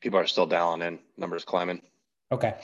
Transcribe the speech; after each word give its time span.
People 0.00 0.18
are 0.18 0.26
still 0.26 0.46
dialing 0.46 0.82
in. 0.82 0.98
Numbers 1.16 1.44
climbing. 1.44 1.82
Okay. 2.30 2.54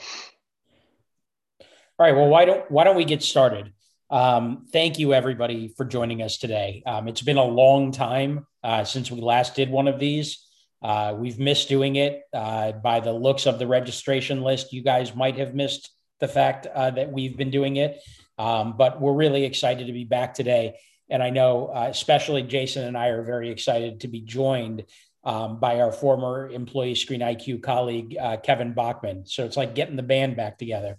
All 1.61 2.05
right. 2.05 2.15
Well, 2.15 2.27
why 2.27 2.45
don't 2.45 2.69
why 2.69 2.83
don't 2.83 2.95
we 2.95 3.05
get 3.05 3.23
started? 3.23 3.73
Um, 4.09 4.67
thank 4.71 4.99
you 4.99 5.13
everybody 5.13 5.67
for 5.69 5.85
joining 5.85 6.21
us 6.21 6.37
today. 6.37 6.83
Um, 6.85 7.07
it's 7.07 7.21
been 7.21 7.37
a 7.37 7.43
long 7.43 7.91
time 7.91 8.45
uh, 8.63 8.83
since 8.83 9.09
we 9.09 9.19
last 9.19 9.55
did 9.55 9.69
one 9.69 9.87
of 9.87 9.99
these. 9.99 10.45
Uh, 10.81 11.15
we've 11.17 11.39
missed 11.39 11.67
doing 11.67 11.95
it. 11.95 12.21
Uh, 12.31 12.71
by 12.73 12.99
the 12.99 13.11
looks 13.11 13.47
of 13.47 13.57
the 13.57 13.65
registration 13.65 14.41
list, 14.41 14.71
you 14.71 14.83
guys 14.83 15.15
might 15.15 15.37
have 15.37 15.55
missed 15.55 15.89
the 16.19 16.27
fact 16.27 16.67
uh, 16.67 16.91
that 16.91 17.11
we've 17.11 17.35
been 17.35 17.49
doing 17.49 17.77
it. 17.77 17.99
Um, 18.37 18.75
but 18.77 19.01
we're 19.01 19.13
really 19.13 19.45
excited 19.45 19.87
to 19.87 19.93
be 19.93 20.03
back 20.03 20.33
today. 20.33 20.77
And 21.09 21.23
I 21.23 21.29
know, 21.29 21.67
uh, 21.67 21.87
especially 21.89 22.43
Jason 22.43 22.83
and 22.85 22.97
I 22.97 23.07
are 23.07 23.23
very 23.23 23.49
excited 23.49 24.01
to 24.01 24.07
be 24.07 24.21
joined 24.21 24.85
um, 25.25 25.59
by 25.59 25.81
our 25.81 25.91
former 25.91 26.49
employee 26.49 26.95
Screen 26.95 27.21
IQ 27.21 27.63
colleague, 27.63 28.15
uh, 28.19 28.37
Kevin 28.37 28.73
Bachman. 28.73 29.25
So 29.25 29.43
it's 29.43 29.57
like 29.57 29.75
getting 29.75 29.95
the 29.95 30.03
band 30.03 30.37
back 30.37 30.57
together. 30.57 30.97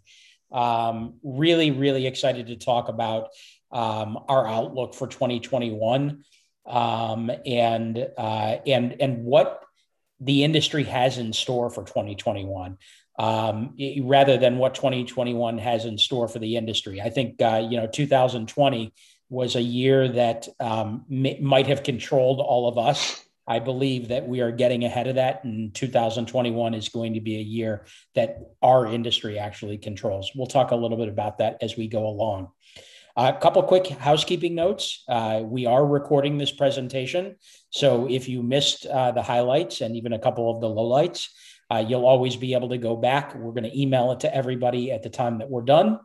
Um, 0.52 1.14
really, 1.22 1.70
really 1.70 2.06
excited 2.06 2.48
to 2.48 2.56
talk 2.56 2.88
about 2.88 3.28
um, 3.70 4.18
our 4.28 4.46
outlook 4.46 4.94
for 4.94 5.06
2021 5.06 6.24
um, 6.66 7.30
and 7.44 8.08
uh, 8.16 8.56
and 8.66 8.96
and 9.00 9.24
what 9.24 9.62
the 10.20 10.44
industry 10.44 10.84
has 10.84 11.18
in 11.18 11.32
store 11.32 11.70
for 11.70 11.84
2021 11.84 12.78
um, 13.18 13.76
rather 14.02 14.38
than 14.38 14.58
what 14.58 14.74
2021 14.74 15.58
has 15.58 15.84
in 15.84 15.98
store 15.98 16.28
for 16.28 16.38
the 16.38 16.56
industry. 16.56 17.00
I 17.00 17.10
think 17.10 17.40
uh, 17.40 17.66
you 17.68 17.76
know 17.76 17.86
2020 17.86 18.92
was 19.28 19.56
a 19.56 19.60
year 19.60 20.08
that 20.08 20.48
um, 20.60 21.04
m- 21.10 21.44
might 21.44 21.66
have 21.66 21.82
controlled 21.82 22.40
all 22.40 22.68
of 22.68 22.78
us. 22.78 23.25
I 23.46 23.60
believe 23.60 24.08
that 24.08 24.26
we 24.26 24.40
are 24.40 24.50
getting 24.50 24.84
ahead 24.84 25.06
of 25.06 25.14
that, 25.16 25.44
and 25.44 25.74
2021 25.74 26.74
is 26.74 26.88
going 26.88 27.14
to 27.14 27.20
be 27.20 27.36
a 27.36 27.42
year 27.42 27.86
that 28.14 28.38
our 28.60 28.86
industry 28.86 29.38
actually 29.38 29.78
controls. 29.78 30.32
We'll 30.34 30.46
talk 30.46 30.72
a 30.72 30.76
little 30.76 30.96
bit 30.96 31.08
about 31.08 31.38
that 31.38 31.58
as 31.60 31.76
we 31.76 31.86
go 31.86 32.06
along. 32.06 32.48
A 33.18 33.32
couple 33.32 33.62
quick 33.62 33.86
housekeeping 33.86 34.54
notes. 34.54 35.02
Uh, 35.08 35.40
we 35.42 35.64
are 35.64 35.86
recording 35.86 36.36
this 36.36 36.52
presentation. 36.52 37.36
So 37.70 38.06
if 38.10 38.28
you 38.28 38.42
missed 38.42 38.84
uh, 38.84 39.12
the 39.12 39.22
highlights 39.22 39.80
and 39.80 39.96
even 39.96 40.12
a 40.12 40.18
couple 40.18 40.54
of 40.54 40.60
the 40.60 40.68
lowlights, 40.68 41.28
uh, 41.70 41.84
you'll 41.86 42.04
always 42.04 42.36
be 42.36 42.52
able 42.52 42.68
to 42.68 42.78
go 42.78 42.94
back. 42.94 43.34
We're 43.34 43.52
going 43.52 43.64
to 43.64 43.80
email 43.80 44.12
it 44.12 44.20
to 44.20 44.34
everybody 44.34 44.92
at 44.92 45.02
the 45.02 45.08
time 45.08 45.38
that 45.38 45.48
we're 45.48 45.62
done. 45.62 45.98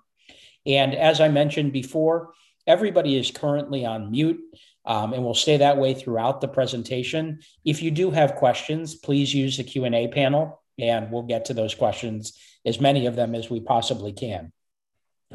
And 0.65 0.95
as 0.95 1.19
I 1.19 1.27
mentioned 1.27 1.73
before, 1.73 2.33
everybody 2.65 3.17
is 3.17 3.29
currently 3.31 3.85
on 3.85 4.11
mute. 4.11 4.39
Um, 4.85 5.13
and 5.13 5.23
we'll 5.23 5.35
stay 5.35 5.57
that 5.57 5.77
way 5.77 5.93
throughout 5.93 6.41
the 6.41 6.47
presentation. 6.47 7.41
If 7.63 7.83
you 7.83 7.91
do 7.91 8.11
have 8.11 8.35
questions, 8.35 8.95
please 8.95 9.33
use 9.33 9.57
the 9.57 9.63
Q&A 9.63 10.07
panel 10.07 10.61
and 10.79 11.11
we'll 11.11 11.23
get 11.23 11.45
to 11.45 11.53
those 11.53 11.75
questions, 11.75 12.37
as 12.65 12.81
many 12.81 13.05
of 13.05 13.15
them 13.15 13.35
as 13.35 13.49
we 13.49 13.59
possibly 13.59 14.11
can. 14.11 14.51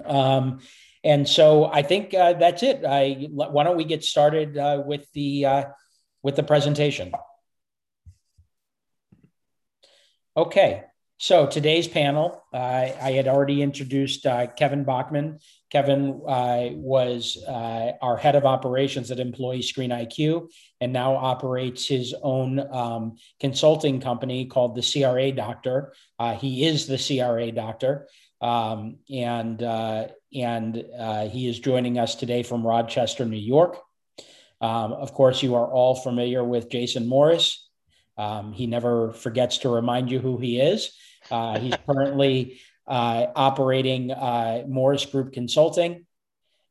Um, 0.04 0.60
and 1.04 1.28
so 1.28 1.66
I 1.66 1.82
think 1.82 2.12
uh, 2.12 2.32
that's 2.34 2.62
it. 2.62 2.84
I, 2.84 3.28
why 3.30 3.62
don't 3.62 3.76
we 3.76 3.84
get 3.84 4.04
started 4.04 4.58
uh, 4.58 4.82
with 4.84 5.06
the 5.12 5.46
uh, 5.46 5.64
with 6.22 6.34
the 6.34 6.42
presentation? 6.42 7.12
Okay, 10.36 10.82
so 11.18 11.46
today's 11.46 11.86
panel, 11.88 12.44
I 12.52 13.12
had 13.14 13.28
already 13.28 13.62
introduced 13.62 14.26
uh, 14.26 14.48
Kevin 14.48 14.84
Bachman. 14.84 15.38
Kevin 15.70 16.20
uh, 16.26 16.68
was 16.72 17.42
uh, 17.46 17.92
our 18.00 18.16
head 18.16 18.36
of 18.36 18.44
operations 18.44 19.10
at 19.10 19.18
Employee 19.18 19.62
Screen 19.62 19.90
IQ 19.90 20.48
and 20.80 20.92
now 20.92 21.16
operates 21.16 21.86
his 21.86 22.14
own 22.22 22.60
um, 22.72 23.16
consulting 23.40 24.00
company 24.00 24.46
called 24.46 24.76
the 24.76 24.82
CRA 24.82 25.32
Doctor. 25.32 25.92
Uh, 26.18 26.34
he 26.34 26.66
is 26.66 26.86
the 26.86 26.98
CRA 26.98 27.50
Doctor. 27.50 28.08
Um, 28.40 28.98
and 29.10 29.62
uh, 29.62 30.08
and 30.34 30.76
he 31.30 31.48
is 31.48 31.58
joining 31.58 31.98
us 31.98 32.14
today 32.14 32.42
from 32.42 32.66
Rochester, 32.66 33.24
New 33.24 33.36
York. 33.36 33.78
Um, 34.60 34.92
of 34.92 35.12
course, 35.12 35.42
you 35.42 35.54
are 35.54 35.66
all 35.66 35.94
familiar 35.94 36.42
with 36.44 36.70
Jason 36.70 37.06
Morris. 37.06 37.68
Um, 38.16 38.52
he 38.52 38.66
never 38.66 39.12
forgets 39.12 39.58
to 39.58 39.68
remind 39.68 40.10
you 40.10 40.18
who 40.18 40.38
he 40.38 40.60
is. 40.60 40.92
Uh, 41.30 41.58
he's 41.58 41.74
currently 41.86 42.60
uh, 42.86 43.26
operating 43.34 44.10
uh, 44.10 44.64
Morris 44.66 45.04
Group 45.04 45.32
Consulting. 45.32 46.06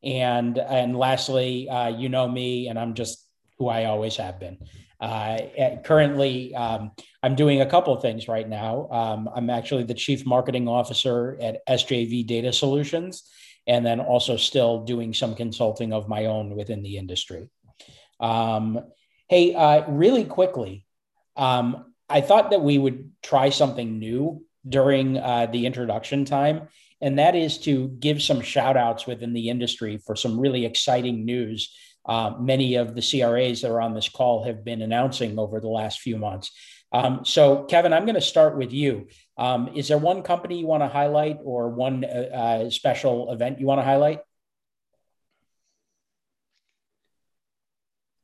And, 0.03 0.57
and 0.57 0.97
lastly, 0.97 1.67
uh, 1.67 1.87
you 1.87 2.09
know 2.09 2.27
me, 2.27 2.67
and 2.67 2.77
I'm 2.77 2.93
just 2.93 3.25
who 3.57 3.67
I 3.67 3.85
always 3.85 4.17
have 4.17 4.39
been. 4.39 4.57
Uh, 4.99 5.39
currently, 5.83 6.55
um, 6.55 6.91
I'm 7.21 7.35
doing 7.35 7.61
a 7.61 7.65
couple 7.65 7.93
of 7.93 8.01
things 8.01 8.27
right 8.27 8.47
now. 8.47 8.87
Um, 8.89 9.29
I'm 9.33 9.49
actually 9.49 9.83
the 9.83 9.93
chief 9.93 10.25
marketing 10.25 10.67
officer 10.67 11.37
at 11.41 11.65
SJV 11.67 12.25
Data 12.27 12.53
Solutions, 12.53 13.29
and 13.67 13.85
then 13.85 13.99
also 13.99 14.37
still 14.37 14.83
doing 14.83 15.13
some 15.13 15.35
consulting 15.35 15.91
of 15.91 16.07
my 16.07 16.25
own 16.25 16.55
within 16.55 16.83
the 16.83 16.97
industry. 16.97 17.49
Um, 18.19 18.79
hey, 19.27 19.53
uh, 19.53 19.89
really 19.89 20.23
quickly, 20.23 20.85
um, 21.35 21.93
I 22.07 22.21
thought 22.21 22.51
that 22.51 22.61
we 22.61 22.77
would 22.77 23.11
try 23.21 23.49
something 23.49 23.99
new 23.99 24.43
during 24.67 25.17
uh, 25.17 25.47
the 25.51 25.65
introduction 25.65 26.25
time, 26.25 26.67
and 27.01 27.19
that 27.19 27.35
is 27.35 27.57
to 27.59 27.89
give 27.99 28.21
some 28.21 28.41
shout 28.41 28.77
outs 28.77 29.05
within 29.05 29.33
the 29.33 29.49
industry 29.49 29.97
for 29.97 30.15
some 30.15 30.39
really 30.39 30.65
exciting 30.65 31.25
news. 31.25 31.75
Uh, 32.05 32.33
many 32.39 32.75
of 32.75 32.95
the 32.95 33.01
CRAs 33.01 33.61
that 33.61 33.71
are 33.71 33.81
on 33.81 33.93
this 33.93 34.09
call 34.09 34.43
have 34.43 34.63
been 34.63 34.81
announcing 34.81 35.39
over 35.39 35.59
the 35.59 35.67
last 35.67 36.01
few 36.01 36.17
months. 36.17 36.51
Um, 36.91 37.25
so, 37.25 37.63
Kevin, 37.63 37.93
I'm 37.93 38.05
going 38.05 38.15
to 38.15 38.21
start 38.21 38.57
with 38.57 38.71
you. 38.71 39.07
Um, 39.37 39.69
is 39.75 39.87
there 39.87 39.97
one 39.97 40.21
company 40.21 40.59
you 40.59 40.67
want 40.67 40.83
to 40.83 40.87
highlight 40.87 41.39
or 41.43 41.69
one 41.69 42.05
uh, 42.05 42.07
uh 42.07 42.69
special 42.69 43.31
event 43.33 43.59
you 43.59 43.65
want 43.65 43.79
to 43.79 43.85
highlight? 43.85 44.19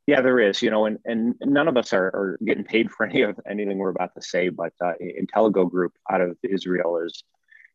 Yeah, 0.07 0.21
there 0.21 0.39
is, 0.39 0.61
you 0.61 0.71
know, 0.71 0.85
and, 0.85 0.97
and 1.05 1.35
none 1.41 1.67
of 1.67 1.77
us 1.77 1.93
are, 1.93 2.05
are 2.05 2.39
getting 2.43 2.63
paid 2.63 2.91
for 2.91 3.05
any 3.05 3.21
of 3.21 3.39
anything 3.49 3.77
we're 3.77 3.89
about 3.89 4.13
to 4.15 4.21
say, 4.21 4.49
but 4.49 4.73
uh, 4.83 4.93
Intelligo 5.01 5.69
Group 5.69 5.93
out 6.09 6.21
of 6.21 6.37
Israel 6.43 6.97
is 7.05 7.23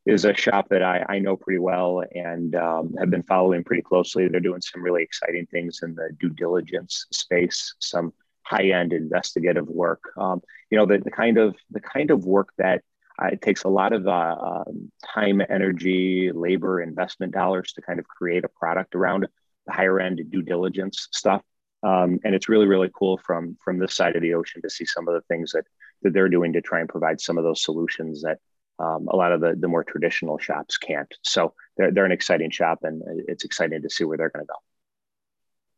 is 0.07 0.25
a 0.25 0.35
shop 0.35 0.69
that 0.71 0.85
I, 0.85 1.05
I 1.09 1.19
know 1.19 1.37
pretty 1.37 1.59
well 1.59 2.03
and 2.15 2.55
um, 2.55 2.95
have 2.97 3.11
been 3.11 3.25
following 3.25 3.65
pretty 3.65 3.83
closely. 3.83 4.29
They're 4.29 4.39
doing 4.39 4.61
some 4.61 4.83
really 4.83 5.03
exciting 5.03 5.47
things 5.47 5.81
in 5.83 5.97
the 5.97 6.11
due 6.21 6.31
diligence 6.31 7.07
space, 7.13 7.75
some 7.81 8.13
high 8.43 8.69
end 8.69 8.93
investigative 8.93 9.67
work. 9.67 10.01
Um, 10.17 10.43
you 10.71 10.79
know, 10.79 10.87
the, 10.87 10.99
the 10.99 11.11
kind 11.11 11.39
of 11.39 11.57
the 11.71 11.81
kind 11.81 12.13
of 12.13 12.25
work 12.25 12.51
that 12.59 12.83
uh, 13.21 13.29
it 13.33 13.43
takes 13.43 13.65
a 13.65 13.69
lot 13.69 13.93
of 13.93 14.07
uh, 14.07 14.37
um, 14.41 14.93
time, 15.15 15.43
energy, 15.49 16.31
labor, 16.33 16.81
investment 16.81 17.33
dollars 17.33 17.73
to 17.73 17.83
kind 17.83 17.99
of 17.99 18.07
create 18.07 18.45
a 18.45 18.49
product 18.49 18.95
around 18.95 19.27
the 19.67 19.73
higher 19.73 19.99
end 19.99 20.21
due 20.31 20.43
diligence 20.43 21.09
stuff. 21.13 21.43
Um, 21.83 22.19
and 22.25 22.35
it's 22.35 22.49
really, 22.49 22.67
really 22.67 22.91
cool 22.95 23.19
from 23.19 23.57
from 23.65 23.79
this 23.79 23.95
side 23.95 24.17
of 24.17 24.23
the 24.23 24.35
ocean 24.35 24.63
to 24.63 24.71
see 24.71 24.85
some 24.85 25.09
of 25.09 25.15
the 25.15 25.21
things 25.29 25.53
that 25.53 25.65
that 26.03 26.13
they're 26.13 26.29
doing 26.29 26.53
to 26.53 26.61
try 26.61 26.81
and 26.81 26.89
provide 26.89 27.21
some 27.21 27.39
of 27.39 27.45
those 27.45 27.63
solutions 27.63 28.23
that 28.23 28.39
um, 28.79 29.09
a 29.09 29.17
lot 29.17 29.33
of 29.33 29.41
the, 29.41 29.55
the 29.59 29.69
more 29.69 29.85
traditional 29.85 30.39
shops 30.39 30.77
can't. 30.77 31.13
So 31.23 31.55
they're, 31.77 31.91
they're 31.91 32.05
an 32.05 32.13
exciting 32.13 32.51
shop 32.51 32.81
and 32.83 33.03
it's 33.27 33.45
exciting 33.45 33.83
to 33.83 33.91
see 33.91 34.05
where 34.05 34.19
they're 34.19 34.31
going 34.31 34.45
to 34.45 34.49
go. 34.49 34.59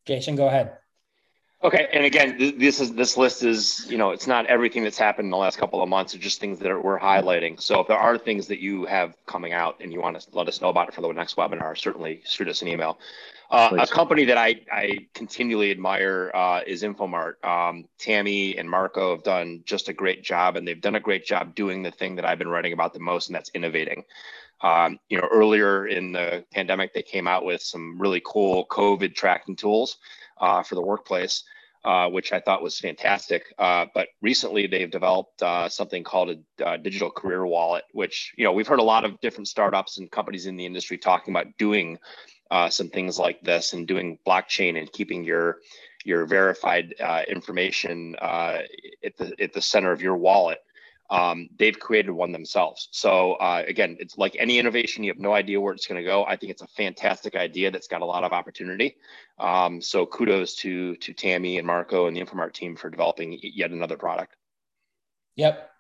Jason, 0.04 0.36
go 0.36 0.48
ahead. 0.48 0.78
Okay, 1.65 1.89
and 1.93 2.05
again, 2.05 2.37
this 2.57 2.79
is 2.79 2.95
this 2.95 3.17
list 3.17 3.43
is 3.43 3.85
you 3.91 3.99
know 3.99 4.11
it's 4.11 4.29
not 4.29 4.47
everything 4.47 4.85
that's 4.85 4.99
happened 4.99 5.27
in 5.27 5.31
the 5.31 5.37
last 5.37 5.59
couple 5.59 5.83
of 5.83 5.89
months. 5.89 6.15
It's 6.15 6.23
just 6.23 6.39
things 6.39 6.61
that 6.61 6.85
we're 6.85 7.01
highlighting. 7.01 7.61
So 7.61 7.81
if 7.81 7.89
there 7.89 7.99
are 7.99 8.17
things 8.17 8.47
that 8.47 8.61
you 8.61 8.85
have 8.87 9.17
coming 9.27 9.53
out 9.53 9.77
and 9.81 9.93
you 9.93 10.01
want 10.01 10.21
to 10.21 10.27
let 10.33 10.47
us 10.47 10.61
know 10.61 10.69
about 10.69 10.89
it 10.89 10.95
for 10.95 11.01
the 11.01 11.13
next 11.13 11.35
webinar, 11.35 11.77
certainly 11.77 12.23
shoot 12.25 12.47
us 12.47 12.63
an 12.63 12.69
email. 12.69 13.01
Uh, 13.51 13.71
a 13.81 13.87
company 13.89 14.25
that 14.27 14.37
I, 14.37 14.61
I 14.71 15.09
continually 15.15 15.71
admire 15.73 16.31
uh, 16.33 16.61
is 16.65 16.83
Infomart. 16.83 17.43
Um, 17.45 17.87
Tammy 17.99 18.57
and 18.57 18.69
Marco 18.71 19.17
have 19.17 19.25
done 19.25 19.63
just 19.65 19.89
a 19.89 19.93
great 19.93 20.23
job, 20.23 20.57
and 20.57 20.69
they've 20.69 20.81
done 20.81 20.97
a 20.97 21.01
great 21.01 21.25
job 21.25 21.54
doing 21.54 21.83
the 21.83 21.91
thing 21.91 22.15
that 22.16 22.27
I've 22.27 22.39
been 22.39 22.49
writing 22.49 22.75
about 22.75 22.93
the 22.93 23.01
most, 23.01 23.28
and 23.28 23.34
that's 23.34 23.51
innovating. 23.54 24.04
Um, 24.61 24.99
you 25.09 25.19
know, 25.19 25.27
earlier 25.33 25.87
in 25.87 26.13
the 26.13 26.45
pandemic, 26.53 26.93
they 26.93 27.03
came 27.03 27.27
out 27.27 27.45
with 27.45 27.63
some 27.63 27.99
really 27.99 28.22
cool 28.25 28.66
COVID 28.66 29.15
tracking 29.15 29.57
tools 29.57 29.97
uh, 30.41 30.63
for 30.63 30.75
the 30.75 30.83
workplace, 30.83 31.45
uh, 31.85 32.09
which 32.09 32.33
I 32.33 32.41
thought 32.41 32.63
was 32.63 32.79
fantastic. 32.79 33.45
Uh, 33.59 33.87
but 33.95 34.09
recently, 34.21 34.67
they've 34.67 34.91
developed 34.91 35.43
uh, 35.43 35.69
something 35.69 36.05
called 36.05 36.31
a 36.31 36.67
uh, 36.67 36.77
digital 36.77 37.11
career 37.11 37.47
wallet, 37.47 37.85
which 37.93 38.33
you 38.37 38.45
know 38.45 38.53
we've 38.53 38.67
heard 38.67 38.81
a 38.81 38.85
lot 38.85 39.05
of 39.05 39.21
different 39.21 39.49
startups 39.49 39.99
and 39.99 40.11
companies 40.11 40.47
in 40.47 40.57
the 40.57 40.67
industry 40.67 40.99
talking 40.99 41.33
about 41.33 41.47
doing 41.59 41.99
uh, 42.51 42.69
some 42.69 42.89
things 42.89 43.19
like 43.19 43.41
this 43.43 43.73
and 43.73 43.87
doing 43.87 44.19
blockchain 44.27 44.79
and 44.79 44.93
keeping 44.93 45.25
your 45.25 45.59
your 46.05 46.27
verified 46.27 46.95
information 47.29 48.17
at 48.21 49.17
the 49.17 49.35
at 49.41 49.53
the 49.53 49.63
center 49.63 49.93
of 49.93 50.03
your 50.03 50.17
wallet. 50.17 50.59
Um, 51.10 51.49
they've 51.59 51.78
created 51.78 52.10
one 52.10 52.33
themselves. 52.33 52.89
So 52.93 53.34
uh, 53.34 53.63
again, 53.66 53.97
it's 53.99 54.19
like 54.19 54.37
any 54.39 54.59
innovation; 54.59 55.05
you 55.05 55.10
have 55.10 55.19
no 55.19 55.33
idea 55.33 55.60
where 55.60 55.72
it's 55.72 55.87
going 55.87 56.01
to 56.03 56.07
go. 56.07 56.25
I 56.25 56.37
think 56.37 56.53
it's 56.53 56.63
a 56.63 56.66
fantastic 56.69 57.34
idea 57.34 57.71
that's 57.71 57.89
got 57.89 58.03
a 58.03 58.05
lot 58.05 58.25
of 58.25 58.33
opportunity. 58.33 58.97
Um, 59.39 59.81
so 59.81 60.05
kudos 60.07 60.55
to 60.57 60.97
to 60.97 61.13
Tammy 61.15 61.59
and 61.59 61.66
Marco 61.66 62.07
and 62.07 62.16
the 62.16 62.22
Infomart 62.22 62.53
team 62.53 62.77
for 62.77 62.91
developing 62.91 63.39
yet 63.43 63.71
another 63.71 63.97
product. 63.97 64.37
Yep, 65.37 65.71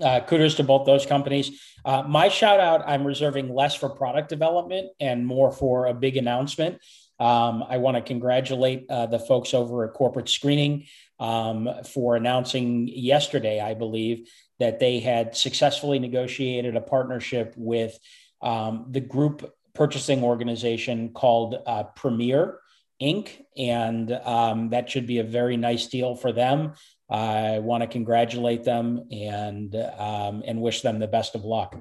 Uh, 0.00 0.20
kudos 0.20 0.54
to 0.54 0.62
both 0.62 0.86
those 0.86 1.04
companies. 1.04 1.60
Uh, 1.84 2.02
my 2.02 2.28
shout 2.28 2.60
out, 2.60 2.82
I'm 2.86 3.06
reserving 3.06 3.52
less 3.54 3.74
for 3.74 3.90
product 3.90 4.28
development 4.28 4.88
and 5.00 5.26
more 5.26 5.50
for 5.52 5.86
a 5.86 5.94
big 5.94 6.16
announcement. 6.16 6.78
Um, 7.18 7.64
I 7.68 7.78
want 7.78 7.96
to 7.96 8.02
congratulate 8.02 8.90
uh, 8.90 9.06
the 9.06 9.18
folks 9.18 9.54
over 9.54 9.84
at 9.84 9.94
Corporate 9.94 10.28
Screening 10.28 10.86
um, 11.18 11.68
for 11.84 12.16
announcing 12.16 12.88
yesterday, 12.88 13.60
I 13.60 13.74
believe, 13.74 14.28
that 14.58 14.80
they 14.80 15.00
had 15.00 15.36
successfully 15.36 15.98
negotiated 15.98 16.76
a 16.76 16.80
partnership 16.80 17.54
with 17.56 17.98
um, 18.42 18.86
the 18.90 19.00
group 19.00 19.52
purchasing 19.74 20.24
organization 20.24 21.10
called 21.12 21.56
uh, 21.66 21.84
Premier 21.94 22.60
Inc. 23.00 23.28
And 23.56 24.10
um, 24.10 24.70
that 24.70 24.90
should 24.90 25.06
be 25.06 25.18
a 25.18 25.24
very 25.24 25.56
nice 25.56 25.86
deal 25.86 26.14
for 26.14 26.32
them. 26.32 26.72
I 27.10 27.60
want 27.60 27.82
to 27.82 27.86
congratulate 27.86 28.64
them 28.64 29.06
and 29.12 29.74
um, 29.74 30.42
and 30.46 30.60
wish 30.60 30.80
them 30.80 30.98
the 30.98 31.06
best 31.06 31.34
of 31.34 31.44
luck. 31.44 31.80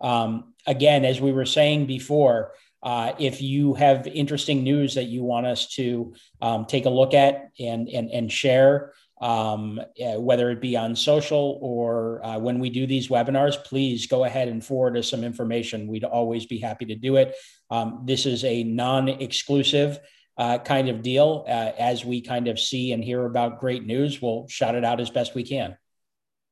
Um, 0.00 0.54
again, 0.66 1.04
as 1.04 1.20
we 1.20 1.32
were 1.32 1.46
saying 1.46 1.86
before, 1.86 2.52
uh, 2.82 3.12
if 3.18 3.40
you 3.40 3.74
have 3.74 4.06
interesting 4.06 4.64
news 4.64 4.94
that 4.94 5.04
you 5.04 5.22
want 5.22 5.46
us 5.46 5.68
to 5.74 6.14
um, 6.42 6.64
take 6.64 6.86
a 6.86 6.90
look 6.90 7.14
at 7.14 7.50
and 7.60 7.88
and, 7.88 8.10
and 8.10 8.32
share, 8.32 8.92
um, 9.20 9.80
whether 10.16 10.50
it 10.50 10.60
be 10.60 10.76
on 10.76 10.96
social 10.96 11.58
or 11.62 12.24
uh, 12.24 12.38
when 12.38 12.58
we 12.58 12.68
do 12.68 12.86
these 12.86 13.08
webinars, 13.08 13.62
please 13.62 14.06
go 14.06 14.24
ahead 14.24 14.48
and 14.48 14.64
forward 14.64 14.96
us 14.96 15.08
some 15.08 15.24
information. 15.24 15.86
We'd 15.86 16.04
always 16.04 16.46
be 16.46 16.58
happy 16.58 16.86
to 16.86 16.94
do 16.94 17.16
it. 17.16 17.34
Um, 17.70 18.02
this 18.04 18.26
is 18.26 18.44
a 18.44 18.64
non-exclusive 18.64 20.00
uh, 20.36 20.58
kind 20.58 20.88
of 20.88 21.02
deal. 21.02 21.44
Uh, 21.46 21.72
as 21.78 22.04
we 22.04 22.20
kind 22.20 22.48
of 22.48 22.58
see 22.58 22.92
and 22.92 23.04
hear 23.04 23.24
about 23.24 23.60
great 23.60 23.86
news, 23.86 24.20
we'll 24.20 24.48
shout 24.48 24.74
it 24.74 24.84
out 24.84 25.00
as 25.00 25.10
best 25.10 25.34
we 25.34 25.44
can. 25.44 25.76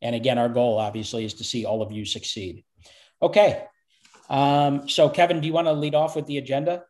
And 0.00 0.14
again, 0.14 0.38
our 0.38 0.48
goal 0.48 0.78
obviously 0.78 1.24
is 1.24 1.34
to 1.34 1.44
see 1.44 1.64
all 1.64 1.82
of 1.82 1.92
you 1.92 2.04
succeed. 2.04 2.64
Okay. 3.20 3.64
Um, 4.28 4.88
so, 4.88 5.08
Kevin, 5.08 5.40
do 5.40 5.46
you 5.46 5.52
want 5.52 5.66
to 5.66 5.72
lead 5.72 5.94
off 5.94 6.16
with 6.16 6.26
the 6.26 6.38
agenda? 6.38 6.84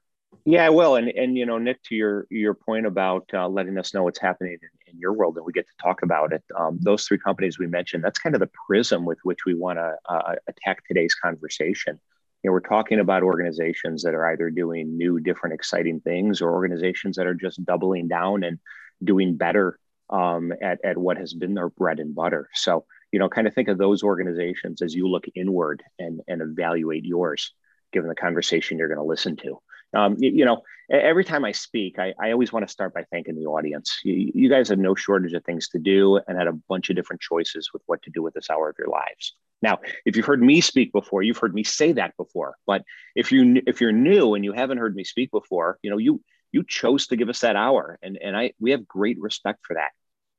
Yeah, 0.44 0.64
I 0.64 0.70
will. 0.70 0.96
And 0.96 1.08
and 1.08 1.36
you 1.36 1.46
know, 1.46 1.58
Nick, 1.58 1.82
to 1.84 1.94
your 1.94 2.26
your 2.30 2.54
point 2.54 2.86
about 2.86 3.28
uh, 3.34 3.48
letting 3.48 3.78
us 3.78 3.92
know 3.92 4.02
what's 4.02 4.20
happening 4.20 4.58
in, 4.92 4.98
your 4.98 5.12
world, 5.12 5.36
and 5.36 5.46
we 5.46 5.52
get 5.52 5.66
to 5.66 5.82
talk 5.82 6.02
about 6.02 6.32
it. 6.32 6.42
Um, 6.58 6.78
those 6.80 7.04
three 7.04 7.18
companies 7.18 7.58
we 7.58 7.66
mentioned, 7.66 8.04
that's 8.04 8.18
kind 8.18 8.34
of 8.34 8.40
the 8.40 8.50
prism 8.66 9.04
with 9.04 9.18
which 9.22 9.44
we 9.46 9.54
want 9.54 9.78
to 9.78 9.96
uh, 10.08 10.34
attack 10.48 10.86
today's 10.86 11.14
conversation 11.14 12.00
you 12.42 12.48
know, 12.48 12.52
we're 12.52 12.60
talking 12.60 12.98
about 12.98 13.22
organizations 13.22 14.02
that 14.02 14.14
are 14.14 14.32
either 14.32 14.50
doing 14.50 14.96
new, 14.96 15.20
different, 15.20 15.54
exciting 15.54 16.00
things, 16.00 16.42
or 16.42 16.52
organizations 16.52 17.16
that 17.16 17.26
are 17.26 17.34
just 17.34 17.64
doubling 17.64 18.08
down 18.08 18.42
and 18.42 18.58
doing 19.02 19.36
better 19.36 19.78
um, 20.10 20.52
at, 20.60 20.78
at 20.84 20.98
what 20.98 21.16
has 21.18 21.34
been 21.34 21.54
their 21.54 21.68
bread 21.68 22.00
and 22.00 22.14
butter. 22.14 22.48
So, 22.54 22.84
you 23.12 23.18
know, 23.18 23.28
kind 23.28 23.46
of 23.46 23.54
think 23.54 23.68
of 23.68 23.78
those 23.78 24.02
organizations 24.02 24.82
as 24.82 24.94
you 24.94 25.08
look 25.08 25.24
inward 25.34 25.82
and, 25.98 26.20
and 26.26 26.42
evaluate 26.42 27.04
yours, 27.04 27.52
given 27.92 28.08
the 28.08 28.14
conversation 28.14 28.76
you're 28.76 28.88
going 28.88 28.98
to 28.98 29.04
listen 29.04 29.36
to. 29.36 29.60
Um, 29.94 30.16
you, 30.18 30.30
you, 30.30 30.44
know, 30.44 30.62
every 30.90 31.24
time 31.24 31.44
I 31.44 31.52
speak, 31.52 31.98
I, 31.98 32.14
I 32.20 32.32
always 32.32 32.52
want 32.52 32.66
to 32.66 32.72
start 32.72 32.94
by 32.94 33.04
thanking 33.10 33.34
the 33.34 33.46
audience. 33.46 34.00
You, 34.04 34.32
you 34.34 34.48
guys 34.48 34.68
have 34.68 34.78
no 34.78 34.94
shortage 34.94 35.32
of 35.32 35.44
things 35.44 35.68
to 35.70 35.78
do 35.78 36.20
and 36.26 36.38
had 36.38 36.46
a 36.46 36.52
bunch 36.68 36.90
of 36.90 36.96
different 36.96 37.20
choices 37.20 37.70
with 37.72 37.82
what 37.86 38.02
to 38.02 38.10
do 38.10 38.22
with 38.22 38.34
this 38.34 38.50
hour 38.50 38.68
of 38.68 38.76
your 38.78 38.88
lives. 38.88 39.34
Now, 39.62 39.78
if 40.04 40.16
you've 40.16 40.26
heard 40.26 40.42
me 40.42 40.60
speak 40.60 40.92
before, 40.92 41.22
you've 41.22 41.38
heard 41.38 41.54
me 41.54 41.62
say 41.62 41.92
that 41.92 42.16
before. 42.16 42.56
But 42.66 42.82
if 43.14 43.30
you 43.30 43.62
if 43.66 43.80
you're 43.80 43.92
new 43.92 44.34
and 44.34 44.44
you 44.44 44.52
haven't 44.52 44.78
heard 44.78 44.96
me 44.96 45.04
speak 45.04 45.30
before, 45.30 45.78
you 45.82 45.90
know 45.90 45.98
you 45.98 46.20
you 46.50 46.64
chose 46.66 47.06
to 47.06 47.16
give 47.16 47.28
us 47.28 47.40
that 47.40 47.54
hour, 47.54 47.98
and 48.02 48.18
and 48.20 48.36
I 48.36 48.52
we 48.58 48.72
have 48.72 48.86
great 48.86 49.20
respect 49.20 49.60
for 49.64 49.74
that. 49.74 49.90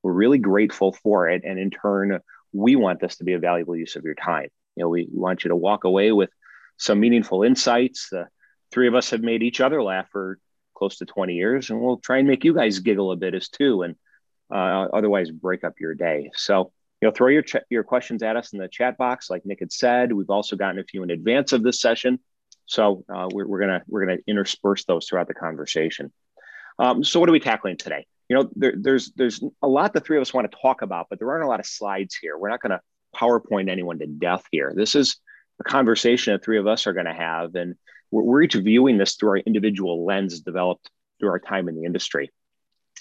We're 0.04 0.12
really 0.12 0.40
grateful 0.40 0.92
for 0.92 1.30
it, 1.30 1.44
and 1.46 1.58
in 1.58 1.72
turn, 1.72 2.20
we 2.52 2.76
want 2.76 3.00
this 3.00 3.16
to 3.18 3.24
be 3.24 3.34
a 3.34 3.40
valuable 3.40 3.78
use 3.78 3.96
of 3.96 4.04
your 4.04 4.14
time. 4.14 4.50
You 4.76 4.84
know, 4.84 4.90
we 4.90 5.08
want 5.10 5.46
you 5.46 5.50
to 5.50 5.56
walk 5.56 5.86
away 5.86 6.12
with 6.12 6.30
some 6.78 7.00
meaningful 7.00 7.44
insights. 7.44 8.12
Three 8.74 8.88
of 8.88 8.96
us 8.96 9.12
have 9.12 9.22
made 9.22 9.44
each 9.44 9.62
other 9.62 9.82
laugh 9.82 10.10
for 10.12 10.40
close 10.74 10.98
to 10.98 11.06
20 11.06 11.34
years, 11.36 11.70
and 11.70 11.80
we'll 11.80 11.98
try 11.98 12.18
and 12.18 12.28
make 12.28 12.44
you 12.44 12.54
guys 12.54 12.80
giggle 12.80 13.12
a 13.12 13.16
bit 13.16 13.36
as 13.36 13.48
too, 13.48 13.84
and 13.84 13.96
uh, 14.54 14.88
otherwise 14.92 15.30
break 15.32 15.64
up 15.64 15.80
your 15.80 15.94
day. 15.94 16.32
So 16.36 16.72
you 17.02 17.08
know, 17.08 17.12
throw 17.12 17.28
your 17.28 17.42
ch- 17.42 17.58
your 17.70 17.84
questions 17.84 18.24
at 18.24 18.36
us 18.36 18.54
in 18.54 18.60
the 18.60 18.68
chat 18.68 18.98
box, 18.98 19.30
like 19.30 19.46
Nick 19.46 19.60
had 19.60 19.72
said. 19.72 20.12
We've 20.12 20.30
also 20.30 20.56
gotten 20.56 20.80
a 20.80 20.84
few 20.84 21.04
in 21.04 21.12
advance 21.12 21.52
of 21.52 21.62
this 21.62 21.80
session, 21.80 22.20
so 22.66 23.04
uh, 23.14 23.28
we're, 23.32 23.46
we're 23.46 23.60
gonna 23.60 23.84
we're 23.88 24.06
gonna 24.06 24.20
intersperse 24.26 24.86
those 24.86 25.08
throughout 25.08 25.28
the 25.28 25.34
conversation. 25.34 26.12
Um, 26.80 27.04
so, 27.04 27.20
what 27.20 27.30
are 27.30 27.34
we 27.34 27.40
tackling 27.40 27.78
today? 27.78 28.06
You 28.30 28.38
know, 28.38 28.50
there, 28.56 28.74
there's 28.78 29.12
there's 29.16 29.44
a 29.62 29.68
lot 29.68 29.94
the 29.94 30.00
three 30.00 30.18
of 30.18 30.22
us 30.22 30.34
want 30.34 30.50
to 30.50 30.58
talk 30.62 30.82
about, 30.82 31.08
but 31.10 31.20
there 31.20 31.30
aren't 31.30 31.44
a 31.44 31.48
lot 31.48 31.60
of 31.60 31.66
slides 31.66 32.16
here. 32.16 32.38
We're 32.38 32.50
not 32.50 32.62
to 32.72 32.82
PowerPoint 33.16 33.70
anyone 33.70 34.00
to 34.00 34.08
death 34.08 34.46
here. 34.50 34.74
This 34.76 34.96
is 34.96 35.18
a 35.60 35.64
conversation 35.64 36.34
the 36.34 36.40
three 36.40 36.58
of 36.58 36.68
us 36.68 36.88
are 36.88 36.94
going 36.94 37.06
to 37.06 37.14
have, 37.14 37.56
and 37.56 37.76
we're, 38.14 38.24
we're 38.24 38.42
each 38.44 38.54
viewing 38.54 38.98
this 38.98 39.16
through 39.16 39.30
our 39.30 39.38
individual 39.38 40.06
lens 40.06 40.40
developed 40.40 40.90
through 41.20 41.30
our 41.30 41.40
time 41.40 41.68
in 41.68 41.76
the 41.76 41.86
industry. 41.86 42.32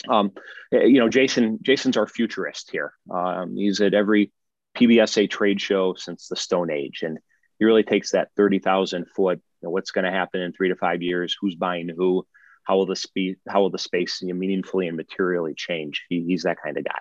Um, 0.08 0.32
eh, 0.72 0.84
you 0.84 0.98
know, 0.98 1.08
Jason, 1.08 1.58
Jason's 1.62 1.96
our 1.96 2.06
futurist 2.06 2.70
here. 2.70 2.94
Um, 3.10 3.56
he's 3.56 3.80
at 3.80 3.94
every 3.94 4.32
PBSA 4.76 5.30
trade 5.30 5.60
show 5.60 5.94
since 5.94 6.28
the 6.28 6.36
Stone 6.36 6.70
Age, 6.70 7.02
and 7.02 7.18
he 7.58 7.64
really 7.64 7.82
takes 7.82 8.12
that 8.12 8.30
thirty 8.36 8.58
thousand 8.58 9.06
foot. 9.14 9.40
You 9.60 9.66
know, 9.66 9.70
what's 9.70 9.90
going 9.90 10.06
to 10.06 10.10
happen 10.10 10.40
in 10.40 10.52
three 10.52 10.70
to 10.70 10.76
five 10.76 11.02
years? 11.02 11.36
Who's 11.40 11.54
buying 11.54 11.90
who? 11.94 12.26
How 12.64 12.76
will 12.76 12.86
the 12.86 12.96
speed? 12.96 13.36
How 13.46 13.60
will 13.60 13.70
the 13.70 13.78
space 13.78 14.22
you 14.22 14.28
know, 14.28 14.34
meaningfully 14.34 14.88
and 14.88 14.96
materially 14.96 15.54
change? 15.54 16.04
He, 16.08 16.24
he's 16.24 16.44
that 16.44 16.58
kind 16.64 16.78
of 16.78 16.84
guy. 16.84 16.98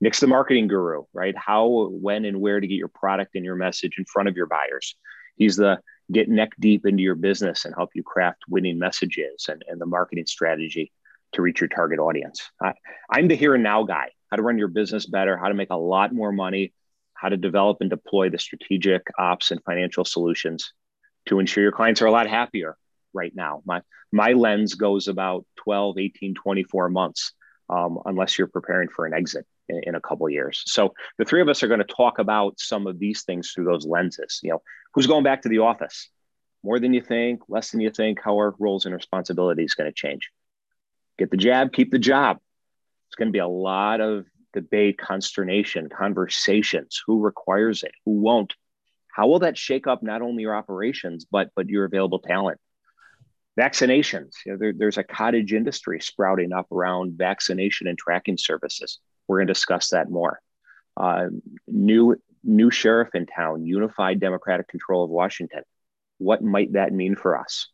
Nick's 0.00 0.20
the 0.20 0.26
marketing 0.26 0.68
guru, 0.68 1.04
right? 1.14 1.34
How, 1.36 1.88
when, 1.90 2.26
and 2.26 2.40
where 2.40 2.60
to 2.60 2.66
get 2.66 2.74
your 2.74 2.88
product 2.88 3.34
and 3.34 3.46
your 3.46 3.54
message 3.54 3.94
in 3.96 4.04
front 4.04 4.28
of 4.28 4.36
your 4.36 4.46
buyers. 4.46 4.94
He's 5.36 5.56
the 5.56 5.80
get 6.12 6.28
neck 6.28 6.52
deep 6.60 6.86
into 6.86 7.02
your 7.02 7.14
business 7.14 7.64
and 7.64 7.74
help 7.74 7.90
you 7.94 8.02
craft 8.02 8.42
winning 8.48 8.78
messages 8.78 9.46
and, 9.48 9.64
and 9.68 9.80
the 9.80 9.86
marketing 9.86 10.26
strategy 10.26 10.92
to 11.32 11.42
reach 11.42 11.60
your 11.60 11.68
target 11.68 11.98
audience. 11.98 12.50
I, 12.62 12.74
I'm 13.10 13.28
the 13.28 13.34
here 13.34 13.54
and 13.54 13.64
now 13.64 13.82
guy, 13.82 14.10
how 14.30 14.36
to 14.36 14.42
run 14.42 14.58
your 14.58 14.68
business 14.68 15.06
better, 15.06 15.36
how 15.36 15.48
to 15.48 15.54
make 15.54 15.70
a 15.70 15.76
lot 15.76 16.12
more 16.12 16.32
money, 16.32 16.72
how 17.14 17.28
to 17.28 17.36
develop 17.36 17.78
and 17.80 17.90
deploy 17.90 18.30
the 18.30 18.38
strategic 18.38 19.02
ops 19.18 19.50
and 19.50 19.62
financial 19.64 20.04
solutions 20.04 20.72
to 21.26 21.40
ensure 21.40 21.62
your 21.62 21.72
clients 21.72 22.02
are 22.02 22.06
a 22.06 22.12
lot 22.12 22.28
happier 22.28 22.76
right 23.12 23.32
now. 23.34 23.62
My, 23.64 23.82
my 24.12 24.32
lens 24.32 24.74
goes 24.74 25.08
about 25.08 25.44
12, 25.56 25.98
18, 25.98 26.34
24 26.34 26.88
months, 26.88 27.32
um, 27.68 27.98
unless 28.04 28.38
you're 28.38 28.46
preparing 28.46 28.88
for 28.88 29.06
an 29.06 29.14
exit 29.14 29.46
in, 29.68 29.80
in 29.84 29.94
a 29.94 30.00
couple 30.00 30.28
years. 30.28 30.62
So 30.66 30.94
the 31.18 31.24
three 31.24 31.40
of 31.40 31.48
us 31.48 31.62
are 31.62 31.68
going 31.68 31.80
to 31.80 31.84
talk 31.84 32.18
about 32.18 32.58
some 32.58 32.86
of 32.86 32.98
these 32.98 33.22
things 33.22 33.52
through 33.52 33.64
those 33.64 33.86
lenses. 33.86 34.40
You 34.42 34.50
know, 34.50 34.62
who's 34.94 35.06
going 35.06 35.24
back 35.24 35.42
to 35.42 35.48
the 35.48 35.58
office? 35.58 36.08
More 36.62 36.80
than 36.80 36.94
you 36.94 37.00
think, 37.00 37.42
less 37.48 37.70
than 37.70 37.80
you 37.80 37.90
think, 37.90 38.18
how 38.22 38.34
our 38.36 38.54
roles 38.58 38.86
and 38.86 38.94
responsibilities 38.94 39.74
going 39.74 39.90
to 39.90 39.94
change 39.94 40.30
get 41.18 41.30
the 41.30 41.36
jab, 41.36 41.72
keep 41.72 41.90
the 41.90 41.98
job. 41.98 42.38
It's 43.08 43.16
going 43.16 43.28
to 43.28 43.32
be 43.32 43.38
a 43.38 43.48
lot 43.48 44.00
of 44.00 44.26
debate, 44.52 44.98
consternation, 44.98 45.88
conversations. 45.88 47.02
Who 47.06 47.20
requires 47.20 47.82
it? 47.82 47.92
Who 48.04 48.12
won't? 48.20 48.54
How 49.12 49.28
will 49.28 49.38
that 49.40 49.56
shake 49.56 49.86
up 49.86 50.02
not 50.02 50.22
only 50.22 50.42
your 50.42 50.54
operations, 50.54 51.26
but 51.30 51.50
but 51.56 51.68
your 51.68 51.84
available 51.84 52.18
talent? 52.18 52.58
Vaccinations. 53.58 54.32
You 54.44 54.52
know, 54.52 54.58
there, 54.58 54.74
there's 54.76 54.98
a 54.98 55.04
cottage 55.04 55.54
industry 55.54 56.00
sprouting 56.00 56.52
up 56.52 56.70
around 56.70 57.16
vaccination 57.16 57.86
and 57.86 57.96
tracking 57.96 58.36
services. 58.36 58.98
We're 59.26 59.38
going 59.38 59.48
to 59.48 59.54
discuss 59.54 59.90
that 59.90 60.10
more. 60.10 60.40
Uh, 60.96 61.26
new 61.66 62.16
new 62.42 62.70
sheriff 62.70 63.14
in 63.14 63.26
town, 63.26 63.66
unified 63.66 64.20
democratic 64.20 64.68
control 64.68 65.04
of 65.04 65.10
Washington. 65.10 65.62
What 66.18 66.42
might 66.42 66.72
that 66.74 66.92
mean 66.92 67.16
for 67.16 67.38
us? 67.38 67.68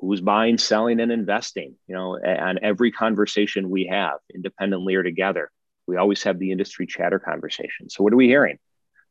who's 0.00 0.20
buying, 0.20 0.58
selling, 0.58 1.00
and 1.00 1.10
investing. 1.10 1.74
You 1.86 1.94
know, 1.94 2.18
on 2.18 2.58
every 2.62 2.92
conversation 2.92 3.70
we 3.70 3.86
have, 3.86 4.18
independently 4.34 4.94
or 4.94 5.02
together, 5.02 5.50
we 5.86 5.96
always 5.96 6.22
have 6.24 6.38
the 6.38 6.52
industry 6.52 6.86
chatter 6.86 7.18
conversation. 7.18 7.88
So, 7.88 8.02
what 8.02 8.12
are 8.12 8.16
we 8.16 8.26
hearing? 8.26 8.58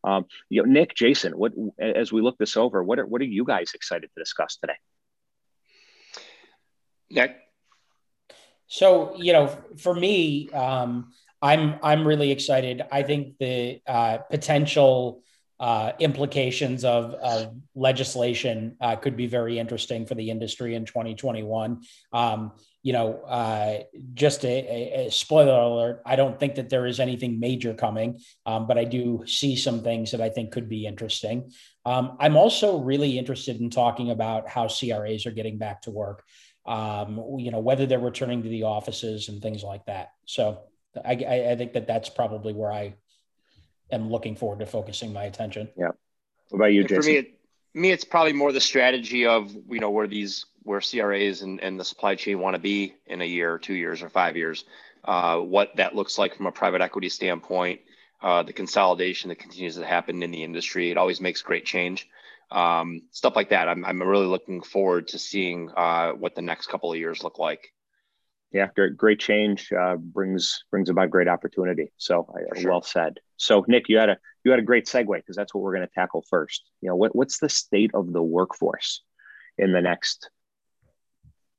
Um, 0.04 0.26
you 0.50 0.64
know, 0.64 0.72
Nick, 0.72 0.94
Jason, 0.94 1.34
what 1.34 1.54
as 1.80 2.12
we 2.12 2.22
look 2.22 2.38
this 2.38 2.58
over, 2.58 2.84
what 2.84 3.00
are 3.00 3.06
what 3.06 3.22
are 3.22 3.26
you 3.26 3.44
guys 3.44 3.72
excited 3.74 4.10
to 4.14 4.22
discuss 4.22 4.58
today? 4.58 4.76
Nick. 7.10 7.38
So, 8.68 9.16
you 9.16 9.32
know, 9.32 9.48
for 9.78 9.94
me, 9.94 10.50
um, 10.50 11.14
I'm 11.46 11.76
I'm 11.84 12.08
really 12.08 12.32
excited. 12.32 12.82
I 12.92 13.04
think 13.04 13.38
the 13.38 13.80
uh, 13.86 14.18
potential 14.32 15.22
uh, 15.60 15.92
implications 16.00 16.84
of, 16.84 17.14
of 17.14 17.56
legislation 17.76 18.76
uh, 18.82 18.96
could 18.96 19.16
be 19.16 19.28
very 19.28 19.60
interesting 19.60 20.08
for 20.08 20.16
the 20.16 20.32
industry 20.32 20.74
in 20.74 20.86
2021. 20.86 21.84
Um, 22.12 22.52
you 22.82 22.94
know, 22.94 23.22
uh, 23.22 23.84
just 24.14 24.44
a, 24.44 25.06
a, 25.06 25.12
spoiler 25.12 25.54
alert, 25.54 26.02
I 26.06 26.16
don't 26.16 26.40
think 26.40 26.56
that 26.56 26.70
there 26.70 26.86
is 26.88 27.00
anything 27.00 27.40
major 27.40 27.74
coming, 27.74 28.20
um, 28.46 28.68
but 28.68 28.78
I 28.78 28.84
do 28.84 29.24
see 29.28 29.56
some 29.56 29.82
things 29.82 30.12
that 30.12 30.22
I 30.22 30.30
think 30.30 30.52
could 30.52 30.68
be 30.68 30.86
interesting. 30.86 31.52
Um, 31.86 32.18
I'm 32.20 32.38
also 32.38 32.80
really 32.80 33.18
interested 33.18 33.62
in 33.62 33.70
talking 33.70 34.12
about 34.12 34.50
how 34.50 34.68
CRAs 34.68 35.26
are 35.26 35.32
getting 35.32 35.58
back 35.58 35.84
to 35.84 35.92
work, 35.92 36.24
um, 36.66 37.38
you 37.38 37.52
know, 37.52 37.60
whether 37.60 37.86
they're 37.86 38.00
returning 38.00 38.44
to 38.44 38.50
the 38.50 38.64
offices 38.64 39.30
and 39.30 39.42
things 39.42 39.64
like 39.64 39.86
that. 39.86 40.10
So 40.26 40.60
I, 41.04 41.12
I 41.52 41.56
think 41.56 41.74
that 41.74 41.88
that's 41.88 42.10
probably 42.10 42.54
where 42.54 42.72
I 42.72 42.96
am 43.92 44.10
looking 44.10 44.36
forward 44.36 44.60
to 44.60 44.66
focusing 44.66 45.14
my 45.14 45.26
attention. 45.26 45.70
Yeah. 45.78 45.92
What 46.50 46.58
about 46.58 46.74
you, 46.74 46.84
Jason? 46.84 47.02
For 47.02 47.08
me, 47.08 47.18
it, 47.18 47.40
me, 47.74 47.92
it's 47.92 48.04
probably 48.04 48.34
more 48.34 48.52
the 48.52 48.62
strategy 48.62 49.26
of 49.26 49.54
you 49.70 49.80
know 49.80 49.90
where 49.90 50.08
these 50.08 50.46
where 50.64 50.82
CRAs 50.82 51.42
and, 51.42 51.60
and 51.62 51.80
the 51.80 51.86
supply 51.86 52.16
chain 52.16 52.40
want 52.40 52.56
to 52.56 52.62
be 52.62 52.96
in 53.06 53.22
a 53.22 53.26
year, 53.26 53.58
two 53.58 53.74
years, 53.74 54.02
or 54.02 54.10
five 54.10 54.36
years. 54.36 54.66
Uh, 55.04 55.38
what 55.38 55.76
that 55.76 55.96
looks 55.96 56.18
like 56.18 56.36
from 56.36 56.48
a 56.48 56.52
private 56.52 56.82
equity 56.82 57.10
standpoint, 57.10 57.82
uh, 58.24 58.42
the 58.42 58.54
consolidation 58.54 59.30
that 59.30 59.38
continues 59.38 59.76
to 59.76 59.86
happen 59.86 60.24
in 60.24 60.32
the 60.32 60.44
industry. 60.44 60.90
It 60.90 60.98
always 60.98 61.22
makes 61.22 61.44
great 61.44 61.66
change. 61.66 62.10
Um, 62.50 63.04
stuff 63.12 63.36
like 63.36 63.50
that. 63.50 63.68
I'm, 63.68 63.86
I'm 63.86 64.02
really 64.02 64.26
looking 64.26 64.62
forward 64.62 65.10
to 65.10 65.20
seeing 65.20 65.70
uh, 65.76 66.12
what 66.12 66.36
the 66.36 66.42
next 66.42 66.68
couple 66.68 66.92
of 66.92 66.98
years 66.98 67.24
look 67.24 67.38
like. 67.38 67.72
Yeah, 68.56 68.70
great, 68.74 68.96
great 68.96 69.20
change 69.20 69.70
uh, 69.74 69.98
brings 69.98 70.64
brings 70.72 70.88
about 70.88 71.10
great 71.10 71.28
opportunity. 71.28 71.92
So 71.98 72.26
sure. 72.56 72.72
well 72.72 72.82
said. 72.82 73.20
So 73.36 73.66
Nick, 73.68 73.90
you 73.90 73.98
had 73.98 74.08
a 74.08 74.18
you 74.46 74.52
had 74.52 74.62
a 74.62 74.64
great 74.64 74.86
segue 74.86 75.14
because 75.14 75.36
that's 75.36 75.54
what 75.54 75.62
we're 75.62 75.76
going 75.76 75.86
to 75.86 75.94
tackle 75.94 76.24
first. 76.30 76.64
You 76.80 76.88
know, 76.88 76.96
what, 76.96 77.14
what's 77.14 77.40
the 77.40 77.50
state 77.50 77.92
of 77.94 78.14
the 78.14 78.24
workforce 78.24 79.04
in 79.58 79.74
the 79.74 79.82
next 79.82 80.30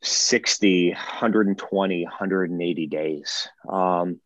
60, 0.00 0.92
120, 0.92 2.04
180 2.04 2.86
days? 2.86 3.48
Um, 3.70 4.18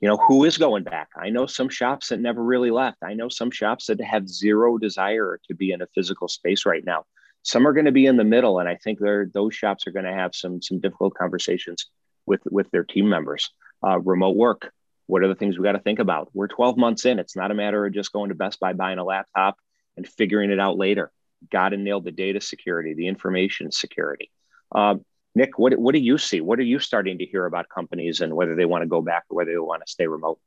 you 0.00 0.08
know, 0.08 0.18
who 0.18 0.44
is 0.44 0.58
going 0.58 0.84
back? 0.84 1.08
I 1.16 1.30
know 1.30 1.46
some 1.46 1.70
shops 1.70 2.10
that 2.10 2.20
never 2.20 2.44
really 2.44 2.70
left. 2.70 2.98
I 3.02 3.14
know 3.14 3.30
some 3.30 3.50
shops 3.50 3.86
that 3.86 4.02
have 4.02 4.28
zero 4.28 4.76
desire 4.76 5.40
to 5.48 5.54
be 5.54 5.72
in 5.72 5.80
a 5.80 5.86
physical 5.94 6.28
space 6.28 6.66
right 6.66 6.84
now. 6.84 7.06
Some 7.42 7.66
are 7.66 7.72
going 7.72 7.86
to 7.86 7.92
be 7.92 8.06
in 8.06 8.16
the 8.16 8.24
middle, 8.24 8.58
and 8.58 8.68
I 8.68 8.76
think 8.76 8.98
they're, 8.98 9.28
those 9.32 9.54
shops 9.54 9.86
are 9.86 9.92
going 9.92 10.04
to 10.04 10.12
have 10.12 10.34
some 10.34 10.62
some 10.62 10.80
difficult 10.80 11.14
conversations 11.14 11.86
with 12.26 12.42
with 12.50 12.70
their 12.70 12.84
team 12.84 13.08
members. 13.08 13.50
Uh, 13.84 13.98
remote 13.98 14.36
work, 14.36 14.72
what 15.06 15.22
are 15.22 15.28
the 15.28 15.34
things 15.34 15.58
we 15.58 15.64
got 15.64 15.72
to 15.72 15.80
think 15.80 15.98
about? 15.98 16.30
We're 16.32 16.46
12 16.46 16.76
months 16.76 17.04
in. 17.04 17.18
It's 17.18 17.36
not 17.36 17.50
a 17.50 17.54
matter 17.54 17.84
of 17.84 17.92
just 17.92 18.12
going 18.12 18.28
to 18.28 18.34
Best 18.34 18.60
Buy, 18.60 18.72
buying 18.72 18.98
a 18.98 19.04
laptop, 19.04 19.58
and 19.96 20.08
figuring 20.08 20.50
it 20.50 20.60
out 20.60 20.78
later. 20.78 21.10
Got 21.50 21.70
to 21.70 21.76
nail 21.76 22.00
the 22.00 22.12
data 22.12 22.40
security, 22.40 22.94
the 22.94 23.08
information 23.08 23.72
security. 23.72 24.30
Uh, 24.72 24.96
Nick, 25.34 25.58
what, 25.58 25.76
what 25.78 25.94
do 25.94 26.00
you 26.00 26.18
see? 26.18 26.40
What 26.40 26.58
are 26.58 26.64
you 26.64 26.78
starting 26.78 27.18
to 27.18 27.26
hear 27.26 27.46
about 27.46 27.68
companies 27.68 28.20
and 28.20 28.34
whether 28.34 28.54
they 28.54 28.64
want 28.64 28.82
to 28.82 28.88
go 28.88 29.02
back 29.02 29.24
or 29.28 29.36
whether 29.36 29.50
they 29.50 29.58
want 29.58 29.82
to 29.84 29.90
stay 29.90 30.06
remote? 30.06 30.38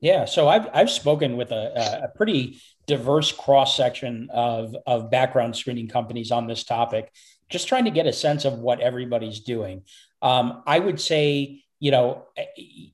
Yeah, 0.00 0.24
so 0.24 0.48
I've 0.48 0.68
I've 0.72 0.90
spoken 0.90 1.36
with 1.36 1.52
a, 1.52 2.04
a 2.04 2.16
pretty 2.16 2.60
diverse 2.86 3.32
cross 3.32 3.76
section 3.76 4.28
of 4.32 4.74
of 4.86 5.10
background 5.10 5.56
screening 5.56 5.88
companies 5.88 6.30
on 6.30 6.46
this 6.46 6.64
topic, 6.64 7.12
just 7.50 7.68
trying 7.68 7.84
to 7.84 7.90
get 7.90 8.06
a 8.06 8.12
sense 8.12 8.44
of 8.44 8.58
what 8.58 8.80
everybody's 8.80 9.40
doing. 9.40 9.82
Um, 10.22 10.62
I 10.66 10.78
would 10.78 11.00
say 11.00 11.62
you 11.80 11.90
know, 11.90 12.26
eh, 12.36 12.44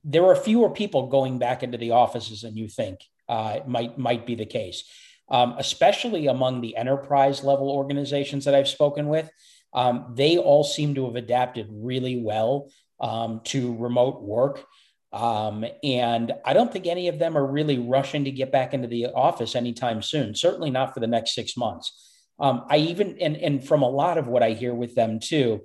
there 0.03 0.25
are 0.25 0.35
fewer 0.35 0.69
people 0.69 1.07
going 1.07 1.37
back 1.37 1.61
into 1.61 1.77
the 1.77 1.91
offices 1.91 2.41
than 2.41 2.55
you 2.57 2.67
think 2.67 3.01
uh, 3.29 3.59
might 3.67 3.97
might 3.97 4.25
be 4.25 4.33
the 4.33 4.45
case, 4.45 4.85
um, 5.29 5.55
especially 5.57 6.27
among 6.27 6.61
the 6.61 6.75
enterprise 6.75 7.43
level 7.43 7.69
organizations 7.69 8.45
that 8.45 8.55
I've 8.55 8.69
spoken 8.69 9.07
with. 9.09 9.29
Um, 9.73 10.13
they 10.15 10.37
all 10.37 10.63
seem 10.63 10.95
to 10.95 11.05
have 11.05 11.15
adapted 11.15 11.67
really 11.69 12.19
well 12.21 12.71
um, 12.99 13.41
to 13.45 13.75
remote 13.75 14.23
work. 14.23 14.65
Um, 15.13 15.65
and 15.83 16.33
I 16.45 16.53
don't 16.53 16.71
think 16.71 16.85
any 16.85 17.07
of 17.07 17.17
them 17.17 17.37
are 17.37 17.45
really 17.45 17.79
rushing 17.79 18.25
to 18.25 18.31
get 18.31 18.51
back 18.51 18.73
into 18.73 18.87
the 18.87 19.07
office 19.07 19.55
anytime 19.55 20.01
soon, 20.01 20.35
certainly 20.35 20.69
not 20.69 20.93
for 20.93 20.99
the 20.99 21.07
next 21.07 21.33
six 21.33 21.55
months. 21.55 22.13
Um, 22.39 22.65
I 22.69 22.77
even, 22.77 23.17
and, 23.19 23.35
and 23.37 23.65
from 23.65 23.81
a 23.81 23.89
lot 23.89 24.17
of 24.17 24.27
what 24.27 24.43
I 24.43 24.51
hear 24.51 24.73
with 24.73 24.95
them 24.95 25.19
too, 25.19 25.61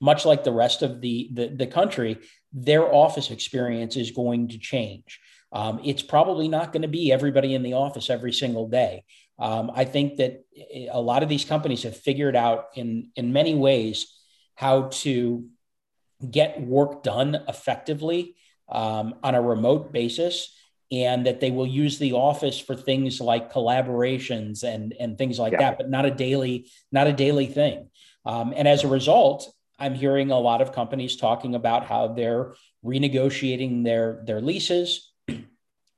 much 0.00 0.24
like 0.24 0.44
the 0.44 0.52
rest 0.52 0.82
of 0.82 1.00
the, 1.00 1.30
the, 1.32 1.48
the 1.48 1.66
country, 1.66 2.18
their 2.52 2.92
office 2.92 3.30
experience 3.30 3.96
is 3.96 4.12
going 4.12 4.48
to 4.48 4.58
change. 4.58 5.20
Um, 5.52 5.80
it's 5.84 6.02
probably 6.02 6.48
not 6.48 6.72
going 6.72 6.82
to 6.82 6.88
be 6.88 7.12
everybody 7.12 7.54
in 7.54 7.62
the 7.62 7.74
office 7.74 8.08
every 8.08 8.32
single 8.32 8.68
day. 8.68 9.04
Um, 9.38 9.70
I 9.74 9.84
think 9.84 10.16
that 10.16 10.44
a 10.92 11.00
lot 11.00 11.22
of 11.22 11.28
these 11.28 11.44
companies 11.44 11.82
have 11.82 11.96
figured 11.96 12.36
out 12.36 12.66
in, 12.74 13.10
in 13.16 13.32
many 13.32 13.54
ways 13.54 14.14
how 14.54 14.88
to 14.88 15.46
get 16.30 16.60
work 16.60 17.02
done 17.02 17.42
effectively 17.48 18.36
um, 18.68 19.14
on 19.22 19.34
a 19.34 19.42
remote 19.42 19.92
basis 19.92 20.54
and 20.90 21.26
that 21.26 21.40
they 21.40 21.50
will 21.50 21.66
use 21.66 21.98
the 21.98 22.12
office 22.12 22.58
for 22.58 22.74
things 22.74 23.20
like 23.20 23.52
collaborations 23.52 24.62
and, 24.62 24.94
and 24.98 25.18
things 25.18 25.38
like 25.38 25.52
yeah. 25.52 25.58
that, 25.58 25.78
but 25.78 25.90
not 25.90 26.06
a 26.06 26.10
daily, 26.10 26.70
not 26.90 27.06
a 27.06 27.12
daily 27.12 27.46
thing. 27.46 27.90
Um, 28.24 28.54
and 28.56 28.66
as 28.66 28.84
a 28.84 28.88
result, 28.88 29.52
I'm 29.78 29.94
hearing 29.94 30.30
a 30.30 30.38
lot 30.38 30.60
of 30.60 30.72
companies 30.72 31.16
talking 31.16 31.54
about 31.54 31.86
how 31.86 32.08
they're 32.08 32.54
renegotiating 32.84 33.84
their 33.84 34.22
their 34.24 34.40
leases 34.40 35.12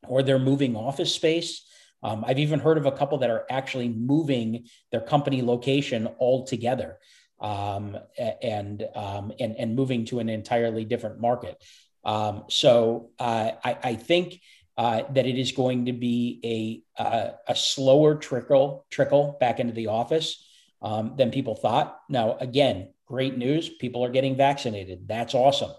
or 0.09 0.23
they're 0.23 0.39
moving 0.39 0.77
office 0.77 1.15
space. 1.15 1.67
Um, 2.03 2.25
I've 2.27 2.39
even 2.39 2.61
heard 2.61 2.79
of 2.79 2.87
a 2.87 2.93
couple 2.93 3.19
that 3.19 3.31
are 3.31 3.45
actually 3.51 3.89
moving 3.89 4.67
their 4.91 5.01
company 5.01 5.43
location 5.43 6.09
altogether 6.19 6.99
um, 7.41 7.97
and, 8.19 8.85
um, 8.95 9.33
and 9.41 9.57
and 9.57 9.75
moving 9.75 10.05
to 10.07 10.19
an 10.19 10.29
entirely 10.29 10.85
different 10.85 11.21
market. 11.21 11.63
Um, 12.05 12.45
so 12.49 13.11
uh, 13.19 13.53
I, 13.65 13.79
I, 13.83 13.95
think 13.95 14.41
uh, 14.77 15.03
that 15.13 15.27
it 15.27 15.39
is 15.39 15.53
going 15.53 15.87
to 15.87 15.93
be 15.93 16.85
a 16.99 17.03
uh, 17.03 17.31
a 17.47 17.55
slower 17.55 18.15
trickle 18.15 18.87
trickle 18.91 19.37
back 19.39 19.61
into 19.61 19.75
the 19.75 19.89
office 19.89 20.47
um, 20.81 21.15
than 21.17 21.31
people 21.31 21.55
thought. 21.55 21.99
Now, 22.09 22.37
again, 22.39 22.89
great 23.11 23.37
news 23.37 23.69
people 23.69 24.05
are 24.05 24.11
getting 24.11 24.37
vaccinated 24.37 25.09
that's 25.09 25.35
awesome 25.35 25.73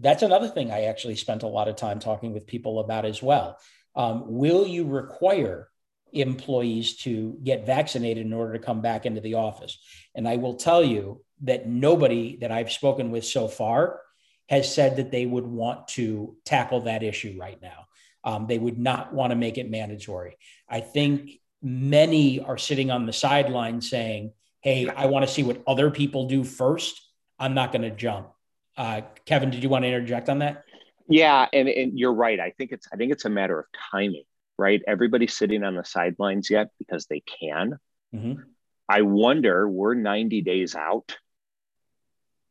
that's 0.00 0.24
another 0.24 0.48
thing 0.48 0.72
i 0.72 0.86
actually 0.86 1.14
spent 1.14 1.44
a 1.44 1.46
lot 1.46 1.68
of 1.68 1.76
time 1.76 2.00
talking 2.00 2.32
with 2.32 2.48
people 2.48 2.80
about 2.80 3.04
as 3.04 3.22
well 3.22 3.56
um, 3.94 4.24
will 4.26 4.66
you 4.66 4.84
require 4.84 5.68
employees 6.16 6.96
to 6.96 7.38
get 7.42 7.66
vaccinated 7.66 8.24
in 8.24 8.32
order 8.32 8.52
to 8.52 8.58
come 8.58 8.80
back 8.80 9.06
into 9.06 9.20
the 9.20 9.34
office 9.34 9.78
and 10.14 10.28
i 10.28 10.36
will 10.36 10.54
tell 10.54 10.82
you 10.82 11.22
that 11.42 11.68
nobody 11.68 12.36
that 12.36 12.52
i've 12.52 12.72
spoken 12.72 13.10
with 13.10 13.24
so 13.24 13.48
far 13.48 14.00
has 14.48 14.72
said 14.72 14.96
that 14.96 15.10
they 15.10 15.26
would 15.26 15.46
want 15.46 15.88
to 15.88 16.36
tackle 16.44 16.82
that 16.82 17.02
issue 17.02 17.36
right 17.38 17.60
now 17.62 17.86
um, 18.24 18.46
they 18.46 18.58
would 18.58 18.78
not 18.78 19.12
want 19.12 19.30
to 19.30 19.36
make 19.36 19.58
it 19.58 19.70
mandatory 19.70 20.36
i 20.68 20.80
think 20.80 21.30
many 21.62 22.40
are 22.40 22.58
sitting 22.58 22.90
on 22.90 23.06
the 23.06 23.12
sideline 23.12 23.80
saying 23.80 24.32
hey, 24.64 24.88
I 24.88 25.06
want 25.06 25.26
to 25.26 25.32
see 25.32 25.42
what 25.42 25.62
other 25.66 25.90
people 25.90 26.26
do 26.26 26.42
first. 26.42 27.06
I'm 27.38 27.54
not 27.54 27.70
going 27.70 27.82
to 27.82 27.90
jump. 27.90 28.30
Uh, 28.76 29.02
Kevin, 29.26 29.50
did 29.50 29.62
you 29.62 29.68
want 29.68 29.84
to 29.84 29.88
interject 29.88 30.30
on 30.30 30.38
that? 30.38 30.64
Yeah, 31.06 31.46
and, 31.52 31.68
and 31.68 31.98
you're 31.98 32.14
right. 32.14 32.40
I 32.40 32.50
think 32.50 32.72
it's 32.72 32.88
I 32.90 32.96
think 32.96 33.12
it's 33.12 33.26
a 33.26 33.30
matter 33.30 33.60
of 33.60 33.66
timing, 33.92 34.24
right? 34.58 34.82
Everybody's 34.86 35.36
sitting 35.36 35.64
on 35.64 35.74
the 35.74 35.84
sidelines 35.84 36.50
yet 36.50 36.68
because 36.78 37.06
they 37.06 37.22
can. 37.40 37.78
Mm-hmm. 38.14 38.40
I 38.88 39.02
wonder 39.02 39.68
we're 39.68 39.94
90 39.94 40.42
days 40.42 40.74
out 40.74 41.16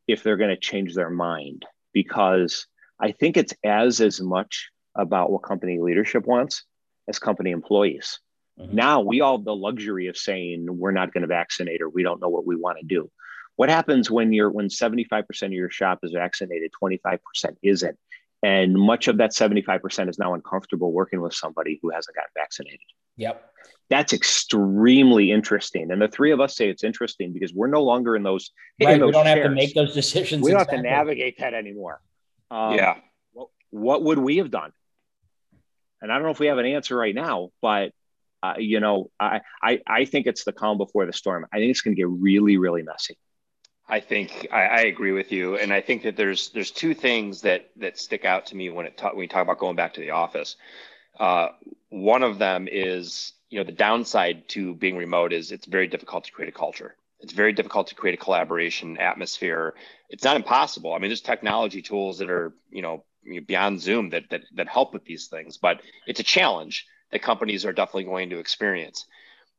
if 0.06 0.22
they're 0.22 0.36
going 0.36 0.50
to 0.50 0.56
change 0.56 0.94
their 0.94 1.10
mind 1.10 1.64
because 1.92 2.66
I 3.00 3.12
think 3.12 3.36
it's 3.36 3.54
as 3.64 4.00
as 4.00 4.20
much 4.20 4.70
about 4.94 5.30
what 5.30 5.42
company 5.42 5.78
leadership 5.80 6.26
wants 6.26 6.64
as 7.08 7.18
company 7.18 7.50
employees. 7.50 8.20
Mm-hmm. 8.58 8.74
Now 8.74 9.00
we 9.00 9.20
all 9.20 9.38
have 9.38 9.44
the 9.44 9.54
luxury 9.54 10.08
of 10.08 10.16
saying 10.16 10.66
we're 10.68 10.92
not 10.92 11.12
going 11.12 11.22
to 11.22 11.28
vaccinate 11.28 11.82
or 11.82 11.88
we 11.88 12.02
don't 12.02 12.20
know 12.20 12.28
what 12.28 12.46
we 12.46 12.56
want 12.56 12.78
to 12.78 12.86
do. 12.86 13.10
What 13.56 13.68
happens 13.68 14.10
when 14.10 14.32
you're 14.32 14.50
when 14.50 14.68
75% 14.68 15.42
of 15.42 15.52
your 15.52 15.70
shop 15.70 16.00
is 16.02 16.12
vaccinated, 16.12 16.72
25% 16.82 17.18
isn't? 17.62 17.98
And 18.44 18.74
much 18.74 19.08
of 19.08 19.16
that 19.16 19.30
75% 19.30 20.10
is 20.10 20.18
now 20.18 20.34
uncomfortable 20.34 20.92
working 20.92 21.22
with 21.22 21.32
somebody 21.32 21.78
who 21.80 21.88
hasn't 21.88 22.14
gotten 22.14 22.30
vaccinated. 22.36 22.80
Yep. 23.16 23.42
That's 23.88 24.12
extremely 24.12 25.32
interesting. 25.32 25.90
And 25.90 26.02
the 26.02 26.08
three 26.08 26.30
of 26.30 26.40
us 26.40 26.54
say 26.54 26.68
it's 26.68 26.84
interesting 26.84 27.32
because 27.32 27.54
we're 27.54 27.68
no 27.68 27.82
longer 27.82 28.14
in 28.16 28.22
those. 28.22 28.50
Right. 28.78 29.00
those 29.00 29.06
we 29.06 29.12
don't 29.12 29.24
chairs. 29.24 29.38
have 29.38 29.50
to 29.50 29.54
make 29.54 29.74
those 29.74 29.94
decisions. 29.94 30.42
We 30.42 30.50
don't 30.50 30.60
exactly. 30.60 30.76
have 30.76 30.84
to 30.84 30.90
navigate 30.90 31.38
that 31.38 31.54
anymore. 31.54 32.02
Um, 32.50 32.74
yeah. 32.74 32.96
What, 33.32 33.48
what 33.70 34.02
would 34.02 34.18
we 34.18 34.36
have 34.36 34.50
done? 34.50 34.72
And 36.02 36.12
I 36.12 36.16
don't 36.16 36.24
know 36.24 36.32
if 36.32 36.38
we 36.38 36.48
have 36.48 36.58
an 36.58 36.66
answer 36.66 36.94
right 36.94 37.14
now, 37.14 37.48
but 37.62 37.92
uh, 38.42 38.56
you 38.58 38.80
know, 38.80 39.10
I, 39.18 39.40
I, 39.62 39.80
I 39.86 40.04
think 40.04 40.26
it's 40.26 40.44
the 40.44 40.52
calm 40.52 40.76
before 40.76 41.06
the 41.06 41.14
storm. 41.14 41.46
I 41.50 41.56
think 41.56 41.70
it's 41.70 41.80
going 41.80 41.96
to 41.96 41.98
get 41.98 42.10
really, 42.10 42.58
really 42.58 42.82
messy. 42.82 43.16
I 43.88 44.00
think 44.00 44.48
I, 44.50 44.62
I, 44.62 44.80
agree 44.82 45.12
with 45.12 45.30
you, 45.30 45.56
and 45.56 45.72
I 45.72 45.80
think 45.82 46.02
that 46.04 46.16
there's 46.16 46.48
there's 46.50 46.70
two 46.70 46.94
things 46.94 47.42
that 47.42 47.70
that 47.76 47.98
stick 47.98 48.24
out 48.24 48.46
to 48.46 48.56
me 48.56 48.70
when 48.70 48.86
it 48.86 48.96
ta- 48.96 49.10
when 49.12 49.22
you 49.22 49.28
talk 49.28 49.42
about 49.42 49.58
going 49.58 49.76
back 49.76 49.94
to 49.94 50.00
the 50.00 50.10
office. 50.10 50.56
Uh, 51.18 51.48
one 51.90 52.22
of 52.22 52.38
them 52.38 52.66
is 52.70 53.32
you 53.50 53.58
know 53.58 53.64
the 53.64 53.72
downside 53.72 54.48
to 54.48 54.74
being 54.74 54.96
remote 54.96 55.32
is 55.32 55.52
it's 55.52 55.66
very 55.66 55.86
difficult 55.86 56.24
to 56.24 56.32
create 56.32 56.48
a 56.48 56.56
culture. 56.56 56.96
It's 57.20 57.32
very 57.32 57.52
difficult 57.52 57.88
to 57.88 57.94
create 57.94 58.14
a 58.14 58.22
collaboration 58.22 58.98
atmosphere. 58.98 59.74
It's 60.08 60.24
not 60.24 60.36
impossible. 60.36 60.94
I 60.94 60.98
mean, 60.98 61.10
there's 61.10 61.20
technology 61.20 61.82
tools 61.82 62.18
that 62.18 62.30
are 62.30 62.54
you 62.70 62.80
know 62.80 63.04
beyond 63.46 63.82
Zoom 63.82 64.10
that 64.10 64.30
that 64.30 64.42
that 64.54 64.68
help 64.68 64.94
with 64.94 65.04
these 65.04 65.28
things, 65.28 65.58
but 65.58 65.82
it's 66.06 66.20
a 66.20 66.24
challenge 66.24 66.86
that 67.12 67.22
companies 67.22 67.66
are 67.66 67.72
definitely 67.72 68.04
going 68.04 68.30
to 68.30 68.38
experience. 68.38 69.06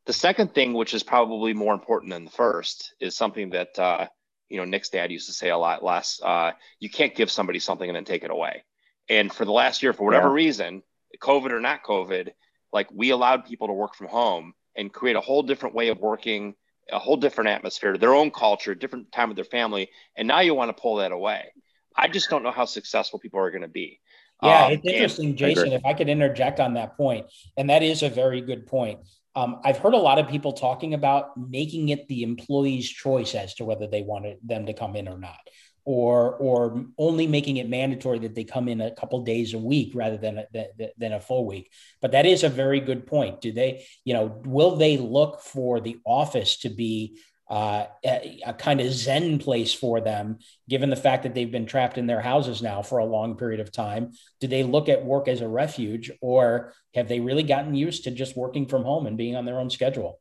The 0.05 0.13
second 0.13 0.53
thing, 0.53 0.73
which 0.73 0.93
is 0.93 1.03
probably 1.03 1.53
more 1.53 1.73
important 1.73 2.11
than 2.11 2.25
the 2.25 2.31
first, 2.31 2.93
is 2.99 3.15
something 3.15 3.51
that 3.51 3.77
uh, 3.79 4.07
you 4.49 4.57
know 4.57 4.65
Nick's 4.65 4.89
dad 4.89 5.11
used 5.11 5.27
to 5.27 5.33
say 5.33 5.49
a 5.49 5.57
lot 5.57 5.83
less. 5.83 6.19
Uh, 6.23 6.51
you 6.79 6.89
can't 6.89 7.15
give 7.15 7.31
somebody 7.31 7.59
something 7.59 7.89
and 7.89 7.95
then 7.95 8.05
take 8.05 8.23
it 8.23 8.31
away. 8.31 8.63
And 9.09 9.31
for 9.31 9.45
the 9.45 9.51
last 9.51 9.83
year, 9.83 9.93
for 9.93 10.03
whatever 10.03 10.29
yeah. 10.29 10.45
reason, 10.45 10.83
COVID 11.21 11.51
or 11.51 11.59
not 11.59 11.83
COVID, 11.83 12.31
like 12.71 12.87
we 12.91 13.11
allowed 13.11 13.45
people 13.45 13.67
to 13.67 13.73
work 13.73 13.95
from 13.95 14.07
home 14.07 14.53
and 14.75 14.91
create 14.91 15.15
a 15.15 15.21
whole 15.21 15.43
different 15.43 15.75
way 15.75 15.89
of 15.89 15.99
working, 15.99 16.55
a 16.91 16.99
whole 16.99 17.17
different 17.17 17.49
atmosphere, 17.49 17.97
their 17.97 18.13
own 18.13 18.31
culture, 18.31 18.75
different 18.75 19.11
time 19.11 19.29
with 19.29 19.35
their 19.35 19.45
family. 19.45 19.89
And 20.15 20.27
now 20.27 20.41
you 20.41 20.53
want 20.53 20.75
to 20.75 20.79
pull 20.79 20.97
that 20.97 21.11
away. 21.11 21.51
I 21.95 22.07
just 22.09 22.29
don't 22.29 22.43
know 22.43 22.51
how 22.51 22.65
successful 22.65 23.19
people 23.19 23.39
are 23.39 23.51
going 23.51 23.61
to 23.61 23.67
be. 23.67 24.01
Yeah, 24.43 24.65
um, 24.65 24.71
it's 24.73 24.85
interesting, 24.85 25.35
Jason. 25.37 25.71
I 25.71 25.75
if 25.75 25.85
I 25.85 25.93
could 25.93 26.09
interject 26.09 26.59
on 26.59 26.73
that 26.73 26.97
point, 26.97 27.27
and 27.55 27.69
that 27.69 27.83
is 27.83 28.03
a 28.03 28.09
very 28.09 28.41
good 28.41 28.67
point. 28.67 28.99
Um, 29.35 29.59
I've 29.63 29.77
heard 29.77 29.93
a 29.93 29.97
lot 29.97 30.19
of 30.19 30.29
people 30.29 30.53
talking 30.53 30.93
about 30.93 31.35
making 31.37 31.89
it 31.89 32.07
the 32.07 32.23
employee's 32.23 32.89
choice 32.89 33.35
as 33.35 33.55
to 33.55 33.65
whether 33.65 33.87
they 33.87 34.01
wanted 34.01 34.37
them 34.43 34.65
to 34.67 34.73
come 34.73 34.95
in 34.95 35.07
or 35.07 35.17
not 35.17 35.39
or 35.85 36.35
or 36.35 36.85
only 36.97 37.27
making 37.27 37.57
it 37.57 37.69
mandatory 37.69 38.19
that 38.19 38.33
they 38.33 38.43
come 38.43 38.67
in 38.67 38.81
a 38.81 38.91
couple 38.91 39.23
days 39.23 39.53
a 39.53 39.59
week 39.59 39.91
rather 39.93 40.17
than 40.17 40.39
a, 40.39 40.67
than 40.97 41.13
a 41.13 41.19
full 41.19 41.45
week. 41.45 41.71
But 42.01 42.11
that 42.13 42.25
is 42.25 42.43
a 42.43 42.49
very 42.49 42.79
good 42.79 43.05
point. 43.05 43.39
Do 43.39 43.51
they 43.51 43.85
you 44.03 44.13
know 44.15 44.41
will 44.43 44.75
they 44.75 44.97
look 44.97 45.41
for 45.41 45.79
the 45.79 45.99
office 46.03 46.57
to 46.57 46.69
be 46.69 47.19
uh, 47.49 47.85
a, 48.03 48.41
a, 48.45 48.53
kind 48.53 48.81
of 48.81 48.91
zen 48.91 49.37
place 49.37 49.73
for 49.73 50.01
them 50.01 50.39
given 50.67 50.89
the 50.89 50.95
fact 50.95 51.23
that 51.23 51.35
they've 51.35 51.51
been 51.51 51.67
trapped 51.67 51.97
in 51.97 52.07
their 52.07 52.21
houses 52.21 52.61
now 52.61 52.81
for 52.81 52.97
a 52.97 53.05
long 53.05 53.37
period 53.37 53.59
of 53.59 53.71
time 53.71 54.11
do 54.39 54.47
they 54.47 54.63
look 54.63 54.89
at 54.89 55.05
work 55.05 55.27
as 55.27 55.41
a 55.41 55.47
refuge 55.47 56.11
or 56.21 56.73
have 56.95 57.07
they 57.07 57.19
really 57.19 57.43
gotten 57.43 57.75
used 57.75 58.03
to 58.03 58.11
just 58.11 58.35
working 58.35 58.65
from 58.65 58.83
home 58.83 59.05
and 59.05 59.17
being 59.17 59.35
on 59.35 59.45
their 59.45 59.59
own 59.59 59.69
schedule 59.69 60.19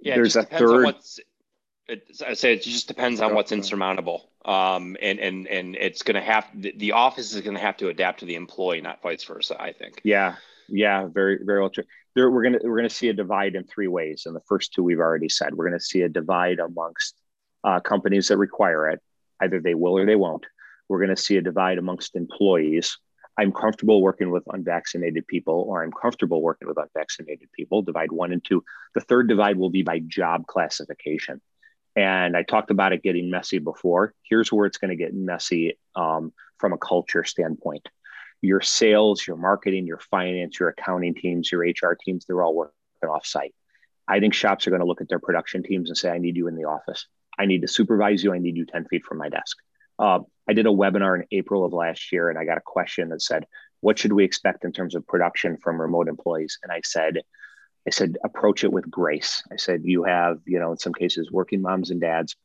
yeah 0.00 0.14
there's 0.14 0.36
a 0.36 0.44
third 0.44 0.94
it, 1.90 2.22
I 2.26 2.34
say 2.34 2.54
it 2.54 2.62
just 2.62 2.88
depends 2.88 3.20
on 3.20 3.34
what's 3.34 3.52
insurmountable. 3.52 4.30
Um, 4.44 4.96
and 5.02 5.18
and 5.18 5.46
and 5.48 5.76
it's 5.76 6.02
going 6.02 6.14
to 6.14 6.20
have 6.20 6.46
the, 6.54 6.72
the 6.76 6.92
office 6.92 7.34
is 7.34 7.40
going 7.40 7.56
to 7.56 7.60
have 7.60 7.76
to 7.78 7.88
adapt 7.88 8.20
to 8.20 8.26
the 8.26 8.36
employee, 8.36 8.80
not 8.80 9.02
vice 9.02 9.24
versa. 9.24 9.60
I 9.60 9.72
think. 9.72 10.00
Yeah, 10.04 10.36
yeah, 10.68 11.06
very 11.06 11.40
very 11.44 11.60
well 11.60 11.70
true. 11.70 11.84
There, 12.14 12.30
we're 12.30 12.42
gonna 12.42 12.58
we're 12.62 12.76
gonna 12.76 12.90
see 12.90 13.08
a 13.08 13.12
divide 13.12 13.54
in 13.54 13.64
three 13.64 13.88
ways, 13.88 14.24
and 14.26 14.34
the 14.34 14.42
first 14.48 14.72
two 14.72 14.82
we've 14.82 14.98
already 14.98 15.28
said. 15.28 15.54
We're 15.54 15.66
gonna 15.66 15.80
see 15.80 16.02
a 16.02 16.08
divide 16.08 16.58
amongst 16.58 17.14
uh, 17.62 17.80
companies 17.80 18.28
that 18.28 18.38
require 18.38 18.88
it, 18.88 19.00
either 19.40 19.60
they 19.60 19.74
will 19.74 19.96
or 19.96 20.06
they 20.06 20.16
won't. 20.16 20.46
We're 20.88 21.00
gonna 21.00 21.16
see 21.16 21.36
a 21.36 21.42
divide 21.42 21.78
amongst 21.78 22.16
employees. 22.16 22.98
I'm 23.38 23.52
comfortable 23.52 24.02
working 24.02 24.30
with 24.30 24.42
unvaccinated 24.48 25.26
people, 25.26 25.64
or 25.68 25.82
I'm 25.82 25.92
comfortable 25.92 26.42
working 26.42 26.68
with 26.68 26.76
unvaccinated 26.76 27.50
people. 27.52 27.80
Divide 27.80 28.12
one 28.12 28.32
and 28.32 28.44
two. 28.44 28.64
The 28.94 29.00
third 29.00 29.28
divide 29.28 29.56
will 29.56 29.70
be 29.70 29.82
by 29.82 30.00
job 30.00 30.46
classification. 30.46 31.40
And 31.96 32.36
I 32.36 32.42
talked 32.42 32.70
about 32.70 32.92
it 32.92 33.02
getting 33.02 33.30
messy 33.30 33.58
before. 33.58 34.14
Here's 34.22 34.52
where 34.52 34.66
it's 34.66 34.78
going 34.78 34.90
to 34.90 34.96
get 34.96 35.14
messy 35.14 35.78
um, 35.94 36.32
from 36.58 36.72
a 36.72 36.78
culture 36.78 37.24
standpoint. 37.24 37.88
Your 38.42 38.60
sales, 38.60 39.26
your 39.26 39.36
marketing, 39.36 39.86
your 39.86 40.00
finance, 40.10 40.58
your 40.58 40.70
accounting 40.70 41.14
teams, 41.14 41.50
your 41.50 41.62
HR 41.62 41.96
teams, 42.02 42.24
they're 42.24 42.42
all 42.42 42.54
working 42.54 42.74
offsite. 43.04 43.52
I 44.08 44.20
think 44.20 44.34
shops 44.34 44.66
are 44.66 44.70
going 44.70 44.80
to 44.80 44.86
look 44.86 45.00
at 45.00 45.08
their 45.08 45.18
production 45.18 45.62
teams 45.62 45.88
and 45.88 45.96
say, 45.96 46.10
I 46.10 46.18
need 46.18 46.36
you 46.36 46.48
in 46.48 46.56
the 46.56 46.64
office. 46.64 47.06
I 47.38 47.46
need 47.46 47.62
to 47.62 47.68
supervise 47.68 48.24
you. 48.24 48.34
I 48.34 48.38
need 48.38 48.56
you 48.56 48.66
10 48.66 48.86
feet 48.86 49.04
from 49.04 49.18
my 49.18 49.28
desk. 49.28 49.56
Uh, 49.98 50.20
I 50.48 50.52
did 50.52 50.66
a 50.66 50.70
webinar 50.70 51.16
in 51.16 51.26
April 51.30 51.64
of 51.64 51.72
last 51.72 52.10
year 52.10 52.28
and 52.30 52.38
I 52.38 52.44
got 52.44 52.58
a 52.58 52.62
question 52.64 53.10
that 53.10 53.22
said, 53.22 53.46
What 53.80 53.98
should 53.98 54.12
we 54.12 54.24
expect 54.24 54.64
in 54.64 54.72
terms 54.72 54.94
of 54.94 55.06
production 55.06 55.58
from 55.58 55.80
remote 55.80 56.08
employees? 56.08 56.58
And 56.62 56.72
I 56.72 56.80
said, 56.84 57.18
I 57.86 57.90
said, 57.90 58.18
approach 58.24 58.64
it 58.64 58.72
with 58.72 58.90
grace. 58.90 59.42
I 59.50 59.56
said, 59.56 59.82
you 59.84 60.04
have, 60.04 60.38
you 60.44 60.58
know, 60.58 60.72
in 60.72 60.78
some 60.78 60.92
cases, 60.92 61.30
working 61.30 61.62
moms 61.62 61.90
and 61.90 62.00
dads, 62.00 62.36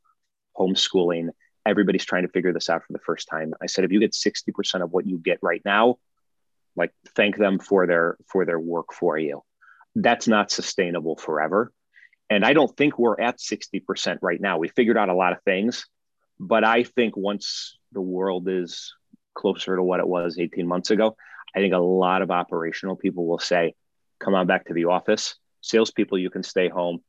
homeschooling, 0.57 1.29
everybody's 1.65 2.05
trying 2.05 2.24
to 2.24 2.29
figure 2.29 2.53
this 2.53 2.69
out 2.69 2.84
for 2.86 2.93
the 2.93 3.00
first 3.00 3.27
time. 3.27 3.53
I 3.62 3.65
said, 3.65 3.86
if 3.86 3.91
you 3.91 4.00
get 4.00 4.12
60% 4.12 4.84
of 4.84 4.91
what 4.91 5.07
you 5.07 5.17
get 5.17 5.39
right 5.41 5.62
now, 5.65 5.98
like 6.75 6.91
thank 7.15 7.38
them 7.38 7.60
for 7.60 7.88
their 7.88 8.17
for 8.27 8.45
their 8.45 8.60
work 8.60 8.93
for 8.93 9.17
you. 9.17 9.43
That's 9.95 10.27
not 10.27 10.51
sustainable 10.51 11.15
forever. 11.15 11.72
And 12.29 12.43
I 12.43 12.53
don't 12.53 12.75
think 12.75 12.98
we're 12.98 13.20
at 13.20 13.37
60% 13.37 14.18
right 14.22 14.42
now. 14.42 14.57
We 14.57 14.68
figured 14.68 14.98
out 14.98 15.09
a 15.09 15.16
lot 15.16 15.33
of 15.33 15.42
things, 15.44 15.85
but 16.39 16.63
I 16.63 16.83
think 16.83 17.16
once 17.16 17.77
the 17.92 18.01
world 18.01 18.50
is 18.50 18.94
closer 19.35 19.75
to 19.75 19.83
what 19.83 20.00
it 20.00 20.07
was 20.07 20.37
18 20.39 20.68
months 20.68 20.89
ago, 20.89 21.16
I 21.55 21.59
think 21.59 21.74
a 21.74 21.79
lot 21.79 22.22
of 22.22 22.31
operational 22.31 22.96
people 22.96 23.27
will 23.27 23.39
say, 23.39 23.75
come 24.20 24.33
on 24.33 24.48
back 24.48 24.66
to 24.66 24.74
the 24.74 24.85
office. 24.85 25.35
Salespeople, 25.61 26.18
you 26.18 26.29
can 26.29 26.44
stay 26.44 26.68
home. 26.68 27.03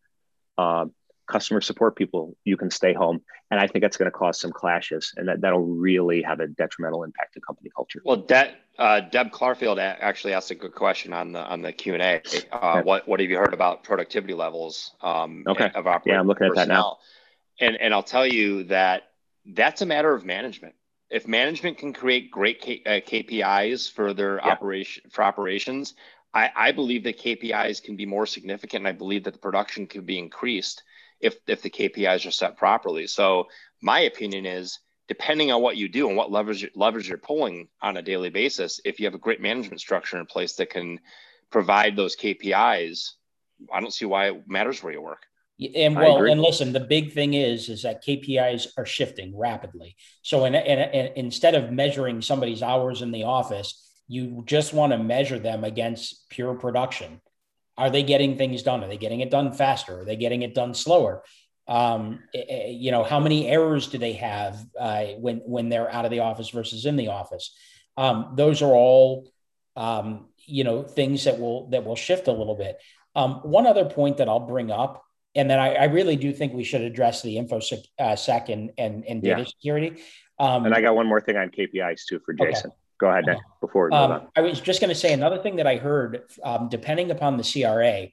Uh, 0.59 0.87
customer 1.27 1.61
support 1.61 1.97
people, 1.97 2.37
you 2.45 2.57
can 2.57 2.71
stay 2.71 2.93
home. 2.93 3.21
And 3.51 3.61
I 3.61 3.67
think 3.67 3.83
that's 3.83 3.97
going 3.97 4.11
to 4.11 4.17
cause 4.17 4.41
some 4.41 4.51
clashes, 4.51 5.13
and 5.17 5.29
that 5.29 5.41
that'll 5.41 5.65
really 5.65 6.23
have 6.23 6.41
a 6.41 6.49
detrimental 6.49 7.05
impact 7.05 7.35
to 7.35 7.41
company 7.41 7.71
culture. 7.75 8.03
Well, 8.05 8.17
De- 8.17 8.55
uh, 8.79 9.01
Deb 9.01 9.31
Clarfield 9.31 9.79
actually 9.79 10.33
asked 10.33 10.51
a 10.51 10.55
good 10.55 10.75
question 10.75 11.13
on 11.13 11.33
the 11.33 11.41
on 11.41 11.63
the 11.63 11.73
Q 11.73 11.95
and 11.95 12.03
A. 12.03 12.23
Uh, 12.53 12.83
what 12.83 13.07
what 13.07 13.21
have 13.21 13.31
you 13.31 13.39
heard 13.39 13.55
about 13.55 13.85
productivity 13.85 14.35
levels 14.35 14.95
um, 15.01 15.45
okay. 15.47 15.71
of 15.75 15.87
operating 15.87 16.15
Yeah, 16.15 16.21
I'm 16.21 16.27
looking 16.27 16.49
personnel? 16.49 16.63
at 16.63 16.69
that 16.69 16.73
now. 16.73 16.99
And 17.69 17.77
and 17.77 17.95
I'll 17.95 18.03
tell 18.03 18.27
you 18.27 18.65
that 18.65 19.05
that's 19.47 19.83
a 19.83 19.87
matter 19.87 20.13
of 20.13 20.25
management. 20.25 20.75
If 21.09 21.29
management 21.29 21.79
can 21.79 21.93
create 21.93 22.33
great 22.33 22.61
K- 22.61 22.83
uh, 22.85 23.01
KPIs 23.09 23.93
for 23.93 24.13
their 24.13 24.37
yeah. 24.37 24.51
operation 24.51 25.09
for 25.11 25.23
operations, 25.23 25.95
I, 26.35 26.51
I 26.55 26.73
believe 26.73 27.05
that 27.05 27.19
KPIs 27.19 27.83
can 27.83 27.97
be 27.97 28.05
more 28.05 28.27
significant. 28.27 28.83
And 28.83 28.89
I 28.89 28.93
believe 28.93 29.25
that 29.25 29.33
the 29.33 29.39
production 29.39 29.87
can 29.87 30.03
be 30.03 30.19
increased 30.19 30.83
if, 31.21 31.37
if 31.47 31.63
the 31.63 31.71
KPIs 31.71 32.27
are 32.27 32.33
set 32.33 32.57
properly. 32.57 33.07
So 33.07 33.47
my 33.83 34.01
opinion 34.01 34.47
is 34.47 34.79
depending 35.09 35.53
on 35.53 35.63
what 35.63 35.77
you 35.77 35.89
do 35.89 36.09
and 36.09 36.17
what 36.17 36.33
leverage, 36.33 36.69
leverage 36.75 37.09
you're 37.09 37.19
pulling 37.19 37.69
on 37.81 37.97
a 37.97 38.03
daily 38.03 38.31
basis, 38.31 38.81
if 38.85 38.99
you 38.99 39.07
have 39.07 39.15
a 39.15 39.19
great 39.19 39.41
management 39.41 39.81
structure 39.81 40.19
in 40.19 40.27
place 40.27 40.55
that 40.57 40.71
can 40.71 41.01
provide 41.51 41.97
those 41.97 42.17
KPIs, 42.17 43.13
I 43.73 43.81
don't 43.81 43.95
see 43.95 44.05
why 44.05 44.29
it 44.29 44.43
matters 44.49 44.83
where 44.83 44.93
you 44.93 45.01
work. 45.01 45.23
And 45.75 45.97
well, 45.97 46.23
and 46.25 46.43
listen, 46.43 46.75
the 46.75 46.81
big 46.81 47.15
thing 47.15 47.33
is 47.33 47.71
is 47.71 47.83
that 47.83 48.05
KPIs 48.05 48.67
are 48.77 48.85
shifting 48.85 49.35
rapidly. 49.35 49.97
So, 50.21 50.45
in, 50.45 50.55
in, 50.55 50.79
in, 50.79 51.13
instead 51.17 51.55
of 51.55 51.73
measuring 51.73 52.21
somebody's 52.21 52.63
hours 52.63 53.01
in 53.01 53.11
the 53.11 53.23
office, 53.23 53.91
you 54.07 54.43
just 54.45 54.75
want 54.75 54.93
to 54.93 54.99
measure 54.99 55.39
them 55.39 55.65
against 55.65 56.29
pure 56.29 56.55
production. 56.55 57.23
Are 57.79 57.91
they 57.91 58.03
getting 58.03 58.37
things 58.37 58.63
done? 58.63 58.83
Are 58.83 58.89
they 58.89 58.97
getting 58.97 59.21
it 59.21 59.31
done 59.31 59.53
faster? 59.53 60.01
Are 60.01 60.05
they 60.05 60.17
getting 60.17 60.43
it 60.43 60.55
done 60.55 60.75
slower? 60.75 61.23
Um, 61.69 62.21
eh, 62.35 62.45
eh, 62.49 62.67
you 62.69 62.91
know, 62.91 63.05
how 63.05 63.21
many 63.21 63.49
errors 63.49 63.89
do 63.89 63.99
they 63.99 64.15
have 64.15 64.65
uh, 64.79 65.05
when 65.19 65.39
when 65.39 65.69
they're 65.69 65.93
out 65.93 66.05
of 66.05 66.11
the 66.11 66.21
office 66.21 66.51
versus 66.51 66.87
in 66.87 66.97
the 66.97 67.09
office? 67.09 67.55
Um, 67.97 68.33
those 68.35 68.63
are 68.63 68.73
all 68.73 69.29
um, 69.75 70.27
you 70.45 70.65
know 70.65 70.83
things 70.83 71.25
that 71.25 71.39
will 71.39 71.69
that 71.71 71.85
will 71.85 71.97
shift 71.97 72.29
a 72.29 72.33
little 72.33 72.55
bit. 72.55 72.81
Um, 73.15 73.41
one 73.43 73.67
other 73.67 73.85
point 73.85 74.19
that 74.19 74.29
I'll 74.29 74.41
bring 74.41 74.71
up, 74.71 75.05
and 75.35 75.51
then 75.51 75.59
I, 75.59 75.75
I 75.75 75.85
really 75.85 76.17
do 76.17 76.33
think 76.33 76.53
we 76.53 76.65
should 76.65 76.83
address 76.83 77.23
the 77.23 77.37
infosec 77.37 77.85
uh, 77.99 78.17
sec 78.17 78.49
and 78.49 78.71
and, 78.79 79.05
and 79.05 79.23
data 79.23 79.41
yeah. 79.41 79.47
security. 79.47 80.03
Um, 80.39 80.67
and 80.67 80.75
I 80.75 80.81
got 80.81 80.95
one 80.95 81.07
more 81.07 81.21
thing 81.21 81.37
on 81.37 81.51
KPIs 81.51 82.03
too 82.09 82.21
for 82.25 82.33
Jason. 82.33 82.71
Okay 82.71 82.77
go 82.99 83.09
ahead 83.09 83.27
Nick, 83.27 83.39
before 83.61 83.85
we 83.85 83.91
move 83.91 84.01
um, 84.01 84.13
on. 84.13 84.29
I 84.37 84.41
was 84.41 84.61
just 84.61 84.81
going 84.81 84.89
to 84.89 84.95
say 84.95 85.13
another 85.13 85.39
thing 85.39 85.57
that 85.57 85.67
I 85.67 85.77
heard, 85.77 86.23
um, 86.43 86.69
depending 86.69 87.11
upon 87.11 87.37
the 87.37 87.45
CRA, 87.45 88.09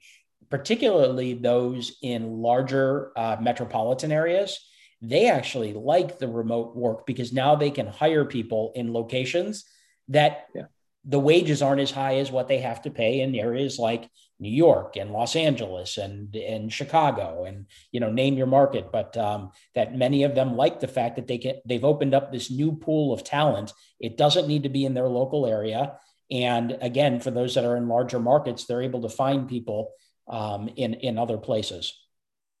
particularly 0.50 1.34
those 1.34 1.96
in 2.02 2.38
larger 2.42 3.12
uh, 3.16 3.36
metropolitan 3.40 4.12
areas, 4.12 4.58
they 5.00 5.28
actually 5.28 5.72
like 5.72 6.18
the 6.18 6.28
remote 6.28 6.76
work 6.76 7.06
because 7.06 7.32
now 7.32 7.54
they 7.54 7.70
can 7.70 7.86
hire 7.86 8.24
people 8.24 8.72
in 8.74 8.92
locations 8.92 9.64
that 10.08 10.46
yeah. 10.54 10.62
the 11.04 11.20
wages 11.20 11.62
aren't 11.62 11.80
as 11.80 11.90
high 11.90 12.16
as 12.16 12.30
what 12.30 12.48
they 12.48 12.58
have 12.58 12.82
to 12.82 12.90
pay 12.90 13.20
in 13.20 13.34
areas 13.34 13.78
like 13.78 14.08
New 14.40 14.50
York 14.50 14.96
and 14.96 15.12
Los 15.12 15.36
Angeles 15.36 15.96
and 15.96 16.34
and 16.34 16.72
Chicago 16.72 17.44
and 17.44 17.66
you 17.92 18.00
know 18.00 18.10
name 18.10 18.36
your 18.36 18.46
market, 18.46 18.90
but 18.92 19.16
um, 19.16 19.52
that 19.74 19.96
many 19.96 20.24
of 20.24 20.34
them 20.34 20.56
like 20.56 20.80
the 20.80 20.88
fact 20.88 21.16
that 21.16 21.26
they 21.26 21.38
can 21.38 21.56
they've 21.64 21.84
opened 21.84 22.14
up 22.14 22.32
this 22.32 22.50
new 22.50 22.72
pool 22.72 23.12
of 23.12 23.24
talent. 23.24 23.72
It 24.00 24.16
doesn't 24.16 24.48
need 24.48 24.64
to 24.64 24.68
be 24.68 24.84
in 24.84 24.94
their 24.94 25.08
local 25.08 25.46
area, 25.46 25.98
and 26.30 26.76
again, 26.80 27.20
for 27.20 27.30
those 27.30 27.54
that 27.54 27.64
are 27.64 27.76
in 27.76 27.88
larger 27.88 28.18
markets, 28.18 28.64
they're 28.64 28.82
able 28.82 29.02
to 29.02 29.08
find 29.08 29.48
people 29.48 29.92
um, 30.28 30.68
in 30.76 30.94
in 30.94 31.18
other 31.18 31.38
places. 31.38 31.96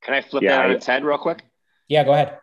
Can 0.02 0.14
I 0.14 0.20
flip 0.20 0.42
yeah, 0.42 0.56
that 0.56 0.64
on 0.66 0.70
its 0.70 0.86
head 0.86 1.04
real 1.04 1.18
quick? 1.18 1.42
Yeah, 1.88 2.04
go 2.04 2.12
ahead. 2.12 2.38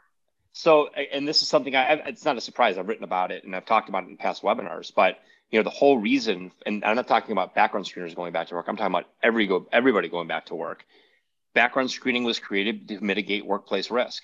So, 0.53 0.89
and 0.89 1.27
this 1.27 1.41
is 1.41 1.47
something 1.47 1.75
I 1.75 1.93
it's 2.07 2.25
not 2.25 2.37
a 2.37 2.41
surprise. 2.41 2.77
I've 2.77 2.87
written 2.87 3.03
about 3.03 3.31
it 3.31 3.43
and 3.45 3.55
I've 3.55 3.65
talked 3.65 3.87
about 3.87 4.03
it 4.03 4.09
in 4.09 4.17
past 4.17 4.43
webinars, 4.43 4.91
but 4.93 5.17
you 5.51 5.59
know 5.59 5.63
the 5.63 5.69
whole 5.69 5.97
reason 5.97 6.51
and 6.65 6.83
i'm 6.85 6.95
not 6.95 7.07
talking 7.07 7.31
about 7.33 7.53
background 7.53 7.85
screeners 7.85 8.15
going 8.15 8.33
back 8.33 8.47
to 8.47 8.55
work. 8.55 8.67
I'm 8.67 8.77
talking 8.77 8.93
about 8.93 9.09
every 9.21 9.47
go 9.47 9.67
everybody 9.71 10.09
going 10.09 10.27
back 10.27 10.47
to 10.47 10.55
work. 10.55 10.85
Background 11.53 11.91
screening 11.91 12.23
was 12.23 12.39
created 12.39 12.87
to 12.87 13.01
mitigate 13.01 13.45
workplace 13.45 13.91
risk. 13.91 14.23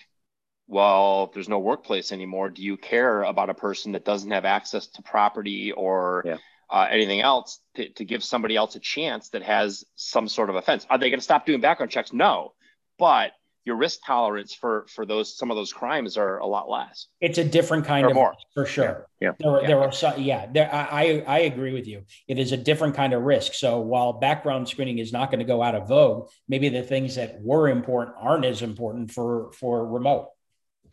Well 0.68 1.26
if 1.26 1.34
there's 1.34 1.50
no 1.50 1.60
workplace 1.60 2.12
anymore 2.12 2.50
do 2.50 2.63
you 2.63 2.78
care 2.78 3.24
about 3.24 3.50
a 3.50 3.54
person 3.54 3.92
that 3.92 4.06
doesn't 4.06 4.32
have 4.32 4.46
access 4.46 4.88
to 4.88 5.02
property 5.02 5.72
or 5.72 6.24
yeah. 6.26 6.38
uh, 6.70 6.88
anything 6.90 7.22
else 7.22 7.60
to, 7.76 7.90
to 7.90 8.06
give 8.06 8.24
somebody 8.24 8.56
else 8.56 8.76
a 8.76 8.80
chance 8.80 9.30
that 9.30 9.44
has 9.44 9.86
some 9.96 10.28
sort 10.28 10.50
of 10.50 10.56
offense? 10.56 10.88
Are 10.90 10.98
they 10.98 11.10
going 11.10 11.20
to 11.20 11.24
stop 11.24 11.46
doing 11.46 11.62
background 11.62 11.92
checks? 11.92 12.13
No. 12.13 12.54
But 12.98 13.34
your 13.67 13.75
risk 13.75 13.99
tolerance 14.06 14.53
for 14.53 14.86
for 14.88 15.06
those 15.06 15.38
some 15.38 15.51
of 15.51 15.58
those 15.58 15.73
crimes 15.73 16.15
are 16.15 16.38
a 16.38 16.45
lot 16.47 16.69
less. 16.69 17.08
It's 17.19 17.38
a 17.38 17.43
different 17.43 17.86
kind 17.86 18.06
or 18.06 18.10
of 18.12 18.15
more. 18.15 18.34
for 18.53 18.65
sure. 18.65 19.08
Yeah, 19.19 19.32
there 19.39 19.51
are, 19.51 19.62
yeah. 19.62 19.67
there 19.67 19.82
are 19.82 19.91
some. 19.91 20.21
Yeah, 20.21 20.45
there. 20.49 20.73
I 20.73 21.21
I 21.27 21.39
agree 21.39 21.73
with 21.73 21.86
you. 21.86 22.03
It 22.30 22.39
is 22.39 22.53
a 22.53 22.58
different 22.58 22.95
kind 22.95 23.13
of 23.13 23.23
risk. 23.23 23.53
So 23.53 23.82
while 23.82 24.13
background 24.13 24.69
screening 24.69 24.99
is 24.99 25.12
not 25.12 25.30
going 25.30 25.39
to 25.39 25.45
go 25.45 25.62
out 25.62 25.75
of 25.75 25.89
vogue, 25.89 26.30
maybe 26.47 26.69
the 26.69 26.82
things 26.82 27.15
that 27.15 27.41
were 27.41 27.67
important 27.67 28.15
aren't 28.17 28.45
as 28.45 28.62
important 28.62 29.12
for 29.12 29.51
for 29.51 29.86
remote. 29.86 30.30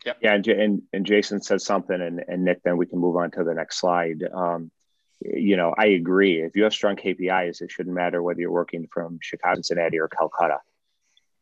Yeah, 0.05 0.13
Yeah, 0.21 0.33
and, 0.33 0.47
and 0.47 0.81
and 0.91 1.05
Jason 1.05 1.41
said 1.41 1.61
something, 1.61 1.99
and 1.99 2.21
and 2.27 2.43
Nick, 2.43 2.61
then 2.63 2.75
we 2.75 2.87
can 2.87 2.99
move 2.99 3.15
on 3.15 3.31
to 3.31 3.45
the 3.45 3.53
next 3.53 3.79
slide. 3.79 4.21
Um, 4.33 4.69
you 5.21 5.55
know, 5.55 5.73
I 5.77 5.85
agree. 5.85 6.41
If 6.41 6.57
you 6.57 6.63
have 6.63 6.73
strong 6.73 6.97
KPIs, 6.97 7.61
it 7.61 7.71
shouldn't 7.71 7.95
matter 7.95 8.21
whether 8.21 8.41
you're 8.41 8.51
working 8.51 8.89
from 8.91 9.17
Chicago, 9.21 9.55
Cincinnati, 9.55 9.97
or 9.97 10.09
Calcutta. 10.09 10.57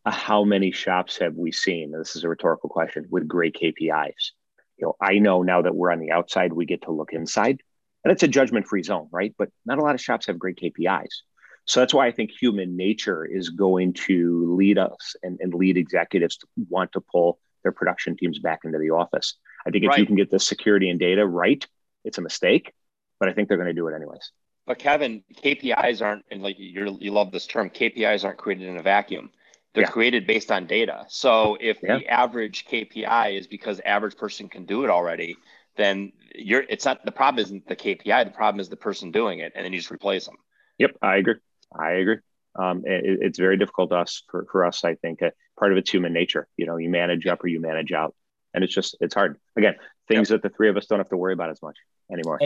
Uh, 0.06 0.12
how 0.12 0.44
many 0.44 0.72
shops 0.72 1.18
have 1.18 1.36
we 1.36 1.52
seen? 1.52 1.92
This 1.92 2.16
is 2.16 2.24
a 2.24 2.30
rhetorical 2.30 2.70
question 2.70 3.06
with 3.10 3.28
great 3.28 3.56
KPIs. 3.56 4.32
You 4.78 4.88
know, 4.88 4.96
I 5.00 5.20
know 5.20 5.44
now 5.44 5.62
that 5.62 5.76
we're 5.76 5.92
on 5.92 6.00
the 6.00 6.12
outside, 6.12 6.52
we 6.52 6.66
get 6.66 6.82
to 6.84 6.92
look 6.92 7.14
inside, 7.14 7.62
and 8.04 8.12
it's 8.12 8.24
a 8.24 8.28
judgment-free 8.28 8.84
zone, 8.84 9.08
right? 9.12 9.34
But 9.38 9.50
not 9.66 9.78
a 9.78 9.82
lot 9.82 9.96
of 9.96 10.02
shops 10.02 10.28
have 10.28 10.38
great 10.38 10.60
KPIs. 10.62 11.22
So 11.66 11.80
that's 11.80 11.94
why 11.94 12.08
I 12.08 12.12
think 12.12 12.32
human 12.32 12.76
nature 12.76 13.24
is 13.24 13.50
going 13.50 13.94
to 13.94 14.54
lead 14.58 14.78
us 14.78 15.16
and, 15.24 15.40
and 15.40 15.54
lead 15.54 15.78
executives 15.78 16.36
to 16.38 16.48
want 16.70 16.92
to 16.94 17.02
pull 17.02 17.40
their 17.64 17.72
production 17.72 18.18
teams 18.18 18.40
back 18.40 18.60
into 18.66 18.80
the 18.80 18.90
office. 18.90 19.36
I 19.66 19.70
think 19.70 19.86
if 19.86 19.90
Right. 19.92 20.00
you 20.00 20.06
can 20.06 20.18
get 20.18 20.30
the 20.30 20.40
security 20.40 20.90
and 20.90 21.00
data 21.00 21.26
right, 21.26 21.66
it's 22.04 22.18
a 22.18 22.22
mistake, 22.22 22.74
but 23.18 23.30
I 23.30 23.34
think 23.34 23.48
they're 23.48 23.58
going 23.58 23.68
to 23.68 23.74
do 23.74 23.88
it 23.88 23.96
anyways. 23.96 24.32
But 24.66 24.80
Kevin, 24.80 25.24
KPIs 25.42 26.02
aren't, 26.02 26.26
and 26.30 26.42
like 26.42 26.60
you 26.60 26.98
you 27.00 27.12
love 27.12 27.32
this 27.32 27.48
term, 27.48 27.70
KPIs 27.70 28.26
aren't 28.26 28.38
created 28.38 28.68
in 28.68 28.78
a 28.78 28.82
vacuum. 28.82 29.30
They're 29.74 29.84
Yeah. 29.84 29.90
created 29.90 30.28
based 30.28 30.52
on 30.52 30.68
data. 30.68 31.06
So 31.10 31.58
if 31.60 31.82
Yeah. 31.82 31.98
the 31.98 32.08
average 32.08 32.66
KPI 32.66 33.30
is 33.30 33.48
because 33.48 33.80
average 33.80 34.16
person 34.16 34.48
can 34.48 34.66
do 34.66 34.84
it 34.84 34.90
already, 34.90 35.38
then 35.76 36.14
you're 36.36 36.64
it's 36.70 36.86
not 36.86 37.04
the 37.06 37.12
problem 37.12 37.44
isn't 37.44 37.68
the 37.68 37.76
KPI. 37.76 38.24
The 38.24 38.32
problem 38.32 38.60
is 38.60 38.70
the 38.70 38.78
person 38.78 39.12
doing 39.12 39.40
it, 39.40 39.52
and 39.56 39.66
then 39.66 39.74
you 39.74 39.80
just 39.80 39.92
replace 39.92 40.26
them. 40.26 40.38
Yep, 40.78 40.98
I 41.02 41.18
agree. 41.18 41.36
I 41.78 41.92
agree. 41.94 42.18
Um, 42.56 42.84
it, 42.86 43.20
it's 43.22 43.40
very 43.40 43.58
difficult 43.58 43.90
to 43.90 43.98
us 43.98 44.22
for, 44.30 44.46
for 44.52 44.64
us. 44.64 44.84
I 44.84 44.94
think 44.94 45.24
uh, 45.24 45.32
part 45.58 45.72
of 45.72 45.78
it's 45.80 45.90
human 45.90 46.14
nature. 46.14 46.48
You 46.56 46.68
know, 46.68 46.78
you 46.78 46.90
manage 46.90 47.26
up 47.26 47.44
or 47.44 47.48
you 47.48 47.60
manage 47.60 47.92
out, 47.92 48.16
and 48.54 48.64
it's 48.64 48.74
just 48.74 48.96
it's 49.02 49.16
hard. 49.16 49.40
Again, 49.56 49.76
things 50.08 50.30
that 50.30 50.44
the 50.44 50.50
three 50.50 50.70
of 50.70 50.78
us 50.78 50.86
don't 50.86 51.00
have 51.00 51.10
to 51.10 51.18
worry 51.18 51.34
about 51.34 51.50
as 51.50 51.62
much 51.64 51.78
anymore. 52.12 52.40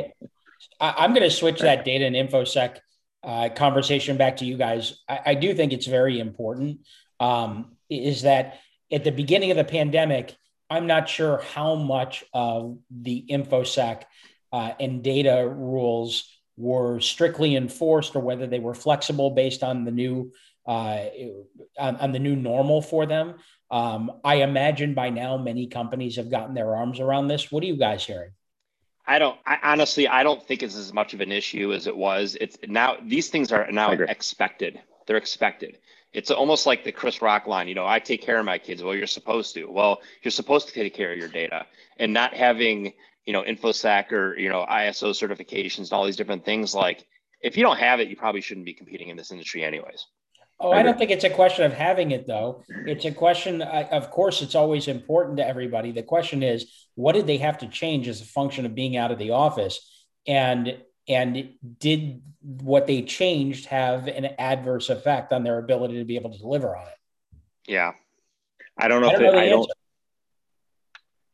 I, 0.80 0.94
I'm 0.98 1.14
going 1.14 1.24
to 1.24 1.36
switch 1.36 1.60
that 1.60 1.84
data 1.84 2.06
and 2.06 2.16
infosec 2.16 2.78
uh, 3.24 3.50
conversation 3.50 4.16
back 4.16 4.38
to 4.38 4.46
you 4.46 4.58
guys. 4.58 5.02
I, 5.10 5.20
I 5.28 5.34
do 5.36 5.54
think 5.54 5.74
it's 5.74 5.88
very 5.88 6.20
important. 6.20 6.80
Um, 7.20 7.78
is 7.90 8.24
that 8.24 8.60
at 8.92 9.04
the 9.04 9.12
beginning 9.12 9.52
of 9.52 9.58
the 9.58 9.64
pandemic, 9.64 10.36
I'm 10.70 10.88
not 10.88 11.10
sure 11.10 11.42
how 11.54 11.76
much 11.76 12.26
of 12.34 12.78
the 12.92 13.26
infosec 13.30 14.04
uh, 14.52 14.72
and 14.80 15.04
data 15.04 15.48
rules 15.48 16.30
were 16.58 17.00
strictly 17.00 17.56
enforced 17.56 18.16
or 18.16 18.20
whether 18.20 18.48
they 18.48 18.60
were 18.60 18.74
flexible 18.74 19.32
based 19.32 19.64
on 19.64 19.86
the 19.86 19.92
new 19.92 20.32
uh, 20.68 21.06
on, 21.80 21.96
on 21.98 22.12
the 22.12 22.20
new 22.20 22.36
normal 22.36 22.82
for 22.82 23.06
them. 23.06 23.36
Um, 23.72 24.12
I 24.24 24.36
imagine 24.36 24.94
by 24.94 25.10
now 25.10 25.38
many 25.38 25.68
companies 25.68 26.18
have 26.18 26.30
gotten 26.30 26.54
their 26.54 26.76
arms 26.76 27.00
around 27.00 27.28
this. 27.28 27.52
What 27.52 27.64
are 27.64 27.68
you 27.68 27.78
guys 27.78 28.06
hearing? 28.06 28.32
I 29.06 29.20
don't. 29.20 29.38
I 29.46 29.60
honestly, 29.64 30.08
I 30.08 30.24
don't 30.24 30.46
think 30.46 30.64
it's 30.64 30.76
as 30.76 30.94
much 30.94 31.14
of 31.14 31.22
an 31.22 31.32
issue 31.32 31.72
as 31.74 31.88
it 31.88 31.96
was. 31.96 32.36
It's 32.40 32.58
now 32.68 32.98
these 33.02 33.30
things 33.30 33.54
are 33.54 33.72
now 33.72 33.92
expected. 33.92 34.82
They're 35.06 35.18
expected. 35.18 35.78
It's 36.14 36.32
almost 36.32 36.66
like 36.66 36.84
the 36.84 36.92
Chris 36.92 37.22
Rock 37.22 37.48
line. 37.48 37.68
You 37.68 37.76
know, 37.76 37.86
I 37.86 38.00
take 38.00 38.22
care 38.22 38.40
of 38.40 38.46
my 38.46 38.58
kids. 38.58 38.82
Well, 38.82 38.96
you're 38.96 39.08
supposed 39.08 39.54
to. 39.56 39.66
Well, 39.66 40.02
you're 40.24 40.32
supposed 40.32 40.68
to 40.68 40.74
take 40.74 40.94
care 40.94 41.12
of 41.12 41.18
your 41.18 41.28
data, 41.28 41.66
and 41.98 42.14
not 42.14 42.34
having 42.34 42.94
you 43.26 43.34
know 43.34 43.44
infosec 43.44 44.12
or 44.12 44.38
you 44.38 44.50
know 44.50 44.66
ISO 44.70 45.12
certifications 45.12 45.90
and 45.90 45.94
all 45.94 46.06
these 46.06 46.16
different 46.16 46.46
things. 46.46 46.74
Like, 46.74 47.06
if 47.42 47.58
you 47.58 47.64
don't 47.64 47.78
have 47.78 48.00
it, 48.00 48.08
you 48.08 48.16
probably 48.16 48.42
shouldn't 48.42 48.66
be 48.66 48.74
competing 48.74 49.10
in 49.10 49.18
this 49.18 49.32
industry, 49.32 49.64
anyways. 49.64 50.06
Oh, 50.60 50.72
I 50.72 50.82
don't 50.82 50.98
think 50.98 51.12
it's 51.12 51.24
a 51.24 51.30
question 51.30 51.66
of 51.66 51.74
having 51.74 52.12
it, 52.12 52.26
though. 52.26 52.64
It's 52.88 53.06
a 53.06 53.12
question, 53.12 53.62
of 53.62 54.10
course, 54.10 54.42
it's 54.42 54.56
always 54.56 54.88
important 54.88 55.38
to 55.38 55.48
everybody. 55.48 55.92
The 55.92 56.02
question 56.02 56.42
is, 56.42 56.72
what 56.96 57.14
did 57.14 57.28
they 57.28 57.38
have 57.38 57.60
to 57.60 57.68
change 57.68 58.08
as 58.08 58.22
a 58.22 58.26
function 58.26 58.66
of 58.66 58.74
being 58.74 58.98
out 58.98 59.12
of 59.12 59.20
the 59.20 59.32
office? 59.32 59.80
And 60.26 60.78
and 61.08 61.54
did 61.80 62.22
what 62.42 62.88
they 62.88 63.02
changed 63.02 63.66
have 63.68 64.08
an 64.08 64.26
adverse 64.38 64.90
effect 64.90 65.34
on 65.34 65.44
their 65.44 65.58
ability 65.58 65.98
to 65.98 66.06
be 66.06 66.16
able 66.16 66.32
to 66.32 66.38
deliver 66.38 66.76
on 66.76 66.88
it? 66.88 66.98
Yeah. 67.68 67.92
I 68.78 68.88
don't 68.88 69.02
know 69.02 69.10
I 69.10 69.14
if 69.14 69.20
don't 69.20 69.34
know 69.34 69.40
it, 69.40 69.44
I 69.44 69.50
don't. 69.50 69.72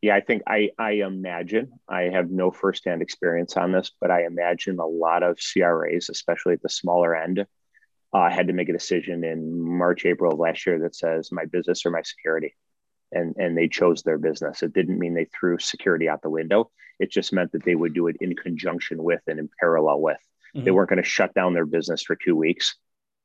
Yeah, 0.02 0.16
I 0.16 0.20
think 0.22 0.44
I 0.48 0.70
I 0.78 0.92
imagine 0.92 1.72
I 1.88 2.04
have 2.04 2.30
no 2.30 2.52
firsthand 2.52 3.02
experience 3.02 3.56
on 3.56 3.72
this, 3.72 3.92
but 4.02 4.12
I 4.12 4.26
imagine 4.26 4.80
a 4.80 4.86
lot 4.86 5.24
of 5.24 5.40
CRAs, 5.40 6.10
especially 6.10 6.54
at 6.54 6.62
the 6.62 6.70
smaller 6.70 7.16
end, 7.16 7.46
uh, 8.14 8.30
had 8.30 8.48
to 8.48 8.54
make 8.54 8.68
a 8.70 8.74
decision 8.74 9.24
in 9.24 9.62
March, 9.62 10.06
April 10.06 10.34
of 10.34 10.40
last 10.40 10.66
year 10.66 10.80
that 10.80 10.96
says 10.96 11.32
my 11.32 11.46
business 11.46 11.86
or 11.86 11.92
my 11.92 12.02
security, 12.02 12.54
and 13.14 13.36
and 13.38 13.58
they 13.58 13.70
chose 13.70 14.04
their 14.04 14.18
business. 14.18 14.62
It 14.62 14.74
didn't 14.74 15.00
mean 15.00 15.14
they 15.14 15.26
threw 15.26 15.58
security 15.58 16.10
out 16.10 16.22
the 16.22 16.30
window. 16.30 16.70
It 17.00 17.12
just 17.12 17.34
meant 17.34 17.52
that 17.52 17.64
they 17.64 17.76
would 17.76 17.94
do 17.94 18.08
it 18.08 18.18
in 18.22 18.36
conjunction 18.36 19.04
with 19.04 19.22
and 19.28 19.40
in 19.40 19.50
parallel 19.60 20.02
with. 20.02 20.20
They 20.54 20.62
Mhm. 20.62 20.76
weren't 20.76 20.90
going 20.90 21.02
to 21.02 21.08
shut 21.08 21.34
down 21.34 21.54
their 21.54 21.66
business 21.66 22.04
for 22.04 22.16
two 22.16 22.36
weeks. 22.36 22.76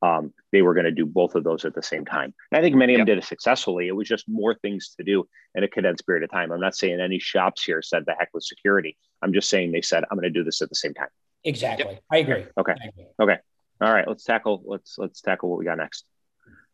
Um, 0.01 0.33
they 0.53 0.63
were 0.63 0.75
going 0.75 0.87
to 0.87 0.93
do 0.93 1.05
both 1.05 1.35
of 1.35 1.43
those 1.45 1.65
at 1.65 1.75
the 1.75 1.83
same 1.83 2.05
time. 2.05 2.33
And 2.53 2.59
I 2.59 2.63
think 2.63 2.77
many 2.77 2.95
of 2.95 2.99
them 2.99 3.07
did 3.07 3.19
it 3.19 3.25
successfully. 3.25 3.89
It 3.89 3.93
was 3.97 4.07
just 4.09 4.29
more 4.29 4.55
things 4.55 4.95
to 4.97 5.03
do 5.03 5.29
in 5.57 5.65
a 5.65 5.69
condensed 5.69 6.07
period 6.07 6.23
of 6.23 6.31
time. 6.31 6.53
I'm 6.53 6.61
not 6.61 6.77
saying 6.77 7.01
any 7.01 7.19
shops 7.19 7.65
here 7.65 7.83
said 7.83 8.05
the 8.07 8.15
heck 8.19 8.31
with 8.33 8.45
security. 8.45 8.97
I'm 9.23 9.33
just 9.33 9.49
saying 9.51 9.73
they 9.73 9.83
said 9.83 10.05
I'm 10.11 10.17
going 10.17 10.33
to 10.33 10.39
do 10.39 10.45
this 10.45 10.63
at 10.63 10.69
the 10.69 10.77
same 10.77 10.95
time. 10.95 11.09
Exactly. 11.45 11.99
I 12.11 12.19
agree. 12.19 12.47
Okay. 12.57 12.75
I 12.81 12.87
agree. 12.89 13.37
All 13.81 13.93
right, 13.93 14.09
let's 14.09 14.25
tackle 14.25 14.63
let's 14.67 14.99
let's 14.99 15.21
tackle 15.21 15.51
what 15.51 15.59
we 15.59 15.65
got 15.65 15.79
next. 15.79 16.05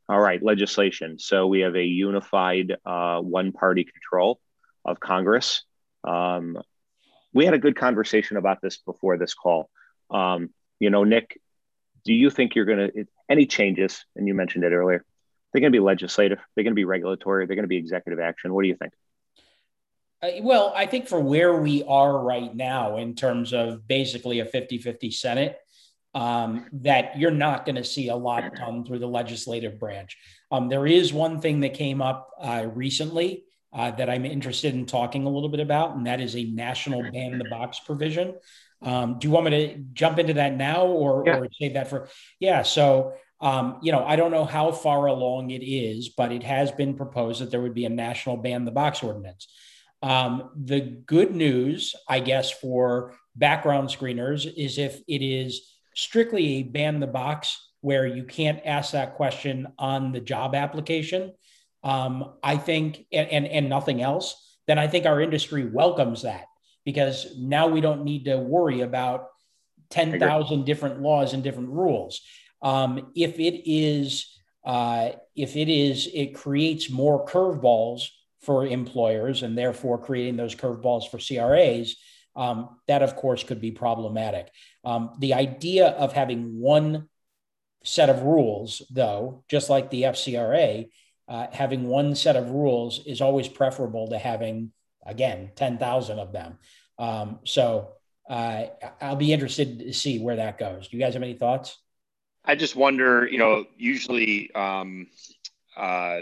All 0.09 0.20
right, 0.20 0.42
legislation. 0.42 1.18
So 1.18 1.46
we 1.46 1.61
have 1.61 1.76
a 1.76 1.85
unified 1.85 2.76
uh, 2.85 3.20
one-party 3.20 3.85
control 3.85 4.40
of 4.87 5.00
Congress. 5.00 5.64
Um, 6.02 6.59
we 7.35 7.44
had 7.44 7.53
a 7.53 7.59
good 7.59 7.77
conversation 7.77 8.37
about 8.37 8.62
this 8.62 8.79
before 8.79 9.18
this 9.18 9.35
call. 9.35 9.68
Um, 10.11 10.51
you 10.79 10.88
know, 10.88 11.05
Nick, 11.05 11.40
do 12.05 12.14
you 12.14 12.31
think 12.31 12.55
you're 12.55 12.64
going 12.64 12.90
to 12.90 13.07
any 13.29 13.47
changes? 13.47 14.05
And 14.16 14.27
you 14.27 14.35
mentioned 14.35 14.64
it 14.64 14.73
earlier. 14.73 15.05
They're 15.53 15.61
going 15.61 15.73
to 15.73 15.77
be 15.77 15.85
legislative. 15.85 16.38
They're 16.55 16.64
going 16.64 16.73
to 16.73 16.77
be 16.77 16.85
regulatory. 16.85 17.47
They're 17.47 17.57
going 17.57 17.64
to 17.64 17.68
be 17.68 17.77
executive 17.77 18.20
action. 18.20 18.55
What 18.55 18.62
do 18.62 18.68
you 18.68 18.77
think? 18.77 18.92
Uh, 20.23 20.42
well, 20.42 20.73
I 20.75 20.87
think 20.87 21.09
for 21.09 21.20
where 21.20 21.61
we 21.61 21.83
are 21.85 22.18
right 22.18 22.55
now 22.55 22.97
in 22.97 23.14
terms 23.14 23.53
of 23.53 23.87
basically 23.87 24.40
a 24.40 24.47
50 24.47 24.79
50 24.79 25.11
Senate, 25.11 25.59
um, 26.14 26.66
that 26.73 27.18
you're 27.18 27.33
not 27.33 27.64
going 27.64 27.75
to 27.75 27.85
see 27.85 28.09
a 28.09 28.16
lot 28.16 28.55
come 28.55 28.85
through 28.85 29.01
the 29.01 29.09
legislative 29.09 29.81
branch. 29.81 30.16
Um, 30.53 30.68
there 30.68 30.87
is 30.87 31.12
one 31.12 31.40
thing 31.40 31.61
that 31.61 31.75
came 31.75 32.01
up 32.01 32.31
uh, 32.40 32.68
recently 32.73 33.44
uh, 33.74 33.90
that 33.92 34.08
I'm 34.08 34.24
interested 34.24 34.74
in 34.74 34.87
talking 34.87 35.24
a 35.26 35.28
little 35.28 35.48
bit 35.48 35.60
about, 35.60 35.96
and 35.96 36.06
that 36.06 36.20
is 36.20 36.37
a 36.37 36.44
national 36.44 37.02
ban 37.10 37.38
the 37.38 37.48
box 37.50 37.80
provision. 37.80 38.34
Um, 38.82 39.18
do 39.18 39.26
you 39.26 39.32
want 39.32 39.46
me 39.46 39.50
to 39.50 39.76
jump 39.92 40.18
into 40.18 40.34
that 40.34 40.56
now 40.56 40.87
or, 40.87 41.24
Yeah. 41.26 41.38
or 41.38 41.48
save 41.58 41.74
that 41.74 41.88
for? 41.88 42.08
Yeah. 42.38 42.62
So, 42.62 43.14
um, 43.40 43.78
you 43.82 43.92
know, 43.92 44.04
I 44.04 44.16
don't 44.16 44.30
know 44.30 44.44
how 44.44 44.70
far 44.72 45.06
along 45.06 45.50
it 45.50 45.64
is, 45.64 46.10
but 46.10 46.32
it 46.32 46.42
has 46.42 46.70
been 46.70 46.94
proposed 46.94 47.40
that 47.40 47.50
there 47.50 47.60
would 47.62 47.74
be 47.74 47.87
a 47.87 47.90
national 47.90 48.37
ban 48.37 48.64
the 48.64 48.70
box 48.70 49.02
ordinance. 49.02 49.48
Um, 50.02 50.50
the 50.54 50.80
good 50.80 51.34
news, 51.34 51.94
I 52.08 52.20
guess, 52.20 52.50
for 52.50 53.14
background 53.34 53.88
screeners 53.88 54.46
is 54.54 54.78
if 54.78 55.00
it 55.08 55.22
is 55.22 55.74
strictly 55.96 56.56
a 56.56 56.62
ban 56.62 57.00
the 57.00 57.06
box 57.06 57.70
where 57.80 58.06
you 58.06 58.24
can't 58.24 58.60
ask 58.64 58.92
that 58.92 59.14
question 59.14 59.66
on 59.78 60.12
the 60.12 60.20
job 60.20 60.54
application, 60.54 61.32
um, 61.85 62.33
I 62.42 62.57
think, 62.57 63.07
and, 63.12 63.29
and, 63.29 63.47
and 63.47 63.68
nothing 63.68 64.01
else, 64.03 64.57
then 64.66 64.79
I 64.79 64.88
think 64.88 65.05
our 65.05 65.20
industry 65.20 65.66
welcomes 65.66 66.23
that 66.23 66.47
because 66.85 67.37
now 67.38 67.68
we 67.68 67.83
don't 67.83 68.05
need 68.05 68.25
to 68.25 68.38
worry 68.38 68.81
about 68.81 69.29
10,000 69.90 70.64
different 70.64 71.01
laws 71.03 71.35
and 71.35 71.44
different 71.44 71.68
rules. 71.68 72.23
Um, 72.62 73.12
if 73.14 73.38
it 73.38 73.70
is, 73.70 74.27
uh, 74.64 75.11
if 75.37 75.57
it 75.57 75.68
is, 75.68 76.09
it 76.12 76.35
creates 76.35 76.88
more 76.88 77.27
curveballs 77.27 78.09
for 78.40 78.66
employers 78.66 79.42
and 79.42 79.57
therefore 79.57 79.99
creating 79.99 80.37
those 80.37 80.55
curveballs 80.55 81.09
for 81.11 81.18
CRAs, 81.18 81.97
um, 82.35 82.70
that 82.88 83.03
of 83.03 83.14
course 83.14 83.44
could 83.44 83.61
be 83.61 83.70
problematic. 83.70 84.51
Um, 84.85 85.14
the 85.18 85.35
idea 85.35 85.88
of 85.88 86.14
having 86.14 86.59
one 86.59 87.09
set 87.85 88.09
of 88.09 88.23
rules, 88.23 88.83
though, 88.90 89.44
just 89.49 89.68
like 89.68 89.90
the 89.90 90.05
FCRA, 90.05 90.88
uh, 91.28 91.46
having 91.52 91.87
one 91.87 92.14
set 92.14 92.37
of 92.37 92.50
rules 92.50 93.00
is 93.06 93.20
always 93.20 93.48
preferable 93.48 94.08
to 94.08 94.18
having, 94.18 94.72
again, 95.06 95.50
10,000 95.56 96.18
of 96.18 96.32
them. 96.32 96.58
Um, 96.98 97.40
so 97.44 97.92
uh, 98.28 98.64
I'll 99.00 99.16
be 99.16 99.32
interested 99.32 99.78
to 99.80 99.92
see 99.92 100.18
where 100.18 100.37
that 100.37 100.58
goes. 100.58 100.88
Do 100.88 100.96
you 100.96 101.02
guys 101.02 101.14
have 101.14 101.22
any 101.22 101.34
thoughts? 101.34 101.78
I 102.44 102.54
just 102.54 102.76
wonder, 102.76 103.26
you 103.26 103.38
know, 103.38 103.64
usually 103.76 104.54
um, 104.54 105.06
uh, 105.76 106.20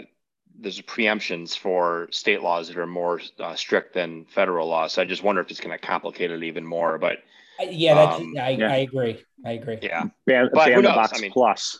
there's 0.57 0.81
preemptions 0.81 1.57
for 1.57 2.07
state 2.11 2.41
laws 2.41 2.67
that 2.67 2.77
are 2.77 2.87
more 2.87 3.19
uh, 3.39 3.55
strict 3.55 3.93
than 3.93 4.25
federal 4.25 4.67
laws. 4.67 4.93
So 4.93 5.01
I 5.01 5.05
just 5.05 5.23
wonder 5.23 5.41
if 5.41 5.51
it's 5.51 5.59
going 5.59 5.77
to 5.77 5.85
complicate 5.85 6.31
it 6.31 6.43
even 6.43 6.65
more. 6.65 6.97
But 6.97 7.17
yeah, 7.59 7.93
that's 7.93 8.19
um, 8.19 8.33
I, 8.39 8.49
yeah. 8.51 8.71
I 8.71 8.77
agree. 8.77 9.23
I 9.45 9.51
agree. 9.51 9.79
Yeah, 9.81 10.05
ban, 10.25 10.49
but 10.53 10.65
ban 10.65 10.81
the 10.81 10.89
box 10.89 11.17
I 11.17 11.21
mean, 11.21 11.31
plus. 11.31 11.79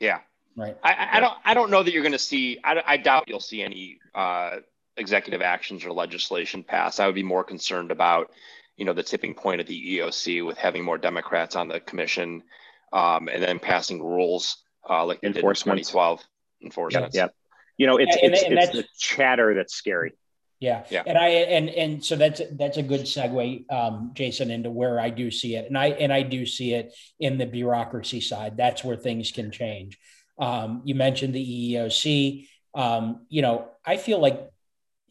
Yeah, 0.00 0.20
right. 0.58 0.76
I, 0.82 1.08
I 1.12 1.20
don't 1.20 1.34
I 1.44 1.54
don't 1.54 1.70
know 1.70 1.82
that 1.82 1.92
you're 1.92 2.02
going 2.02 2.12
to 2.12 2.18
see. 2.18 2.58
I, 2.62 2.82
I 2.86 2.96
doubt 2.96 3.24
you'll 3.28 3.40
see 3.40 3.62
any 3.62 3.98
uh, 4.14 4.56
executive 4.96 5.40
actions 5.40 5.84
or 5.84 5.92
legislation 5.92 6.64
pass. 6.64 7.00
I 7.00 7.06
would 7.06 7.14
be 7.14 7.22
more 7.22 7.44
concerned 7.44 7.90
about 7.90 8.30
you 8.76 8.84
know 8.84 8.92
the 8.92 9.02
tipping 9.02 9.34
point 9.34 9.60
of 9.60 9.66
the 9.66 9.98
EOC 9.98 10.44
with 10.46 10.58
having 10.58 10.84
more 10.84 10.98
Democrats 10.98 11.56
on 11.56 11.68
the 11.68 11.80
commission, 11.80 12.42
um, 12.92 13.28
and 13.28 13.42
then 13.42 13.58
passing 13.58 14.02
rules 14.02 14.58
uh, 14.88 15.04
like 15.04 15.20
they 15.20 15.28
did 15.28 15.44
in 15.44 15.54
2012 15.54 16.20
enforcement. 16.62 17.14
Yeah, 17.14 17.28
you 17.76 17.86
know 17.86 17.96
it's 17.96 18.16
and, 18.20 18.32
it's, 18.32 18.42
and 18.42 18.58
it's 18.58 18.72
the 18.72 18.84
chatter 18.98 19.54
that's 19.54 19.74
scary. 19.74 20.12
Yeah. 20.60 20.84
yeah, 20.90 21.04
and 21.06 21.16
I 21.16 21.28
and 21.28 21.68
and 21.68 22.04
so 22.04 22.16
that's 22.16 22.42
that's 22.52 22.78
a 22.78 22.82
good 22.82 23.02
segue, 23.02 23.70
um, 23.70 24.10
Jason, 24.14 24.50
into 24.50 24.70
where 24.70 24.98
I 24.98 25.08
do 25.08 25.30
see 25.30 25.54
it, 25.54 25.66
and 25.66 25.78
I 25.78 25.90
and 25.90 26.12
I 26.12 26.22
do 26.22 26.44
see 26.46 26.74
it 26.74 26.92
in 27.20 27.38
the 27.38 27.46
bureaucracy 27.46 28.20
side. 28.20 28.56
That's 28.56 28.82
where 28.82 28.96
things 28.96 29.30
can 29.30 29.52
change. 29.52 29.98
Um, 30.38 30.82
you 30.84 30.94
mentioned 30.94 31.34
the 31.34 31.74
EEOC. 31.74 32.46
Um, 32.74 33.26
you 33.28 33.42
know, 33.42 33.68
I 33.84 33.96
feel 33.96 34.20
like, 34.20 34.50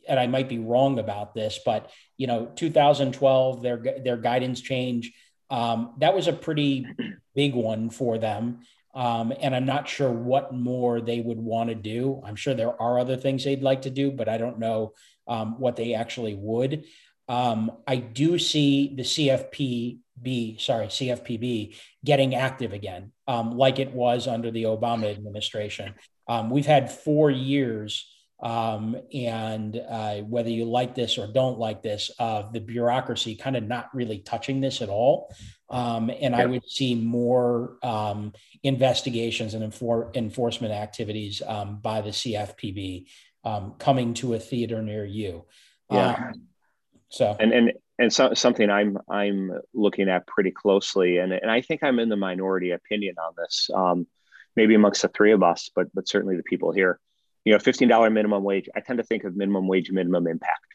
and 0.07 0.19
I 0.19 0.27
might 0.27 0.47
be 0.47 0.59
wrong 0.59 0.99
about 0.99 1.33
this, 1.33 1.59
but 1.65 1.91
you 2.17 2.27
know, 2.27 2.51
2012, 2.55 3.61
their 3.61 3.77
their 3.77 4.17
guidance 4.17 4.61
change. 4.61 5.13
Um, 5.49 5.93
that 5.99 6.15
was 6.15 6.27
a 6.27 6.33
pretty 6.33 6.87
big 7.35 7.53
one 7.55 7.89
for 7.89 8.17
them. 8.17 8.59
Um, 8.93 9.31
and 9.41 9.55
I'm 9.55 9.65
not 9.65 9.87
sure 9.87 10.11
what 10.11 10.55
more 10.55 11.01
they 11.01 11.21
would 11.21 11.37
want 11.37 11.69
to 11.69 11.75
do. 11.75 12.19
I'm 12.25 12.35
sure 12.35 12.55
there 12.55 12.81
are 12.81 12.97
other 12.97 13.15
things 13.15 13.43
they'd 13.43 13.61
like 13.61 13.83
to 13.83 13.91
do, 13.91 14.11
but 14.11 14.27
I 14.27 14.39
don't 14.39 14.57
know 14.57 14.93
um, 15.27 15.59
what 15.59 15.75
they 15.75 15.93
actually 15.93 16.33
would. 16.33 16.85
Um, 17.27 17.71
I 17.85 17.97
do 17.97 18.39
see 18.39 18.95
the 18.95 19.03
CFPB, 20.23 20.59
sorry, 20.61 20.87
CFPB 20.87 21.75
getting 22.03 22.35
active 22.35 22.73
again, 22.73 23.11
um, 23.27 23.57
like 23.57 23.79
it 23.79 23.91
was 23.91 24.27
under 24.27 24.51
the 24.51 24.63
Obama 24.63 25.09
administration. 25.11 25.95
Um, 26.27 26.49
we've 26.49 26.65
had 26.65 26.91
four 26.91 27.29
years 27.31 28.05
um, 28.39 28.95
and 29.13 29.81
uh, 29.89 30.17
whether 30.17 30.49
you 30.49 30.65
like 30.65 30.93
this 30.93 31.17
or 31.17 31.25
don't 31.25 31.57
like 31.57 31.81
this, 31.81 32.11
uh, 32.19 32.43
the 32.51 32.59
bureaucracy 32.59 33.35
kind 33.35 33.55
of 33.55 33.63
not 33.63 33.89
really 33.93 34.19
touching 34.19 34.61
this 34.61 34.81
at 34.81 34.89
all. 34.89 35.33
Um, 35.69 36.09
and 36.09 36.35
yeah. 36.35 36.41
I 36.41 36.45
would 36.45 36.69
see 36.69 36.93
more 36.93 37.77
um, 37.81 38.33
investigations 38.63 39.53
and 39.53 39.63
enfor- 39.63 40.15
enforcement 40.15 40.73
activities 40.73 41.41
um, 41.45 41.79
by 41.81 42.01
the 42.01 42.11
CFPB 42.11 43.07
um, 43.43 43.73
coming 43.79 44.13
to 44.15 44.35
a 44.35 44.39
theater 44.39 44.81
near 44.81 45.03
you. 45.03 45.45
Yeah. 45.89 46.09
Um, 46.09 46.47
so 47.09 47.35
and 47.39 47.53
and 47.53 47.71
and 47.99 48.11
so, 48.11 48.33
something 48.33 48.69
I'm 48.69 48.97
I'm 49.09 49.51
looking 49.73 50.09
at 50.09 50.27
pretty 50.27 50.51
closely, 50.51 51.17
and 51.17 51.33
and 51.33 51.49
I 51.49 51.61
think 51.61 51.83
I'm 51.83 51.99
in 51.99 52.09
the 52.09 52.15
minority 52.15 52.71
opinion 52.71 53.15
on 53.17 53.33
this. 53.37 53.69
maybe 54.55 54.73
amongst 54.75 55.03
the 55.03 55.09
three 55.09 55.33
of 55.33 55.43
us, 55.43 55.69
but 55.75 55.87
but 55.93 56.07
certainly 56.07 56.37
the 56.37 56.43
people 56.43 56.71
here 56.71 56.99
you 57.47 57.53
know, 57.53 57.59
$15 57.59 58.11
minimum 58.11 58.43
wage, 58.43 58.67
I 58.75 58.81
tend 58.81 58.97
to 58.97 59.05
think 59.05 59.23
of 59.23 59.33
minimum 59.33 59.69
wage, 59.69 59.89
minimum 59.89 60.27
impact. 60.27 60.65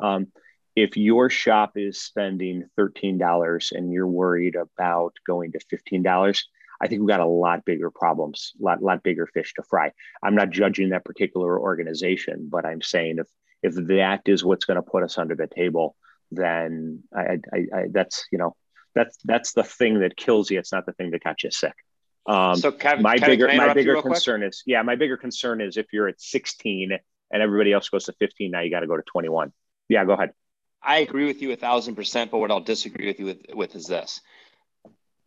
Um, 0.00 0.28
if 0.74 0.96
your 0.96 1.28
shop 1.28 1.72
is 1.76 2.00
spending 2.00 2.64
$13 2.80 3.72
and 3.72 3.92
you're 3.92 4.06
worried 4.06 4.56
about 4.56 5.12
going 5.26 5.52
to 5.52 5.58
$15, 5.58 6.42
I 6.80 6.88
think 6.88 7.00
we've 7.02 7.08
got 7.08 7.20
a 7.20 7.26
lot 7.26 7.66
bigger 7.66 7.90
problems, 7.90 8.52
a 8.58 8.64
lot, 8.64 8.82
lot 8.82 9.02
bigger 9.02 9.26
fish 9.26 9.52
to 9.56 9.62
fry. 9.62 9.92
I'm 10.22 10.34
not 10.34 10.48
judging 10.48 10.88
that 10.88 11.04
particular 11.04 11.60
organization, 11.60 12.48
but 12.50 12.64
I'm 12.64 12.80
saying 12.80 13.18
if 13.18 13.26
if 13.62 13.74
that 13.88 14.22
is 14.24 14.42
what's 14.42 14.64
going 14.64 14.82
to 14.82 14.90
put 14.90 15.02
us 15.02 15.18
under 15.18 15.36
the 15.36 15.46
table, 15.46 15.96
then 16.32 17.02
I, 17.14 17.38
I, 17.52 17.56
I, 17.56 17.82
that's 17.90 18.26
you 18.32 18.38
know 18.38 18.56
that's 18.94 19.16
that's 19.24 19.52
the 19.52 19.64
thing 19.64 20.00
that 20.00 20.16
kills 20.16 20.50
you. 20.50 20.58
It's 20.58 20.72
not 20.72 20.86
the 20.86 20.92
thing 20.92 21.10
that 21.12 21.22
got 21.22 21.42
you 21.42 21.50
sick. 21.50 21.74
Um, 22.26 22.56
so 22.56 22.70
Kevin, 22.70 23.02
my 23.02 23.16
Kevin, 23.16 23.32
bigger 23.38 23.56
my 23.56 23.74
bigger 23.74 24.00
concern 24.00 24.40
quick? 24.40 24.50
is 24.50 24.62
yeah, 24.66 24.82
my 24.82 24.96
bigger 24.96 25.16
concern 25.16 25.60
is 25.60 25.76
if 25.76 25.86
you're 25.92 26.08
at 26.08 26.20
16 26.20 26.92
and 27.30 27.42
everybody 27.42 27.72
else 27.72 27.88
goes 27.88 28.04
to 28.04 28.12
15, 28.12 28.50
now 28.50 28.60
you 28.60 28.70
got 28.70 28.80
to 28.80 28.86
go 28.86 28.96
to 28.96 29.02
21. 29.02 29.52
Yeah, 29.88 30.04
go 30.04 30.12
ahead. 30.12 30.32
I 30.82 30.98
agree 30.98 31.26
with 31.26 31.42
you 31.42 31.52
a 31.52 31.56
thousand 31.56 31.96
percent, 31.96 32.30
but 32.30 32.38
what 32.38 32.50
I'll 32.50 32.60
disagree 32.60 33.06
with 33.06 33.18
you 33.18 33.26
with, 33.26 33.38
with 33.54 33.76
is 33.76 33.86
this. 33.86 34.20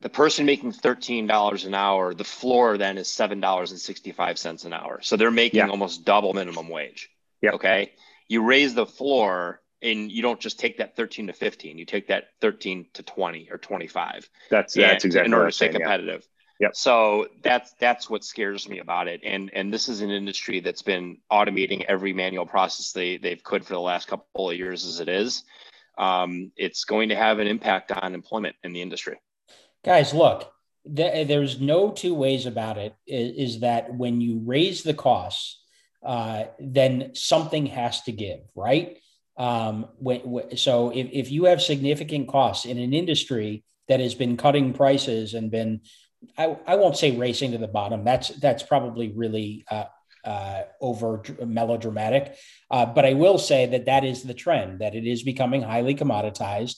The 0.02 0.10
person 0.10 0.46
making 0.46 0.74
$13 0.74 1.66
an 1.66 1.74
hour, 1.74 2.14
the 2.14 2.24
floor 2.24 2.78
then 2.78 2.98
is 2.98 3.08
$7.65 3.08 4.66
an 4.66 4.74
hour. 4.74 5.00
So 5.02 5.16
they're 5.16 5.32
making 5.32 5.60
yeah. 5.60 5.70
almost 5.70 6.06
double 6.06 6.34
minimum 6.34 6.70
wage. 6.70 7.10
Yeah. 7.42 7.52
Okay. 7.52 7.94
You 8.28 8.44
raise 8.44 8.74
the 8.74 8.86
floor 8.86 9.62
and 9.86 10.12
you 10.12 10.22
don't 10.22 10.40
just 10.40 10.60
take 10.60 10.78
that 10.80 10.96
13 10.96 11.28
to 11.28 11.34
15, 11.34 11.78
you 11.78 11.86
take 11.86 12.08
that 12.08 12.30
13 12.42 12.88
to 12.94 13.04
20 13.04 13.50
or 13.52 13.58
25. 13.58 14.30
That's, 14.50 14.74
that's 14.74 15.06
exactly 15.06 15.28
in 15.28 15.34
order 15.34 15.48
to 15.48 15.52
stay 15.52 15.70
competitive. 15.70 16.22
Yeah. 16.22 16.30
Yep. 16.58 16.76
So 16.76 17.28
that's 17.44 17.74
that's 17.82 18.10
what 18.10 18.24
scares 18.24 18.70
me 18.70 18.80
about 18.80 19.10
it. 19.10 19.20
And 19.26 19.52
and 19.54 19.74
this 19.74 19.90
is 19.90 20.00
an 20.00 20.10
industry 20.10 20.62
that's 20.62 20.82
been 20.82 21.18
automating 21.30 21.84
every 21.86 22.14
manual 22.14 22.46
process 22.46 22.94
they 22.94 23.18
they've 23.18 23.44
could 23.44 23.66
for 23.66 23.74
the 23.74 23.82
last 23.82 24.08
couple 24.08 24.50
of 24.50 24.58
years 24.58 24.86
as 24.86 25.02
it 25.02 25.10
is. 25.10 25.44
Um, 25.98 26.54
it's 26.56 26.86
going 26.86 27.10
to 27.10 27.16
have 27.16 27.40
an 27.40 27.48
impact 27.48 27.92
on 27.92 28.16
employment 28.16 28.56
in 28.64 28.72
the 28.72 28.82
industry. 28.82 29.20
Guys, 29.84 30.14
look, 30.14 30.50
th- 30.96 31.28
there's 31.28 31.60
no 31.60 31.92
two 31.92 32.16
ways 32.16 32.46
about 32.46 32.78
it. 32.78 32.96
Is, 33.06 33.54
is 33.54 33.60
that 33.60 33.94
when 33.94 34.22
you 34.22 34.42
raise 34.46 34.82
the 34.82 34.94
costs, 34.94 35.62
uh, 36.06 36.46
then 36.58 37.12
something 37.16 37.66
has 37.66 38.02
to 38.04 38.14
give, 38.14 38.40
right? 38.56 38.98
Um, 39.38 39.88
when, 39.98 40.22
when, 40.22 40.58
so 40.58 40.92
if, 40.92 41.10
if 41.12 41.32
you 41.32 41.46
have 41.46 41.62
significant 41.62 42.28
costs 42.28 42.66
in 42.66 42.78
an 42.78 42.94
industry 42.94 43.64
that 43.88 44.00
has 44.00 44.16
been 44.16 44.38
cutting 44.38 44.74
prices 44.74 45.34
and 45.34 45.52
been 45.52 45.82
I, 46.38 46.58
I 46.66 46.76
won't 46.76 46.98
say 46.98 47.16
racing 47.16 47.52
to 47.52 47.58
the 47.58 47.68
bottom. 47.68 48.04
That's 48.04 48.30
that's 48.30 48.64
probably 48.64 49.12
really 49.12 49.66
uh, 49.70 49.86
uh, 50.24 50.64
over 50.82 51.22
melodramatic, 51.46 52.36
uh, 52.72 52.86
but 52.86 53.06
I 53.06 53.14
will 53.14 53.38
say 53.38 53.68
that 53.68 53.86
that 53.86 54.04
is 54.04 54.24
the 54.24 54.34
trend. 54.34 54.80
That 54.80 54.96
it 54.96 55.06
is 55.06 55.24
becoming 55.24 55.62
highly 55.62 55.96
commoditized, 55.96 56.78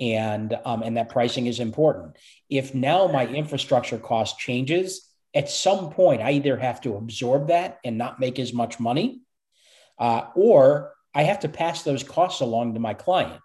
and 0.00 0.56
um, 0.64 0.82
and 0.82 0.96
that 0.96 1.10
pricing 1.10 1.46
is 1.46 1.60
important. 1.60 2.16
If 2.48 2.74
now 2.74 3.06
my 3.06 3.26
infrastructure 3.26 3.98
cost 3.98 4.38
changes, 4.38 5.08
at 5.34 5.50
some 5.50 5.90
point 5.90 6.22
I 6.22 6.32
either 6.32 6.56
have 6.56 6.80
to 6.82 6.96
absorb 6.96 7.48
that 7.48 7.78
and 7.84 7.98
not 7.98 8.20
make 8.20 8.38
as 8.38 8.52
much 8.52 8.80
money, 8.80 9.22
uh, 9.98 10.28
or 10.34 10.92
I 11.16 11.22
have 11.22 11.40
to 11.40 11.48
pass 11.48 11.82
those 11.82 12.02
costs 12.02 12.42
along 12.42 12.74
to 12.74 12.80
my 12.80 12.92
client. 12.92 13.40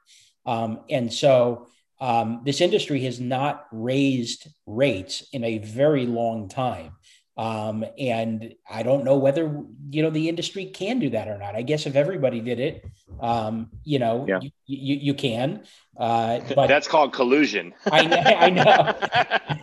Um, 0.46 0.82
and 0.90 1.12
so 1.12 1.68
um, 2.02 2.42
this 2.44 2.60
industry 2.60 3.06
has 3.06 3.22
not 3.22 3.66
raised 3.72 4.48
rates 4.66 5.26
in 5.32 5.46
a 5.46 5.60
very 5.60 6.06
long 6.06 6.50
time. 6.50 6.92
Um, 7.38 7.86
and 7.98 8.54
I 8.70 8.84
don't 8.84 9.06
know 9.06 9.16
whether 9.18 9.44
you 9.90 10.04
know 10.04 10.10
the 10.10 10.28
industry 10.28 10.66
can 10.66 11.00
do 11.00 11.12
that 11.12 11.30
or 11.30 11.38
not. 11.38 11.56
I 11.56 11.62
guess 11.62 11.86
if 11.86 11.96
everybody 11.96 12.42
did 12.42 12.60
it, 12.60 12.86
um, 13.22 13.70
you 13.86 14.00
know, 14.00 14.26
yeah. 14.28 14.42
you, 14.42 14.52
you, 14.66 14.96
you, 14.96 15.14
can. 15.14 15.64
Uh, 15.98 16.42
but 16.54 16.68
that's 16.68 16.90
called 16.90 17.14
collusion. 17.14 17.74
I, 17.90 18.06
know. 18.06 18.18
I 18.18 18.50
know. 18.50 18.64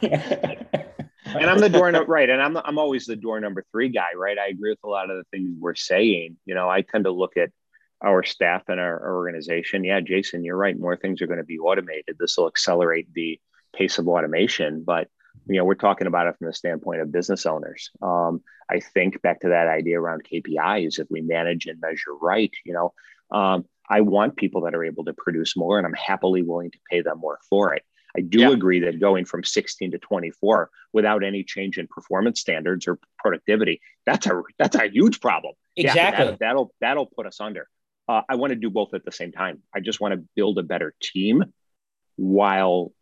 and 1.38 1.50
I'm 1.50 1.58
the 1.58 1.68
door 1.68 1.92
number 1.92 2.10
right, 2.10 2.30
and 2.30 2.40
I'm 2.40 2.56
I'm 2.56 2.78
always 2.78 3.04
the 3.04 3.16
door 3.16 3.38
number 3.38 3.64
three 3.70 3.90
guy, 3.90 4.14
right? 4.16 4.38
I 4.38 4.46
agree 4.46 4.70
with 4.70 4.82
a 4.82 4.88
lot 4.88 5.10
of 5.10 5.18
the 5.18 5.24
things 5.30 5.54
we're 5.60 5.74
saying. 5.74 6.38
You 6.46 6.54
know, 6.54 6.70
I 6.70 6.80
tend 6.80 7.04
to 7.04 7.10
look 7.10 7.36
at 7.36 7.50
our 8.02 8.22
staff 8.22 8.62
and 8.68 8.80
our, 8.80 9.00
our 9.00 9.16
organization. 9.16 9.84
Yeah, 9.84 10.00
Jason, 10.00 10.44
you're 10.44 10.56
right. 10.56 10.78
More 10.78 10.96
things 10.96 11.20
are 11.20 11.26
going 11.26 11.38
to 11.38 11.44
be 11.44 11.58
automated. 11.58 12.16
This 12.18 12.36
will 12.36 12.48
accelerate 12.48 13.12
the 13.12 13.40
pace 13.74 13.98
of 13.98 14.08
automation, 14.08 14.82
but 14.84 15.08
you 15.46 15.56
know 15.56 15.64
we're 15.64 15.74
talking 15.74 16.06
about 16.06 16.26
it 16.26 16.36
from 16.36 16.46
the 16.46 16.52
standpoint 16.52 17.00
of 17.00 17.12
business 17.12 17.46
owners. 17.46 17.90
Um, 18.02 18.42
I 18.70 18.80
think 18.80 19.20
back 19.22 19.40
to 19.40 19.48
that 19.48 19.68
idea 19.68 20.00
around 20.00 20.24
KPIs. 20.24 20.98
If 20.98 21.08
we 21.10 21.20
manage 21.22 21.66
and 21.66 21.80
measure 21.80 22.14
right, 22.20 22.52
you 22.64 22.72
know, 22.72 22.92
um, 23.30 23.64
I 23.88 24.02
want 24.02 24.36
people 24.36 24.62
that 24.62 24.74
are 24.74 24.84
able 24.84 25.04
to 25.04 25.14
produce 25.14 25.56
more, 25.56 25.78
and 25.78 25.86
I'm 25.86 25.94
happily 25.94 26.42
willing 26.42 26.70
to 26.70 26.78
pay 26.90 27.02
them 27.02 27.18
more 27.18 27.38
for 27.48 27.74
it. 27.74 27.82
I 28.16 28.20
do 28.20 28.40
yeah. 28.40 28.50
agree 28.50 28.80
that 28.80 29.00
going 29.00 29.26
from 29.26 29.44
16 29.44 29.92
to 29.92 29.98
24 29.98 30.70
without 30.92 31.22
any 31.22 31.44
change 31.44 31.78
in 31.78 31.86
performance 31.86 32.40
standards 32.40 32.88
or 32.88 32.98
productivity, 33.18 33.80
that's 34.06 34.26
a 34.26 34.42
that's 34.58 34.76
a 34.76 34.88
huge 34.88 35.20
problem. 35.20 35.54
Exactly. 35.76 36.24
Yeah, 36.24 36.30
that, 36.30 36.38
that'll 36.40 36.74
that'll 36.80 37.06
put 37.06 37.26
us 37.26 37.40
under 37.40 37.68
uh, 38.08 38.22
I 38.28 38.36
want 38.36 38.50
to 38.52 38.56
do 38.56 38.70
both 38.70 38.94
at 38.94 39.04
the 39.04 39.12
same 39.12 39.32
time. 39.32 39.62
I 39.74 39.80
just 39.80 40.00
want 40.00 40.14
to 40.14 40.24
build 40.34 40.58
a 40.58 40.62
better 40.62 40.94
team 41.00 41.44
while 42.16 42.92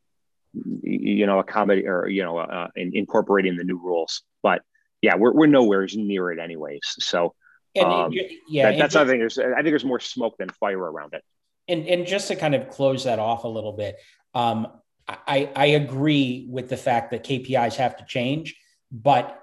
you 0.82 1.26
know 1.26 1.38
accommodating 1.38 1.88
or 1.88 2.08
you 2.08 2.22
know 2.22 2.38
uh, 2.38 2.68
in, 2.74 2.94
incorporating 2.94 3.56
the 3.56 3.64
new 3.64 3.78
rules. 3.78 4.22
But 4.42 4.62
yeah, 5.02 5.14
we're 5.16 5.32
we're 5.32 5.46
nowhere 5.46 5.86
near 5.94 6.30
it 6.32 6.38
anyways. 6.38 6.80
So 6.98 7.34
um, 7.80 8.12
yeah, 8.48 8.70
that, 8.70 8.78
that's 8.78 8.94
just, 8.94 9.06
nothing. 9.06 9.20
There's 9.20 9.38
I 9.38 9.54
think 9.54 9.66
there's 9.66 9.84
more 9.84 10.00
smoke 10.00 10.36
than 10.38 10.48
fire 10.48 10.78
around 10.78 11.14
it. 11.14 11.22
And 11.68 11.86
and 11.86 12.06
just 12.06 12.28
to 12.28 12.36
kind 12.36 12.54
of 12.54 12.68
close 12.68 13.04
that 13.04 13.18
off 13.18 13.44
a 13.44 13.48
little 13.48 13.72
bit, 13.72 13.98
um, 14.34 14.68
I 15.08 15.50
I 15.54 15.66
agree 15.66 16.46
with 16.50 16.68
the 16.68 16.76
fact 16.76 17.12
that 17.12 17.24
KPIs 17.24 17.76
have 17.76 17.96
to 17.98 18.04
change, 18.04 18.56
but 18.90 19.40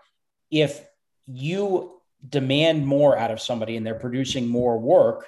if 0.52 0.86
you 1.26 2.00
demand 2.28 2.86
more 2.86 3.18
out 3.18 3.32
of 3.32 3.42
somebody 3.42 3.76
and 3.78 3.86
they're 3.86 3.96
producing 3.96 4.48
more 4.48 4.78
work, 4.78 5.28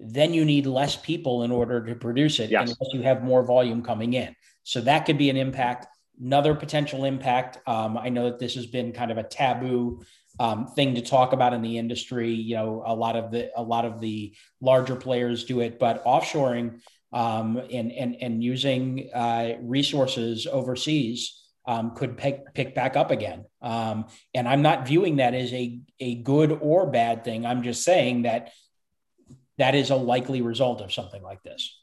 then 0.00 0.32
you 0.32 0.44
need 0.44 0.66
less 0.66 0.96
people 0.96 1.42
in 1.42 1.50
order 1.50 1.84
to 1.84 1.94
produce 1.94 2.40
it 2.40 2.50
yes. 2.50 2.62
unless 2.62 2.94
you 2.94 3.02
have 3.02 3.22
more 3.22 3.42
volume 3.42 3.82
coming 3.82 4.14
in. 4.14 4.34
So 4.62 4.80
that 4.82 5.06
could 5.06 5.18
be 5.18 5.30
an 5.30 5.36
impact. 5.36 5.86
Another 6.20 6.54
potential 6.54 7.04
impact. 7.04 7.58
Um, 7.66 7.96
I 7.96 8.08
know 8.08 8.24
that 8.24 8.38
this 8.38 8.54
has 8.54 8.66
been 8.66 8.92
kind 8.92 9.10
of 9.10 9.18
a 9.18 9.22
taboo 9.22 10.02
um, 10.38 10.66
thing 10.68 10.94
to 10.94 11.02
talk 11.02 11.32
about 11.32 11.52
in 11.52 11.62
the 11.62 11.78
industry. 11.78 12.32
You 12.32 12.56
know, 12.56 12.82
a 12.86 12.94
lot 12.94 13.16
of 13.16 13.30
the 13.30 13.50
a 13.56 13.62
lot 13.62 13.84
of 13.84 14.00
the 14.00 14.34
larger 14.60 14.96
players 14.96 15.44
do 15.44 15.60
it, 15.60 15.78
but 15.78 16.04
offshoring 16.04 16.80
um, 17.12 17.56
and 17.70 17.92
and 17.92 18.16
and 18.20 18.44
using 18.44 19.10
uh, 19.14 19.54
resources 19.60 20.46
overseas 20.46 21.42
um, 21.66 21.94
could 21.94 22.16
pick 22.16 22.52
pick 22.54 22.74
back 22.74 22.96
up 22.96 23.10
again. 23.10 23.44
Um, 23.60 24.06
and 24.34 24.48
I'm 24.48 24.62
not 24.62 24.86
viewing 24.86 25.16
that 25.16 25.34
as 25.34 25.52
a 25.52 25.80
a 25.98 26.16
good 26.16 26.58
or 26.60 26.90
bad 26.90 27.24
thing. 27.24 27.44
I'm 27.44 27.62
just 27.62 27.82
saying 27.82 28.22
that 28.22 28.52
that 29.60 29.74
is 29.74 29.90
a 29.90 29.94
likely 29.94 30.40
result 30.40 30.80
of 30.80 30.90
something 30.90 31.22
like 31.22 31.42
this. 31.42 31.78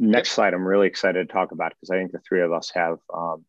Next 0.00 0.32
slide, 0.32 0.52
I'm 0.52 0.66
really 0.66 0.88
excited 0.88 1.28
to 1.28 1.32
talk 1.32 1.52
about 1.52 1.70
because 1.70 1.90
I 1.90 1.98
think 1.98 2.10
the 2.10 2.18
three 2.28 2.42
of 2.42 2.52
us 2.52 2.72
have, 2.74 2.98
um, 3.14 3.44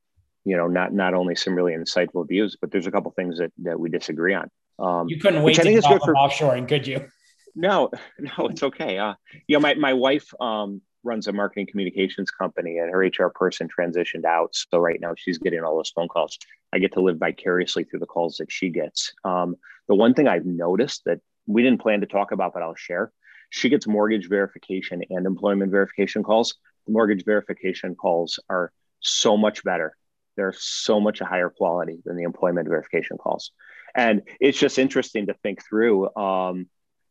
you 0.45 0.56
know, 0.56 0.67
not 0.67 0.93
not 0.93 1.15
only 1.15 1.34
some 1.34 1.56
really 1.56 1.73
insightful 1.73 2.27
views, 2.27 2.58
but 2.62 2.71
there's 2.71 2.86
a 2.86 2.91
couple 2.91 3.12
things 3.12 3.39
that 3.39 3.51
that 3.63 3.79
we 3.79 3.89
disagree 3.89 4.36
on. 4.36 4.49
Um, 4.77 5.10
you 5.10 5.19
couldn't 5.19 5.41
wait 5.41 5.56
to 5.56 5.63
get 5.63 5.84
off 5.84 6.03
for 6.06 6.13
offshoring, 6.13 6.67
could 6.67 6.86
you? 6.86 7.08
No, 7.56 7.89
no, 8.19 8.47
it's 8.49 8.62
okay. 8.62 8.99
Uh, 8.99 9.15
you 9.47 9.56
know, 9.56 9.62
my 9.62 9.73
my 9.73 9.93
wife 9.93 10.32
um, 10.39 10.82
runs 11.04 11.28
a 11.28 11.34
marketing 11.34 11.68
communications 11.70 12.32
company, 12.32 12.78
and 12.78 12.89
her 12.89 13.00
HR 13.00 13.30
person 13.30 13.68
transitioned 13.68 14.26
out. 14.26 14.56
So 14.56 14.80
right 14.80 15.00
now, 15.02 15.13
she's 15.18 15.38
getting 15.38 15.63
all 15.63 15.76
those 15.76 15.92
phone 15.92 16.08
calls. 16.08 16.38
I 16.74 16.80
get 16.80 16.94
to 16.94 17.02
live 17.02 17.18
vicariously 17.18 17.84
through 17.84 18.00
the 18.00 18.06
calls 18.06 18.38
that 18.38 18.52
she 18.52 18.70
gets. 18.70 19.13
Um, 19.24 19.56
the 19.88 19.96
one 19.96 20.13
thing 20.13 20.28
I've 20.28 20.46
noticed 20.46 21.04
that 21.06 21.20
we 21.46 21.62
didn't 21.62 21.82
plan 21.82 22.02
to 22.02 22.08
talk 22.08 22.32
about, 22.32 22.54
but 22.54 22.63
I'll 22.63 22.76
share 22.76 23.12
she 23.54 23.70
gets 23.70 23.86
mortgage 23.86 24.28
verification 24.30 25.04
and 25.12 25.28
employment 25.28 25.70
verification 25.70 26.24
calls. 26.24 26.56
The 26.88 26.92
mortgage 26.92 27.24
verification 27.24 27.94
calls 27.94 28.39
are 28.50 28.74
so 29.00 29.38
much 29.38 29.63
better. 29.63 29.96
They're 30.36 30.56
so 30.58 31.00
much 31.00 31.22
a 31.22 31.26
higher 31.26 31.52
quality 31.52 32.00
than 32.04 32.18
the 32.18 32.24
employment 32.24 32.68
verification 32.68 33.20
calls. 33.20 33.52
And 33.94 34.24
it's 34.42 34.58
just 34.58 34.80
interesting 34.80 35.28
to 35.28 35.36
think 35.36 35.63
through. 35.63 36.16
Um, 36.16 36.66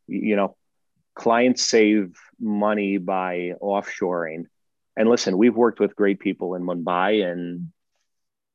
you 0.09 0.35
know, 0.35 0.57
clients 1.15 1.63
save 1.63 2.15
money 2.41 2.99
by 2.99 3.53
offshoring. 3.61 4.45
And 4.97 5.09
listen, 5.09 5.39
we've 5.39 5.55
worked 5.55 5.81
with 5.81 5.97
great 5.97 6.21
people 6.21 6.55
in 6.55 6.63
Mumbai 6.63 7.31
and 7.31 7.69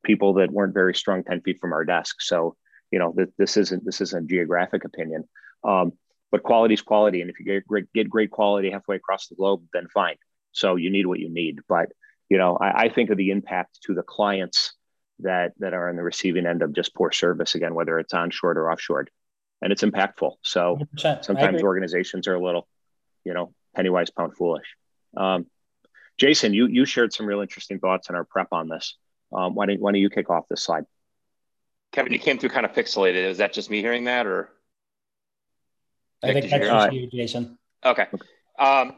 people 0.03 0.35
that 0.35 0.51
weren't 0.51 0.73
very 0.73 0.95
strong 0.95 1.23
10 1.23 1.41
feet 1.41 1.59
from 1.59 1.73
our 1.73 1.85
desk. 1.85 2.21
So, 2.21 2.55
you 2.91 2.99
know, 2.99 3.11
th- 3.13 3.29
this 3.37 3.57
isn't 3.57 3.85
this 3.85 4.01
isn't 4.01 4.29
geographic 4.29 4.85
opinion. 4.85 5.23
Um, 5.63 5.93
but 6.31 6.43
quality 6.43 6.73
is 6.73 6.81
quality. 6.81 7.21
And 7.21 7.29
if 7.29 7.39
you 7.39 7.45
get 7.45 7.67
great, 7.67 7.91
get 7.93 8.09
great 8.09 8.31
quality 8.31 8.69
halfway 8.69 8.97
across 8.97 9.27
the 9.27 9.35
globe, 9.35 9.63
then 9.73 9.87
fine. 9.93 10.15
So 10.51 10.75
you 10.75 10.89
need 10.89 11.05
what 11.05 11.19
you 11.19 11.29
need. 11.29 11.59
But 11.67 11.89
you 12.29 12.37
know, 12.37 12.57
I, 12.57 12.85
I 12.85 12.89
think 12.89 13.09
of 13.09 13.17
the 13.17 13.31
impact 13.31 13.79
to 13.83 13.93
the 13.93 14.03
clients 14.03 14.73
that 15.19 15.53
that 15.59 15.73
are 15.73 15.89
on 15.89 15.95
the 15.95 16.03
receiving 16.03 16.45
end 16.45 16.61
of 16.61 16.73
just 16.73 16.95
poor 16.95 17.11
service 17.11 17.55
again, 17.55 17.73
whether 17.73 17.97
it's 17.99 18.13
onshore 18.13 18.51
or 18.51 18.71
offshore, 18.71 19.07
and 19.61 19.71
it's 19.71 19.83
impactful. 19.83 20.33
So 20.41 20.79
100%. 20.95 21.25
sometimes 21.25 21.61
organizations 21.61 22.27
are 22.27 22.35
a 22.35 22.43
little, 22.43 22.67
you 23.23 23.33
know, 23.33 23.53
penny 23.75 23.89
wise, 23.89 24.09
pound 24.09 24.35
foolish. 24.35 24.65
Um, 25.15 25.47
Jason, 26.17 26.53
you 26.53 26.67
you 26.67 26.85
shared 26.85 27.13
some 27.13 27.25
real 27.25 27.41
interesting 27.41 27.79
thoughts 27.79 28.09
in 28.09 28.15
our 28.15 28.23
prep 28.23 28.47
on 28.51 28.67
this. 28.67 28.95
Um, 29.31 29.55
why 29.55 29.67
don't 29.67 29.79
why 29.79 29.91
don't 29.91 30.01
you 30.01 30.09
kick 30.09 30.29
off 30.29 30.47
this 30.49 30.63
slide? 30.63 30.85
Kevin, 31.91 32.11
you 32.11 32.19
came 32.19 32.37
through 32.37 32.49
kind 32.49 32.65
of 32.65 32.73
pixelated. 32.73 33.23
Is 33.23 33.37
that 33.37 33.53
just 33.53 33.69
me 33.69 33.81
hearing 33.81 34.05
that, 34.05 34.25
or? 34.25 34.49
I 36.23 36.33
think 36.33 36.49
that's 36.49 36.65
just 36.65 36.93
you, 36.93 37.07
Jason. 37.07 37.57
Okay. 37.85 38.07
Um, 38.57 38.95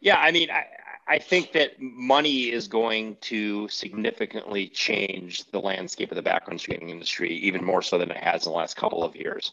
yeah, 0.00 0.16
I 0.16 0.32
mean, 0.32 0.50
I, 0.50 0.64
I 1.06 1.18
think 1.18 1.52
that 1.52 1.80
money 1.80 2.50
is 2.50 2.68
going 2.68 3.16
to 3.22 3.68
significantly 3.68 4.68
change 4.68 5.44
the 5.50 5.60
landscape 5.60 6.10
of 6.10 6.16
the 6.16 6.22
background 6.22 6.60
screening 6.60 6.88
industry, 6.88 7.34
even 7.36 7.64
more 7.64 7.82
so 7.82 7.98
than 7.98 8.10
it 8.10 8.16
has 8.16 8.46
in 8.46 8.52
the 8.52 8.56
last 8.56 8.76
couple 8.76 9.04
of 9.04 9.14
years. 9.14 9.52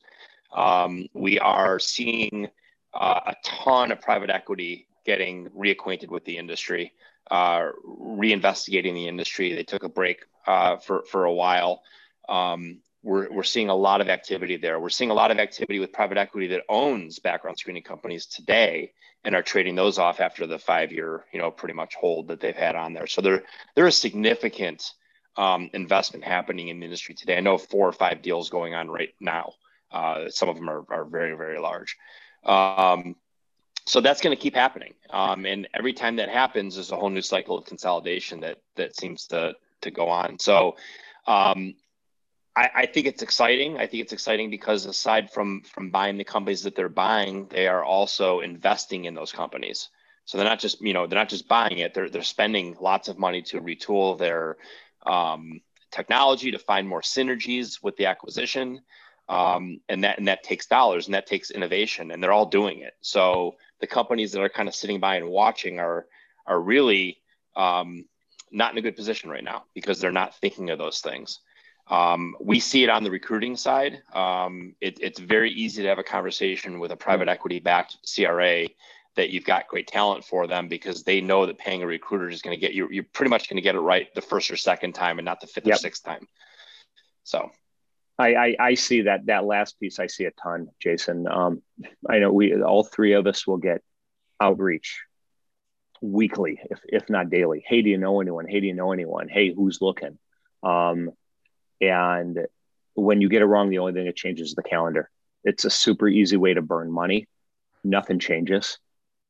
Um, 0.52 1.08
we 1.14 1.40
are 1.40 1.80
seeing 1.80 2.48
uh, 2.94 3.20
a 3.28 3.36
ton 3.44 3.92
of 3.92 4.02
private 4.02 4.30
equity 4.30 4.88
getting 5.06 5.50
reacquainted 5.50 6.10
with 6.10 6.26
the 6.26 6.38
industry, 6.38 6.94
uh, 7.32 7.70
reinvestigating 7.86 8.94
the 8.94 9.08
industry. 9.08 9.54
They 9.54 9.64
took 9.64 9.84
a 9.84 9.90
break 9.90 10.26
uh, 10.48 10.78
for 10.78 11.04
for 11.04 11.26
a 11.26 11.34
while. 11.34 11.84
Um, 12.28 12.80
we're, 13.02 13.32
we're 13.32 13.44
seeing 13.44 13.70
a 13.70 13.76
lot 13.76 14.02
of 14.02 14.10
activity 14.10 14.58
there. 14.58 14.80
We're 14.80 14.90
seeing 14.90 15.12
a 15.12 15.14
lot 15.14 15.32
of 15.32 15.40
activity 15.40 15.80
with 15.80 15.94
private 15.94 16.18
equity 16.18 16.48
that 16.48 16.64
owns 16.68 17.20
background 17.20 17.58
screening 17.58 17.84
companies 17.84 18.26
today 18.26 18.92
and 19.24 19.36
are 19.36 19.42
trading 19.42 19.76
those 19.76 19.98
off 19.98 20.20
after 20.20 20.46
the 20.46 20.60
five 20.60 20.92
year, 20.92 21.26
you 21.32 21.40
know, 21.40 21.52
pretty 21.52 21.74
much 21.74 21.96
hold 21.96 22.28
that 22.28 22.40
they've 22.40 22.56
had 22.56 22.76
on 22.76 22.94
there. 22.94 23.08
So 23.08 23.22
there, 23.22 23.44
there 23.76 23.88
is 23.88 23.98
significant 23.98 24.84
um, 25.38 25.70
investment 25.74 26.26
happening 26.26 26.68
in 26.68 26.80
the 26.80 26.86
industry 26.86 27.16
today. 27.16 27.38
I 27.38 27.42
know 27.42 27.58
four 27.58 27.88
or 27.88 27.94
five 27.94 28.22
deals 28.22 28.50
going 28.50 28.74
on 28.74 28.90
right 28.90 29.14
now. 29.20 29.54
Uh, 29.92 30.30
some 30.30 30.50
of 30.50 30.56
them 30.56 30.70
are, 30.70 30.84
are 30.90 31.06
very, 31.06 31.36
very 31.36 31.60
large. 31.60 31.98
Um, 32.46 33.16
so 33.86 34.02
that's 34.02 34.22
going 34.22 34.36
to 34.36 34.42
keep 34.42 34.56
happening. 34.56 34.94
Um, 35.10 35.46
and 35.46 35.68
every 35.74 35.94
time 35.94 36.18
that 36.18 36.30
happens, 36.30 36.76
there's 36.76 36.92
a 36.92 36.96
whole 36.96 37.10
new 37.10 37.22
cycle 37.22 37.58
of 37.58 37.66
consolidation 37.66 38.42
that, 38.42 38.58
that 38.76 38.96
seems 38.96 39.28
to, 39.28 39.56
to 39.82 39.92
go 39.92 40.10
on. 40.10 40.38
So, 40.40 40.76
um, 41.26 41.76
I, 42.56 42.70
I, 42.76 42.86
think 42.88 43.08
it's 43.08 43.22
exciting. 43.22 43.78
I 43.78 43.88
think 43.88 44.02
it's 44.02 44.14
exciting 44.14 44.50
because 44.50 44.86
aside 44.86 45.32
from 45.32 45.62
from 45.62 45.92
buying 45.92 46.18
the 46.18 46.24
companies 46.24 46.64
that 46.64 46.76
they're 46.76 46.90
buying, 46.90 47.48
they 47.48 47.68
are 47.68 47.84
also 47.84 48.42
investing 48.42 49.06
in 49.06 49.14
those 49.14 49.32
companies. 49.32 49.90
So 50.26 50.38
they're 50.38 50.48
not 50.48 50.60
just 50.60 50.82
you 50.82 50.94
know 50.94 51.08
they're 51.08 51.18
not 51.18 51.30
just 51.30 51.48
buying 51.48 51.78
it; 51.78 51.94
they're 51.94 52.10
they're 52.10 52.22
spending 52.22 52.76
lots 52.82 53.08
of 53.08 53.18
money 53.18 53.42
to 53.44 53.62
retool 53.62 54.18
their 54.18 54.58
um, 55.06 55.62
technology 55.92 56.52
to 56.52 56.60
find 56.60 56.88
more 56.88 57.02
synergies 57.02 57.82
with 57.82 57.96
the 57.98 58.08
acquisition, 58.08 58.82
um, 59.30 59.80
and 59.88 60.04
that 60.04 60.18
and 60.18 60.28
that 60.28 60.44
takes 60.44 60.66
dollars 60.66 61.06
and 61.06 61.14
that 61.14 61.28
takes 61.28 61.52
innovation, 61.52 62.12
and 62.12 62.22
they're 62.22 62.34
all 62.34 62.48
doing 62.48 62.80
it. 62.80 62.96
So 63.02 63.56
the 63.80 63.88
companies 63.88 64.32
that 64.32 64.42
are 64.42 64.50
kind 64.50 64.68
of 64.68 64.76
sitting 64.76 65.00
by 65.00 65.16
and 65.16 65.30
watching 65.30 65.80
are 65.80 66.08
are 66.48 66.60
really 66.60 67.20
um, 67.56 68.06
not 68.52 68.72
in 68.72 68.80
a 68.80 68.82
good 68.82 68.96
position 68.96 69.30
right 69.30 69.44
now 69.44 69.66
because 69.76 70.02
they're 70.02 70.12
not 70.12 70.36
thinking 70.36 70.72
of 70.72 70.80
those 70.80 71.00
things. 71.00 71.40
Um, 71.90 72.36
we 72.40 72.60
see 72.60 72.84
it 72.84 72.90
on 72.90 73.04
the 73.04 73.12
recruiting 73.12 73.56
side. 73.56 74.02
Um, 74.14 74.76
it, 74.82 75.00
it's 75.02 75.20
very 75.20 75.52
easy 75.52 75.84
to 75.84 75.90
have 75.90 76.00
a 76.00 76.04
conversation 76.04 76.80
with 76.80 76.92
a 76.92 76.96
private 76.96 77.28
equity 77.28 77.60
backed 77.60 77.98
CRA 78.16 78.68
that 79.16 79.32
you've 79.32 79.44
got 79.44 79.68
great 79.68 79.88
talent 79.88 80.24
for 80.24 80.46
them 80.46 80.68
because 80.68 81.04
they 81.04 81.20
know 81.20 81.46
that 81.46 81.58
paying 81.58 81.82
a 81.82 81.88
recruiter 81.88 82.30
is 82.30 82.44
going 82.44 82.56
to 82.56 82.62
get 82.62 82.74
you, 82.74 82.88
you're 82.92 83.04
pretty 83.04 83.30
much 83.30 83.50
going 83.50 83.58
to 83.58 83.62
get 83.62 83.76
it 83.76 83.80
right 83.80 84.14
the 84.14 84.22
first 84.22 84.52
or 84.52 84.56
second 84.56 84.94
time 84.94 85.18
and 85.18 85.26
not 85.26 85.42
the 85.42 85.48
fifth 85.48 85.66
yep. 85.66 85.76
or 85.76 85.80
sixth 85.80 86.04
time. 86.04 86.28
So. 87.24 87.52
I, 88.20 88.36
I, 88.36 88.56
I, 88.60 88.74
see 88.74 89.04
that 89.04 89.28
that 89.28 89.46
last 89.46 89.80
piece. 89.80 89.98
I 89.98 90.08
see 90.08 90.26
a 90.26 90.32
ton, 90.32 90.68
Jason. 90.82 91.26
Um, 91.26 91.62
I 92.08 92.20
know 92.20 92.34
we 92.34 92.62
all 92.62 92.84
three 92.84 93.14
of 93.14 93.26
us 93.26 93.48
will 93.48 93.58
get 93.58 93.82
outreach 94.42 95.02
weekly, 96.02 96.60
if 96.70 96.80
if 96.86 97.10
not 97.10 97.30
daily. 97.30 97.64
Hey, 97.66 97.82
do 97.82 97.90
you 97.90 97.98
know 97.98 98.20
anyone? 98.20 98.46
Hey, 98.46 98.60
do 98.60 98.68
you 98.68 98.74
know 98.74 98.92
anyone? 98.92 99.30
Hey, 99.30 99.54
who's 99.54 99.80
looking? 99.82 100.20
Um, 100.64 101.12
and 101.80 102.46
when 102.94 103.22
you 103.22 103.30
get 103.30 103.42
it 103.42 103.46
wrong, 103.46 103.70
the 103.70 103.80
only 103.80 103.94
thing 103.94 104.06
that 104.06 104.18
changes 104.18 104.50
is 104.50 104.56
the 104.56 104.64
calendar. 104.64 105.10
It's 105.46 105.64
a 105.64 105.70
super 105.70 106.08
easy 106.08 106.36
way 106.36 106.54
to 106.54 106.62
burn 106.62 106.92
money. 106.92 107.28
Nothing 107.86 108.20
changes. 108.20 108.78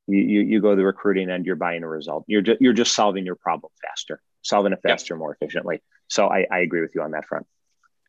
You, 0.08 0.18
you, 0.18 0.42
you 0.42 0.62
go 0.62 0.76
the 0.76 0.84
recruiting 0.84 1.30
end, 1.30 1.46
you're 1.46 1.56
buying 1.56 1.84
a 1.84 1.88
result. 1.88 2.24
You're 2.26 2.42
just, 2.42 2.60
you're 2.62 2.74
just 2.74 2.96
solving 2.96 3.28
your 3.28 3.36
problem 3.36 3.72
faster, 3.80 4.20
solving 4.42 4.74
it 4.74 4.80
faster, 4.82 5.14
yep. 5.14 5.20
more 5.20 5.38
efficiently. 5.40 5.84
So 6.08 6.28
I, 6.28 6.48
I 6.52 6.60
agree 6.60 6.82
with 6.82 6.96
you 6.96 7.04
on 7.04 7.12
that 7.12 7.28
front. 7.28 7.46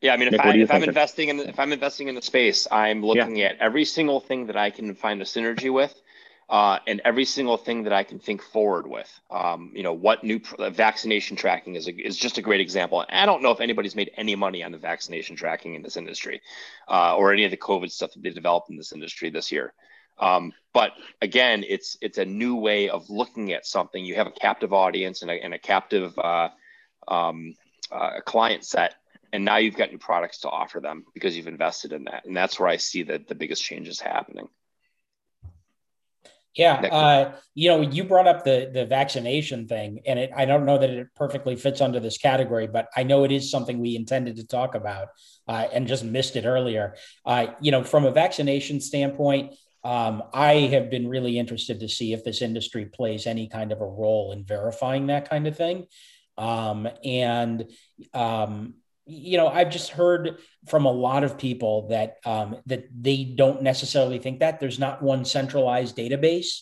Yeah, 0.01 0.13
I 0.13 0.17
mean, 0.17 0.31
Nick, 0.31 0.39
if, 0.39 0.45
I, 0.45 0.55
if 0.55 0.71
I'm 0.71 0.83
investing 0.83 1.29
in 1.29 1.39
if 1.39 1.59
I'm 1.59 1.71
investing 1.71 2.07
in 2.07 2.15
the 2.15 2.21
space, 2.23 2.67
I'm 2.71 3.05
looking 3.05 3.35
yeah. 3.35 3.49
at 3.49 3.57
every 3.59 3.85
single 3.85 4.19
thing 4.19 4.47
that 4.47 4.57
I 4.57 4.71
can 4.71 4.95
find 4.95 5.21
a 5.21 5.25
synergy 5.25 5.71
with, 5.71 5.93
uh, 6.49 6.79
and 6.87 7.01
every 7.05 7.23
single 7.23 7.55
thing 7.55 7.83
that 7.83 7.93
I 7.93 8.03
can 8.03 8.17
think 8.17 8.41
forward 8.41 8.87
with. 8.87 9.09
Um, 9.29 9.71
you 9.75 9.83
know, 9.83 9.93
what 9.93 10.23
new 10.23 10.39
pr- 10.39 10.69
vaccination 10.69 11.37
tracking 11.37 11.75
is 11.75 11.87
a, 11.87 11.95
is 11.95 12.17
just 12.17 12.39
a 12.39 12.41
great 12.41 12.61
example. 12.61 13.05
I 13.07 13.27
don't 13.27 13.43
know 13.43 13.51
if 13.51 13.61
anybody's 13.61 13.95
made 13.95 14.09
any 14.17 14.35
money 14.35 14.63
on 14.63 14.71
the 14.71 14.79
vaccination 14.79 15.35
tracking 15.35 15.75
in 15.75 15.83
this 15.83 15.97
industry, 15.97 16.41
uh, 16.87 17.15
or 17.15 17.31
any 17.31 17.45
of 17.45 17.51
the 17.51 17.57
COVID 17.57 17.91
stuff 17.91 18.13
that 18.13 18.23
they 18.23 18.31
developed 18.31 18.71
in 18.71 18.77
this 18.77 18.93
industry 18.93 19.29
this 19.29 19.51
year. 19.51 19.71
Um, 20.17 20.51
but 20.73 20.93
again, 21.21 21.63
it's 21.67 21.97
it's 22.01 22.17
a 22.17 22.25
new 22.25 22.55
way 22.55 22.89
of 22.89 23.09
looking 23.09 23.53
at 23.53 23.67
something. 23.67 24.03
You 24.03 24.15
have 24.15 24.27
a 24.27 24.31
captive 24.31 24.73
audience 24.73 25.21
and 25.21 25.29
a, 25.29 25.43
and 25.43 25.53
a 25.53 25.59
captive 25.59 26.17
uh, 26.17 26.49
um, 27.07 27.55
uh, 27.91 28.21
client 28.25 28.63
set, 28.63 28.95
and 29.33 29.45
now 29.45 29.57
you've 29.57 29.75
got 29.75 29.91
new 29.91 29.97
products 29.97 30.39
to 30.39 30.49
offer 30.49 30.79
them 30.79 31.05
because 31.13 31.35
you've 31.35 31.47
invested 31.47 31.93
in 31.93 32.05
that. 32.05 32.25
And 32.25 32.35
that's 32.35 32.59
where 32.59 32.69
I 32.69 32.77
see 32.77 33.03
that 33.03 33.27
the 33.27 33.35
biggest 33.35 33.63
changes 33.63 33.99
happening. 33.99 34.47
Yeah, 36.53 36.73
uh, 36.73 37.35
you 37.55 37.69
know, 37.69 37.79
you 37.79 38.03
brought 38.03 38.27
up 38.27 38.43
the 38.43 38.69
the 38.73 38.85
vaccination 38.85 39.69
thing, 39.69 40.01
and 40.05 40.19
it, 40.19 40.31
I 40.35 40.43
don't 40.43 40.65
know 40.65 40.77
that 40.77 40.89
it 40.89 41.07
perfectly 41.15 41.55
fits 41.55 41.79
under 41.79 42.01
this 42.01 42.17
category, 42.17 42.67
but 42.67 42.89
I 42.95 43.03
know 43.03 43.23
it 43.23 43.31
is 43.31 43.49
something 43.49 43.79
we 43.79 43.95
intended 43.95 44.35
to 44.35 44.45
talk 44.45 44.75
about 44.75 45.09
uh, 45.47 45.67
and 45.71 45.87
just 45.87 46.03
missed 46.03 46.35
it 46.35 46.45
earlier. 46.45 46.95
Uh, 47.25 47.47
you 47.61 47.71
know, 47.71 47.85
from 47.85 48.03
a 48.03 48.11
vaccination 48.11 48.81
standpoint, 48.81 49.53
um, 49.85 50.23
I 50.33 50.53
have 50.73 50.89
been 50.89 51.07
really 51.07 51.39
interested 51.39 51.79
to 51.79 51.87
see 51.87 52.11
if 52.11 52.25
this 52.25 52.41
industry 52.41 52.85
plays 52.85 53.27
any 53.27 53.47
kind 53.47 53.71
of 53.71 53.79
a 53.79 53.85
role 53.85 54.33
in 54.33 54.43
verifying 54.43 55.07
that 55.07 55.29
kind 55.29 55.47
of 55.47 55.55
thing. 55.55 55.87
Um, 56.37 56.87
and 57.05 57.71
um, 58.13 58.75
you 59.05 59.37
know, 59.37 59.47
I've 59.47 59.69
just 59.69 59.89
heard 59.89 60.37
from 60.67 60.85
a 60.85 60.91
lot 60.91 61.23
of 61.23 61.37
people 61.37 61.87
that 61.89 62.17
um, 62.25 62.57
that 62.67 62.85
they 62.95 63.23
don't 63.23 63.61
necessarily 63.61 64.19
think 64.19 64.39
that 64.39 64.59
there's 64.59 64.79
not 64.79 65.01
one 65.01 65.25
centralized 65.25 65.97
database 65.97 66.61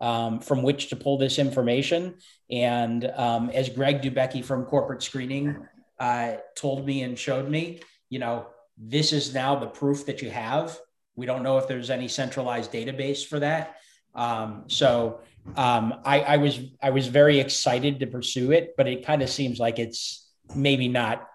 um, 0.00 0.40
from 0.40 0.62
which 0.62 0.88
to 0.88 0.96
pull 0.96 1.18
this 1.18 1.38
information. 1.38 2.14
And 2.50 3.04
um, 3.14 3.50
as 3.50 3.68
Greg 3.68 4.02
Dubecki 4.02 4.44
from 4.44 4.64
Corporate 4.64 5.02
Screening 5.02 5.66
uh, 5.98 6.36
told 6.56 6.86
me 6.86 7.02
and 7.02 7.18
showed 7.18 7.48
me, 7.48 7.80
you 8.08 8.18
know, 8.18 8.46
this 8.78 9.12
is 9.12 9.34
now 9.34 9.56
the 9.56 9.66
proof 9.66 10.06
that 10.06 10.22
you 10.22 10.30
have. 10.30 10.78
We 11.16 11.26
don't 11.26 11.42
know 11.42 11.58
if 11.58 11.68
there's 11.68 11.90
any 11.90 12.08
centralized 12.08 12.72
database 12.72 13.26
for 13.26 13.40
that. 13.40 13.76
Um, 14.14 14.64
so 14.68 15.20
um, 15.56 16.00
I, 16.04 16.20
I 16.20 16.36
was 16.38 16.60
I 16.82 16.90
was 16.90 17.06
very 17.06 17.38
excited 17.38 18.00
to 18.00 18.06
pursue 18.06 18.52
it, 18.52 18.74
but 18.76 18.88
it 18.88 19.04
kind 19.04 19.22
of 19.22 19.28
seems 19.28 19.58
like 19.58 19.78
it's 19.78 20.28
maybe 20.54 20.88
not 20.88 21.28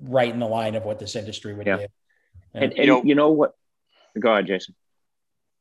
right 0.00 0.32
in 0.32 0.38
the 0.38 0.46
line 0.46 0.74
of 0.74 0.84
what 0.84 0.98
this 0.98 1.16
industry 1.16 1.54
would 1.54 1.66
yeah. 1.66 1.76
do. 1.76 1.86
And, 2.54 2.64
and, 2.64 2.76
you, 2.76 2.86
know, 2.86 3.02
you 3.04 3.14
know 3.14 3.30
what? 3.30 3.54
Go 4.18 4.32
ahead, 4.32 4.46
Jason. 4.46 4.74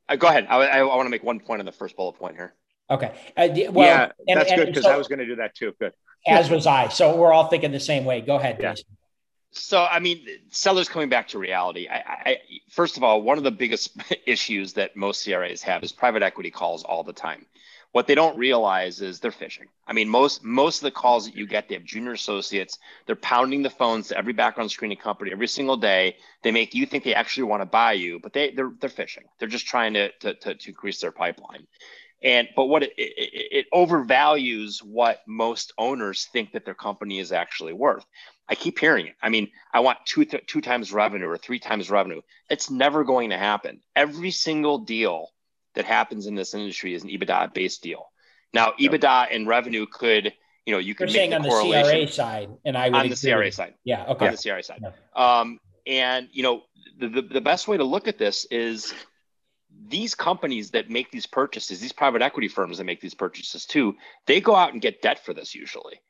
Uh, 0.09 0.15
go 0.15 0.27
ahead. 0.27 0.47
I, 0.49 0.57
I, 0.57 0.77
I 0.79 0.83
want 0.83 1.05
to 1.05 1.09
make 1.09 1.23
one 1.23 1.39
point 1.39 1.59
on 1.59 1.65
the 1.65 1.71
first 1.71 1.95
bullet 1.95 2.13
point 2.13 2.35
here. 2.35 2.53
Okay. 2.89 3.13
Uh, 3.37 3.47
well, 3.71 3.87
yeah, 3.87 4.11
and, 4.27 4.39
that's 4.39 4.53
good 4.53 4.67
because 4.67 4.83
so, 4.83 4.91
I 4.91 4.97
was 4.97 5.07
going 5.07 5.19
to 5.19 5.25
do 5.25 5.37
that 5.37 5.55
too. 5.55 5.73
Good. 5.79 5.93
As 6.27 6.49
was 6.49 6.67
I. 6.67 6.89
So 6.89 7.15
we're 7.15 7.31
all 7.31 7.47
thinking 7.47 7.71
the 7.71 7.79
same 7.79 8.05
way. 8.05 8.21
Go 8.21 8.35
ahead, 8.35 8.57
yeah. 8.59 8.73
Jason. 8.73 8.97
So, 9.53 9.83
I 9.83 9.99
mean, 9.99 10.25
sellers 10.49 10.87
coming 10.87 11.09
back 11.09 11.29
to 11.29 11.39
reality. 11.39 11.87
I, 11.89 12.03
I, 12.25 12.37
first 12.69 12.97
of 12.97 13.03
all, 13.03 13.21
one 13.21 13.37
of 13.37 13.43
the 13.43 13.51
biggest 13.51 13.97
issues 14.25 14.73
that 14.73 14.95
most 14.95 15.25
CRAs 15.25 15.61
have 15.63 15.83
is 15.83 15.91
private 15.91 16.23
equity 16.23 16.51
calls 16.51 16.83
all 16.83 17.03
the 17.03 17.13
time. 17.13 17.45
What 17.93 18.07
they 18.07 18.15
don't 18.15 18.37
realize 18.37 19.01
is 19.01 19.19
they're 19.19 19.31
fishing. 19.31 19.67
I 19.85 19.91
mean, 19.91 20.07
most 20.07 20.43
most 20.43 20.77
of 20.77 20.83
the 20.83 20.91
calls 20.91 21.25
that 21.25 21.35
you 21.35 21.45
get, 21.45 21.67
they 21.67 21.75
have 21.75 21.83
junior 21.83 22.13
associates. 22.13 22.79
They're 23.05 23.17
pounding 23.17 23.63
the 23.63 23.69
phones 23.69 24.07
to 24.07 24.17
every 24.17 24.31
background 24.31 24.71
screening 24.71 24.97
company 24.97 25.31
every 25.31 25.47
single 25.47 25.75
day. 25.75 26.15
They 26.41 26.51
make 26.51 26.73
you 26.73 26.85
think 26.85 27.03
they 27.03 27.13
actually 27.13 27.43
want 27.43 27.61
to 27.61 27.65
buy 27.65 27.93
you, 27.93 28.19
but 28.19 28.31
they 28.31 28.51
they're 28.51 28.71
they're 28.79 28.89
fishing. 28.89 29.23
They're 29.39 29.49
just 29.49 29.67
trying 29.67 29.93
to 29.95 30.11
to, 30.19 30.33
to, 30.35 30.55
to 30.55 30.69
increase 30.69 31.01
their 31.01 31.11
pipeline. 31.11 31.67
And 32.23 32.47
but 32.55 32.65
what 32.65 32.83
it, 32.83 32.93
it, 32.97 33.47
it 33.51 33.65
overvalues 33.73 34.81
what 34.83 35.21
most 35.27 35.73
owners 35.77 36.29
think 36.31 36.53
that 36.53 36.65
their 36.65 36.75
company 36.75 37.19
is 37.19 37.31
actually 37.31 37.73
worth. 37.73 38.05
I 38.47 38.55
keep 38.55 38.79
hearing 38.79 39.07
it. 39.07 39.15
I 39.21 39.29
mean, 39.29 39.49
I 39.73 39.79
want 39.81 39.97
two 40.05 40.25
th- 40.25 40.45
two 40.45 40.61
times 40.61 40.93
revenue 40.93 41.27
or 41.27 41.37
three 41.37 41.59
times 41.59 41.89
revenue. 41.89 42.21
It's 42.49 42.69
never 42.69 43.03
going 43.03 43.31
to 43.31 43.37
happen. 43.37 43.81
Every 43.95 44.31
single 44.31 44.77
deal 44.77 45.29
that 45.75 45.85
happens 45.85 46.27
in 46.27 46.35
this 46.35 46.53
industry 46.53 46.93
is 46.93 47.03
an 47.03 47.09
EBITDA 47.09 47.53
based 47.53 47.81
deal. 47.81 48.11
Now. 48.53 48.73
EBITDA 48.79 49.27
and 49.31 49.47
revenue 49.47 49.85
could, 49.85 50.33
you 50.65 50.73
know, 50.73 50.79
you 50.79 50.95
could 50.95 51.11
You're 51.11 51.29
make 51.29 51.33
on 51.33 51.41
the 51.41 51.49
CRA 51.49 52.07
side, 52.07 52.49
and 52.65 52.77
I 52.77 52.89
would 52.89 52.95
on 52.95 53.09
the 53.09 53.15
CRA 53.15 53.51
side. 53.51 53.75
Yeah, 53.83 54.05
okay. 54.09 54.27
On 54.27 54.35
the 54.35 54.37
CRA 54.37 54.63
side. 54.63 54.81
Yeah. 54.81 54.91
Um, 55.39 55.59
and 55.87 56.27
you 56.31 56.43
know, 56.43 56.63
the, 56.99 57.07
the 57.07 57.21
the 57.21 57.41
best 57.41 57.67
way 57.67 57.77
to 57.77 57.83
look 57.83 58.07
at 58.07 58.17
this 58.17 58.45
is 58.51 58.93
these 59.87 60.15
companies 60.15 60.71
that 60.71 60.89
make 60.89 61.11
these 61.11 61.25
purchases, 61.25 61.79
these 61.79 61.91
private 61.91 62.21
equity 62.21 62.47
firms 62.47 62.77
that 62.77 62.83
make 62.83 63.01
these 63.01 63.13
purchases 63.13 63.65
too, 63.65 63.95
they 64.27 64.41
go 64.41 64.55
out 64.55 64.73
and 64.73 64.81
get 64.81 65.01
debt 65.01 65.23
for 65.23 65.33
this 65.33 65.55
usually. 65.55 66.01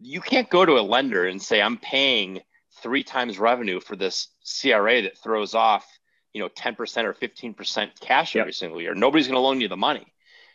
You 0.00 0.20
can't 0.20 0.50
go 0.50 0.64
to 0.64 0.78
a 0.78 0.82
lender 0.82 1.26
and 1.26 1.40
say, 1.40 1.60
I'm 1.60 1.78
paying 1.78 2.40
three 2.82 3.04
times 3.04 3.38
revenue 3.38 3.80
for 3.80 3.96
this 3.96 4.28
CRA 4.60 5.02
that 5.02 5.18
throws 5.18 5.54
off 5.54 5.86
you 6.32 6.40
know 6.40 6.48
10% 6.48 6.76
or 7.04 7.14
15% 7.14 8.00
cash 8.00 8.34
yep. 8.34 8.42
every 8.42 8.52
single 8.52 8.80
year 8.80 8.94
nobody's 8.94 9.26
going 9.26 9.36
to 9.36 9.40
loan 9.40 9.60
you 9.60 9.68
the 9.68 9.76
money 9.76 10.06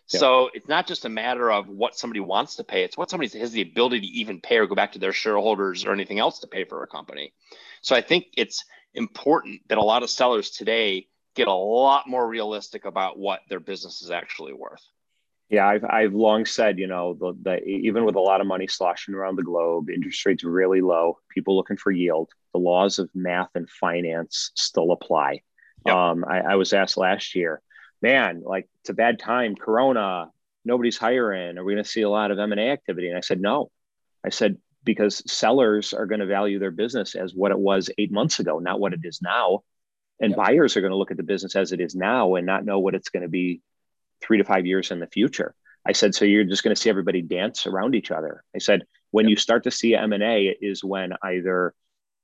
yep. 0.10 0.20
so 0.20 0.50
it's 0.54 0.68
not 0.68 0.88
just 0.88 1.06
a 1.06 1.10
matter 1.10 1.52
of 1.52 1.68
what 1.68 1.98
somebody 1.98 2.20
wants 2.20 2.56
to 2.56 2.64
pay 2.64 2.84
it's 2.84 2.98
what 2.98 3.10
somebody 3.10 3.38
has 3.40 3.52
the 3.52 3.62
ability 3.62 4.02
to 4.02 4.08
even 4.08 4.42
pay 4.42 4.58
or 4.58 4.68
go 4.68 4.76
back 4.76 4.92
to 4.92 5.00
their 5.00 5.14
shareholders 5.14 5.86
or 5.86 5.94
anything 5.94 6.20
else 6.20 6.40
to 6.40 6.48
pay 6.48 6.64
for 6.64 6.84
a 6.84 6.88
company 6.88 7.34
so 7.82 7.96
i 7.96 8.02
think 8.02 8.26
it's 8.36 8.64
important 8.94 9.62
that 9.70 9.78
a 9.78 9.84
lot 9.84 10.04
of 10.04 10.10
sellers 10.10 10.50
today 10.52 11.08
get 11.36 11.48
a 11.48 11.54
lot 11.54 12.08
more 12.08 12.28
realistic 12.28 12.86
about 12.86 13.20
what 13.20 13.42
their 13.50 13.60
business 13.60 14.02
is 14.02 14.10
actually 14.10 14.54
worth 14.54 14.84
yeah, 15.50 15.66
I've, 15.66 15.86
I've 15.86 16.14
long 16.14 16.46
said, 16.46 16.78
you 16.78 16.88
know, 16.88 17.14
the, 17.14 17.34
the, 17.42 17.64
even 17.64 18.04
with 18.04 18.16
a 18.16 18.20
lot 18.20 18.42
of 18.42 18.48
money 18.48 18.68
sloshing 18.68 19.14
around 19.14 19.38
the 19.38 19.44
globe, 19.44 19.90
interest 19.90 20.26
rates 20.26 20.44
really 20.44 20.82
low, 20.82 21.20
people 21.30 21.56
looking 21.56 21.78
for 21.78 21.92
yield, 21.92 22.30
the 22.54 22.60
laws 22.60 23.00
of 23.00 23.10
math 23.16 23.50
and 23.56 23.70
finance 23.70 24.52
still 24.56 24.92
apply. 24.92 25.42
Yep. 25.88 25.96
Um, 25.96 26.26
I, 26.28 26.40
I 26.40 26.56
was 26.56 26.74
asked 26.74 26.98
last 26.98 27.36
year, 27.36 27.62
man, 28.02 28.44
like 28.46 28.70
it's 28.82 28.90
a 28.90 28.94
bad 28.94 29.20
time, 29.20 29.56
Corona, 29.56 30.30
nobody's 30.66 30.98
hiring. 30.98 31.58
Are 31.58 31.64
we 31.64 31.74
going 31.74 31.84
to 31.84 31.90
see 31.90 32.02
a 32.02 32.10
lot 32.10 32.32
of 32.32 32.40
M 32.40 32.52
and 32.52 32.62
A 32.62 32.70
activity? 32.70 33.08
And 33.08 33.18
I 33.18 33.22
said, 33.22 33.42
no. 33.42 33.72
I 34.26 34.30
said 34.30 34.58
because 34.84 35.24
sellers 35.32 35.94
are 35.94 36.06
going 36.06 36.20
to 36.20 36.26
value 36.26 36.60
their 36.60 36.72
business 36.72 37.16
as 37.16 37.34
what 37.34 37.52
it 37.52 37.60
was 37.60 37.90
eight 37.98 38.12
months 38.12 38.40
ago, 38.40 38.60
not 38.60 38.80
what 38.80 38.94
it 38.94 39.02
is 39.04 39.22
now, 39.22 39.64
and 40.20 40.32
yep. 40.32 40.38
buyers 40.38 40.78
are 40.78 40.82
going 40.82 40.92
to 40.92 40.98
look 40.98 41.12
at 41.12 41.18
the 41.18 41.24
business 41.24 41.56
as 41.56 41.72
it 41.72 41.82
is 41.82 41.96
now 41.96 42.36
and 42.36 42.46
not 42.46 42.66
know 42.66 42.80
what 42.80 42.96
it's 42.96 43.10
going 43.10 43.24
to 43.24 43.30
be 43.30 43.62
three 44.22 44.38
to 44.38 44.44
five 44.44 44.66
years 44.66 44.92
in 44.92 45.00
the 45.00 45.08
future. 45.08 45.54
I 45.86 45.92
said, 45.94 46.16
so 46.16 46.26
you're 46.26 46.44
just 46.44 46.64
going 46.64 46.76
to 46.76 46.82
see 46.82 46.90
everybody 46.90 47.22
dance 47.22 47.66
around 47.66 47.96
each 47.96 48.12
other. 48.12 48.44
I 48.56 48.60
said, 48.60 48.84
when 49.12 49.26
yep. 49.26 49.32
you 49.32 49.36
start 49.38 49.64
to 49.64 49.72
see 49.72 49.96
M 49.96 50.14
and 50.14 50.24
A, 50.24 50.56
is 50.62 50.84
when 50.84 51.14
either 51.24 51.74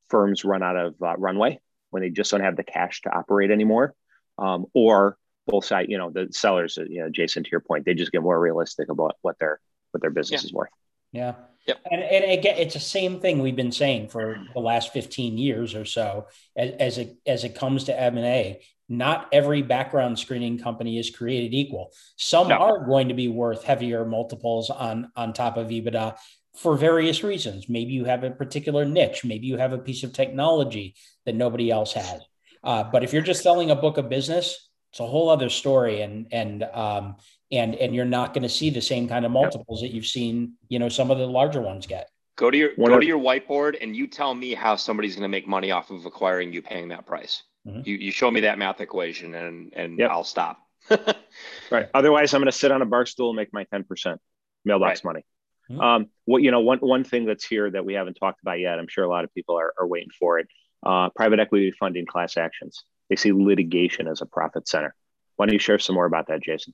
firms 0.09 0.43
run 0.43 0.63
out 0.63 0.75
of 0.75 0.95
uh, 1.01 1.15
runway 1.17 1.59
when 1.93 2.01
they 2.01 2.09
just 2.09 2.31
don't 2.31 2.41
have 2.41 2.57
the 2.57 2.63
cash 2.63 3.01
to 3.01 3.09
operate 3.09 3.51
anymore, 3.51 3.93
um, 4.37 4.65
or 4.73 5.17
both 5.47 5.65
side, 5.65 5.87
you 5.89 5.97
know, 5.97 6.09
the 6.09 6.27
sellers, 6.31 6.77
you 6.77 7.01
know, 7.01 7.09
Jason, 7.09 7.43
to 7.43 7.49
your 7.51 7.59
point, 7.59 7.85
they 7.85 7.93
just 7.93 8.11
get 8.11 8.21
more 8.21 8.39
realistic 8.39 8.89
about 8.89 9.15
what 9.21 9.37
their 9.39 9.59
what 9.91 10.01
their 10.01 10.09
business 10.09 10.43
yeah. 10.43 10.47
is 10.47 10.53
worth. 10.53 10.69
Yeah. 11.11 11.33
Yep. 11.67 11.79
And, 11.91 12.01
and 12.01 12.31
again, 12.31 12.57
it's 12.57 12.73
the 12.73 12.79
same 12.79 13.21
thing 13.21 13.39
we've 13.39 13.55
been 13.55 13.71
saying 13.71 14.09
for 14.09 14.37
the 14.53 14.59
last 14.59 14.91
15 14.91 15.37
years 15.37 15.75
or 15.75 15.85
so 15.85 16.27
as, 16.57 16.71
as 16.71 16.97
it 16.97 17.15
as 17.25 17.43
it 17.45 17.55
comes 17.55 17.85
to 17.85 17.97
M&A. 17.97 18.61
Not 18.89 19.29
every 19.31 19.61
background 19.61 20.19
screening 20.19 20.59
company 20.59 20.99
is 20.99 21.09
created 21.09 21.53
equal. 21.53 21.93
Some 22.17 22.49
no. 22.49 22.55
are 22.55 22.85
going 22.85 23.07
to 23.07 23.13
be 23.13 23.29
worth 23.29 23.63
heavier 23.63 24.03
multiples 24.05 24.69
on 24.69 25.09
on 25.15 25.31
top 25.31 25.55
of 25.55 25.67
EBITDA 25.67 26.17
for 26.55 26.77
various 26.77 27.23
reasons. 27.23 27.67
Maybe 27.67 27.93
you 27.93 28.05
have 28.05 28.23
a 28.23 28.31
particular 28.31 28.85
niche, 28.85 29.25
maybe 29.25 29.47
you 29.47 29.57
have 29.57 29.73
a 29.73 29.77
piece 29.77 30.03
of 30.03 30.13
technology 30.13 30.95
that 31.25 31.35
nobody 31.35 31.71
else 31.71 31.93
has. 31.93 32.21
Uh, 32.63 32.83
but 32.83 33.03
if 33.03 33.11
you're 33.11 33.21
just 33.21 33.43
selling 33.43 33.71
a 33.71 33.75
book 33.75 33.97
of 33.97 34.09
business, 34.09 34.69
it's 34.91 34.99
a 34.99 35.05
whole 35.05 35.29
other 35.29 35.49
story, 35.49 36.01
and 36.01 36.27
and 36.31 36.63
um, 36.63 37.15
and 37.51 37.73
and 37.75 37.95
you're 37.95 38.05
not 38.05 38.33
going 38.33 38.43
to 38.43 38.49
see 38.49 38.69
the 38.69 38.81
same 38.81 39.07
kind 39.07 39.25
of 39.25 39.31
multiples 39.31 39.81
that 39.81 39.89
you've 39.89 40.05
seen, 40.05 40.53
you 40.69 40.77
know, 40.77 40.87
some 40.87 41.09
of 41.09 41.17
the 41.17 41.25
larger 41.25 41.61
ones 41.61 41.87
get. 41.87 42.09
Go 42.35 42.51
to 42.51 42.57
your 42.57 42.69
One 42.75 42.91
go 42.91 42.99
to 42.99 43.05
your 43.05 43.19
whiteboard 43.19 43.75
and 43.81 43.95
you 43.95 44.07
tell 44.07 44.33
me 44.35 44.53
how 44.53 44.75
somebody's 44.75 45.15
going 45.15 45.23
to 45.23 45.29
make 45.29 45.47
money 45.47 45.71
off 45.71 45.89
of 45.89 46.05
acquiring 46.05 46.53
you 46.53 46.61
paying 46.61 46.89
that 46.89 47.05
price. 47.05 47.43
Mm-hmm. 47.67 47.81
You 47.85 47.95
you 47.95 48.11
show 48.11 48.29
me 48.29 48.41
that 48.41 48.59
math 48.59 48.81
equation 48.81 49.33
and 49.33 49.73
and 49.75 49.97
yep. 49.97 50.11
I'll 50.11 50.23
stop. 50.23 50.59
right. 51.71 51.89
Otherwise, 51.93 52.33
I'm 52.33 52.41
going 52.41 52.51
to 52.51 52.57
sit 52.57 52.71
on 52.71 52.81
a 52.81 52.85
bar 52.85 53.07
stool 53.07 53.31
and 53.31 53.35
make 53.35 53.51
my 53.51 53.63
ten 53.65 53.83
percent 53.83 54.21
mailbox 54.63 54.99
right. 54.99 55.13
money. 55.13 55.25
Mm-hmm. 55.69 55.81
Um, 55.81 56.07
what 56.25 56.41
you 56.41 56.51
know, 56.51 56.59
one 56.59 56.79
one 56.79 57.03
thing 57.03 57.25
that's 57.25 57.45
here 57.45 57.69
that 57.71 57.85
we 57.85 57.93
haven't 57.93 58.15
talked 58.15 58.41
about 58.41 58.59
yet, 58.59 58.79
I'm 58.79 58.87
sure 58.87 59.03
a 59.03 59.09
lot 59.09 59.23
of 59.23 59.33
people 59.33 59.57
are, 59.57 59.73
are 59.79 59.87
waiting 59.87 60.11
for 60.17 60.39
it. 60.39 60.47
Uh, 60.85 61.09
private 61.15 61.39
equity 61.39 61.71
funding 61.71 62.05
class 62.05 62.37
actions. 62.37 62.83
They 63.09 63.15
see 63.15 63.31
litigation 63.31 64.07
as 64.07 64.21
a 64.21 64.25
profit 64.25 64.67
center. 64.67 64.93
Why 65.35 65.45
don't 65.45 65.53
you 65.53 65.59
share 65.59 65.79
some 65.79 65.95
more 65.95 66.05
about 66.05 66.27
that, 66.27 66.41
Jason? 66.41 66.73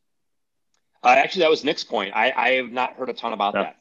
Uh, 1.04 1.10
actually, 1.10 1.42
that 1.42 1.50
was 1.50 1.64
Nick's 1.64 1.84
point. 1.84 2.16
I, 2.16 2.34
I 2.36 2.50
have 2.52 2.72
not 2.72 2.94
heard 2.94 3.10
a 3.10 3.14
ton 3.14 3.34
about 3.34 3.54
no. 3.54 3.64
that. 3.64 3.78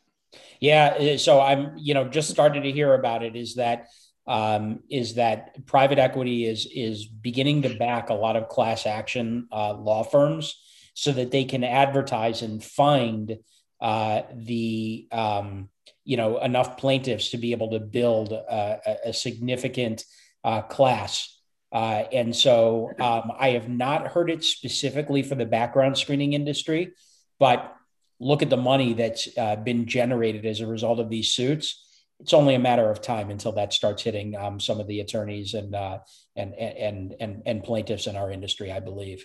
Yeah, 0.60 1.16
so 1.16 1.40
I'm 1.40 1.72
you 1.78 1.94
know 1.94 2.06
just 2.08 2.30
started 2.30 2.62
to 2.62 2.72
hear 2.72 2.94
about 2.94 3.22
it. 3.22 3.34
Is 3.34 3.54
that 3.54 3.86
um, 4.26 4.80
is 4.90 5.14
that 5.14 5.64
private 5.66 5.98
equity 5.98 6.44
is 6.44 6.68
is 6.72 7.06
beginning 7.06 7.62
to 7.62 7.74
back 7.74 8.10
a 8.10 8.14
lot 8.14 8.36
of 8.36 8.48
class 8.48 8.86
action 8.86 9.48
uh, 9.50 9.72
law 9.72 10.02
firms 10.02 10.60
so 10.94 11.12
that 11.12 11.30
they 11.30 11.44
can 11.44 11.64
advertise 11.64 12.42
and 12.42 12.62
find 12.62 13.38
uh, 13.80 14.22
the 14.34 15.06
um, 15.12 15.68
you 16.04 16.16
know 16.16 16.38
enough 16.38 16.76
plaintiffs 16.76 17.30
to 17.30 17.38
be 17.38 17.52
able 17.52 17.70
to 17.70 17.80
build 17.80 18.32
a, 18.32 18.98
a 19.06 19.12
significant 19.12 20.04
uh, 20.44 20.62
class. 20.62 21.34
Uh, 21.70 22.04
and 22.12 22.34
so 22.34 22.90
um, 22.98 23.30
I 23.38 23.50
have 23.50 23.68
not 23.68 24.08
heard 24.08 24.30
it 24.30 24.42
specifically 24.42 25.22
for 25.22 25.34
the 25.34 25.44
background 25.44 25.98
screening 25.98 26.32
industry, 26.32 26.92
but 27.38 27.74
look 28.20 28.42
at 28.42 28.50
the 28.50 28.56
money 28.56 28.94
that's 28.94 29.28
uh, 29.36 29.56
been 29.56 29.86
generated 29.86 30.46
as 30.46 30.60
a 30.60 30.66
result 30.66 30.98
of 30.98 31.10
these 31.10 31.34
suits. 31.34 31.84
It's 32.20 32.32
only 32.32 32.54
a 32.54 32.58
matter 32.58 32.90
of 32.90 33.00
time 33.00 33.30
until 33.30 33.52
that 33.52 33.72
starts 33.72 34.02
hitting 34.02 34.34
um, 34.34 34.58
some 34.58 34.80
of 34.80 34.88
the 34.88 35.00
attorneys 35.00 35.54
and, 35.54 35.74
uh, 35.74 35.98
and, 36.34 36.54
and 36.54 37.14
and 37.20 37.42
and 37.46 37.62
plaintiffs 37.62 38.06
in 38.08 38.16
our 38.16 38.30
industry, 38.30 38.72
I 38.72 38.80
believe. 38.80 39.24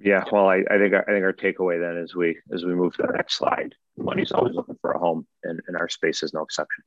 Yeah, 0.00 0.24
well, 0.30 0.48
I, 0.48 0.62
I 0.70 0.78
think 0.78 0.94
our, 0.94 1.04
I 1.08 1.12
think 1.12 1.24
our 1.24 1.32
takeaway 1.32 1.80
then 1.80 2.02
is 2.02 2.14
we 2.14 2.38
as 2.52 2.64
we 2.64 2.74
move 2.74 2.94
to 2.96 3.02
the 3.02 3.12
next 3.12 3.34
slide, 3.34 3.74
money's 3.96 4.30
always 4.30 4.54
looking 4.54 4.78
for 4.80 4.92
a 4.92 4.98
home, 4.98 5.26
and, 5.42 5.60
and 5.66 5.76
our 5.76 5.88
space 5.88 6.22
is 6.22 6.32
no 6.32 6.42
exception. 6.42 6.84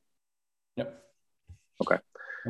Yep. 0.76 0.98
Okay. 1.82 1.94
okay. 1.94 2.02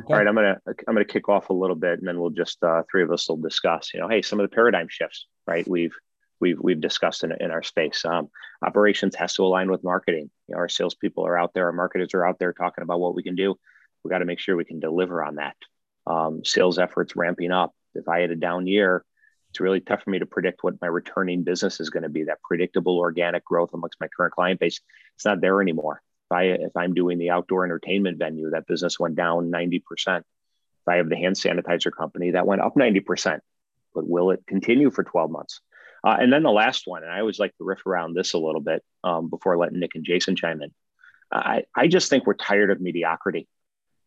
All 0.07 0.17
right, 0.17 0.27
I'm 0.27 0.35
gonna 0.35 0.57
I'm 0.87 0.95
gonna 0.95 1.03
kick 1.03 1.27
off 1.27 1.49
a 1.49 1.53
little 1.53 1.75
bit, 1.75 1.99
and 1.99 2.07
then 2.07 2.19
we'll 2.19 2.29
just 2.29 2.63
uh, 2.63 2.83
three 2.89 3.03
of 3.03 3.11
us 3.11 3.27
will 3.27 3.37
discuss. 3.37 3.93
You 3.93 3.99
know, 3.99 4.07
hey, 4.07 4.21
some 4.21 4.39
of 4.39 4.49
the 4.49 4.55
paradigm 4.55 4.87
shifts, 4.89 5.27
right? 5.45 5.67
We've 5.67 5.93
we've 6.39 6.59
we've 6.61 6.81
discussed 6.81 7.25
in, 7.25 7.33
in 7.41 7.51
our 7.51 7.63
space. 7.63 8.05
Um, 8.05 8.29
operations 8.65 9.15
has 9.15 9.33
to 9.33 9.43
align 9.43 9.69
with 9.69 9.83
marketing. 9.83 10.29
You 10.47 10.55
know, 10.55 10.59
our 10.59 10.69
salespeople 10.69 11.25
are 11.25 11.37
out 11.37 11.53
there, 11.53 11.65
our 11.65 11.73
marketers 11.73 12.13
are 12.13 12.25
out 12.25 12.39
there 12.39 12.53
talking 12.53 12.83
about 12.83 13.01
what 13.01 13.15
we 13.15 13.23
can 13.23 13.35
do. 13.35 13.55
We 14.03 14.09
got 14.09 14.19
to 14.19 14.25
make 14.25 14.39
sure 14.39 14.55
we 14.55 14.65
can 14.65 14.79
deliver 14.79 15.23
on 15.23 15.35
that. 15.35 15.55
Um, 16.07 16.43
sales 16.45 16.79
efforts 16.79 17.15
ramping 17.15 17.51
up. 17.51 17.73
If 17.95 18.07
I 18.07 18.19
had 18.19 18.31
a 18.31 18.35
down 18.35 18.67
year, 18.67 19.05
it's 19.53 19.59
really 19.59 19.81
tough 19.81 20.01
for 20.01 20.09
me 20.09 20.17
to 20.17 20.25
predict 20.25 20.63
what 20.63 20.81
my 20.81 20.87
returning 20.87 21.43
business 21.43 21.79
is 21.79 21.91
going 21.91 22.01
to 22.01 22.09
be. 22.09 22.23
That 22.23 22.41
predictable 22.41 22.97
organic 22.97 23.45
growth 23.45 23.69
amongst 23.75 24.01
my 24.01 24.07
current 24.07 24.33
client 24.33 24.59
base, 24.59 24.81
it's 25.13 25.25
not 25.25 25.41
there 25.41 25.61
anymore. 25.61 26.01
If 26.31 26.35
I 26.35 26.43
if 26.45 26.75
I'm 26.75 26.95
doing 26.95 27.19
the 27.19 27.29
outdoor 27.29 27.63
entertainment 27.63 28.17
venue, 28.17 28.49
that 28.49 28.65
business 28.65 28.99
went 28.99 29.13
down 29.13 29.51
90%. 29.51 29.83
If 30.17 30.23
I 30.87 30.95
have 30.95 31.07
the 31.07 31.15
hand 31.15 31.35
sanitizer 31.35 31.91
company, 31.95 32.31
that 32.31 32.47
went 32.47 32.63
up 32.63 32.73
90%. 32.73 33.41
But 33.93 34.09
will 34.09 34.31
it 34.31 34.43
continue 34.47 34.89
for 34.89 35.03
12 35.03 35.29
months? 35.29 35.61
Uh, 36.03 36.17
and 36.19 36.33
then 36.33 36.41
the 36.41 36.49
last 36.49 36.87
one, 36.87 37.03
and 37.03 37.11
I 37.11 37.19
always 37.19 37.37
like 37.37 37.55
to 37.57 37.63
riff 37.63 37.85
around 37.85 38.15
this 38.15 38.33
a 38.33 38.39
little 38.39 38.59
bit 38.59 38.83
um, 39.03 39.29
before 39.29 39.55
letting 39.55 39.79
Nick 39.79 39.93
and 39.93 40.03
Jason 40.03 40.35
chime 40.35 40.63
in. 40.63 40.71
I, 41.31 41.65
I 41.75 41.87
just 41.87 42.09
think 42.09 42.25
we're 42.25 42.33
tired 42.33 42.71
of 42.71 42.81
mediocrity 42.81 43.47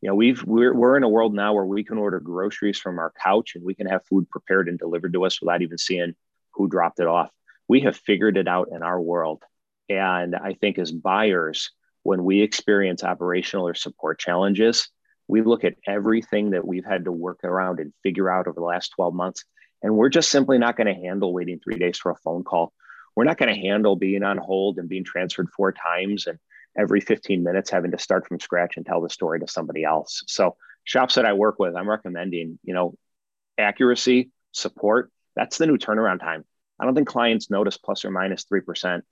you 0.00 0.08
know 0.08 0.14
we've 0.14 0.42
we're, 0.44 0.74
we're 0.74 0.96
in 0.96 1.02
a 1.02 1.08
world 1.08 1.34
now 1.34 1.54
where 1.54 1.64
we 1.64 1.84
can 1.84 1.98
order 1.98 2.20
groceries 2.20 2.78
from 2.78 2.98
our 2.98 3.12
couch 3.22 3.52
and 3.54 3.64
we 3.64 3.74
can 3.74 3.86
have 3.86 4.06
food 4.06 4.28
prepared 4.30 4.68
and 4.68 4.78
delivered 4.78 5.12
to 5.12 5.24
us 5.24 5.40
without 5.40 5.62
even 5.62 5.78
seeing 5.78 6.14
who 6.52 6.68
dropped 6.68 7.00
it 7.00 7.06
off. 7.06 7.30
We 7.68 7.80
have 7.80 7.96
figured 7.96 8.36
it 8.36 8.48
out 8.48 8.68
in 8.72 8.82
our 8.82 9.00
world. 9.00 9.42
And 9.88 10.34
i 10.34 10.54
think 10.54 10.78
as 10.78 10.90
buyers 10.90 11.70
when 12.02 12.24
we 12.24 12.42
experience 12.42 13.04
operational 13.04 13.68
or 13.68 13.74
support 13.74 14.18
challenges 14.18 14.88
we 15.28 15.42
look 15.42 15.64
at 15.64 15.74
everything 15.86 16.50
that 16.50 16.66
we've 16.66 16.84
had 16.84 17.04
to 17.04 17.12
work 17.12 17.40
around 17.44 17.80
and 17.80 17.92
figure 18.02 18.30
out 18.30 18.46
over 18.46 18.60
the 18.60 18.66
last 18.66 18.90
12 18.90 19.14
months. 19.14 19.44
And 19.82 19.96
we're 19.96 20.08
just 20.08 20.30
simply 20.30 20.58
not 20.58 20.76
going 20.76 20.86
to 20.86 21.00
handle 21.00 21.32
waiting 21.32 21.58
three 21.58 21.78
days 21.78 21.98
for 21.98 22.12
a 22.12 22.16
phone 22.16 22.44
call. 22.44 22.72
We're 23.14 23.24
not 23.24 23.38
going 23.38 23.54
to 23.54 23.60
handle 23.60 23.96
being 23.96 24.22
on 24.22 24.38
hold 24.38 24.78
and 24.78 24.88
being 24.88 25.04
transferred 25.04 25.48
four 25.56 25.72
times 25.72 26.26
and 26.26 26.38
every 26.78 27.00
15 27.00 27.42
minutes 27.42 27.70
having 27.70 27.90
to 27.92 27.98
start 27.98 28.26
from 28.26 28.40
scratch 28.40 28.76
and 28.76 28.84
tell 28.84 29.00
the 29.00 29.10
story 29.10 29.40
to 29.40 29.48
somebody 29.48 29.84
else. 29.84 30.22
So 30.26 30.56
shops 30.84 31.14
that 31.14 31.26
I 31.26 31.32
work 31.32 31.58
with, 31.58 31.74
I'm 31.74 31.88
recommending, 31.88 32.58
you 32.62 32.74
know, 32.74 32.94
accuracy, 33.58 34.30
support. 34.52 35.10
That's 35.34 35.58
the 35.58 35.66
new 35.66 35.78
turnaround 35.78 36.20
time. 36.20 36.44
I 36.78 36.84
don't 36.84 36.94
think 36.94 37.08
clients 37.08 37.50
notice 37.50 37.76
plus 37.78 38.04
or 38.04 38.10
minus 38.10 38.44
3%. 38.44 39.02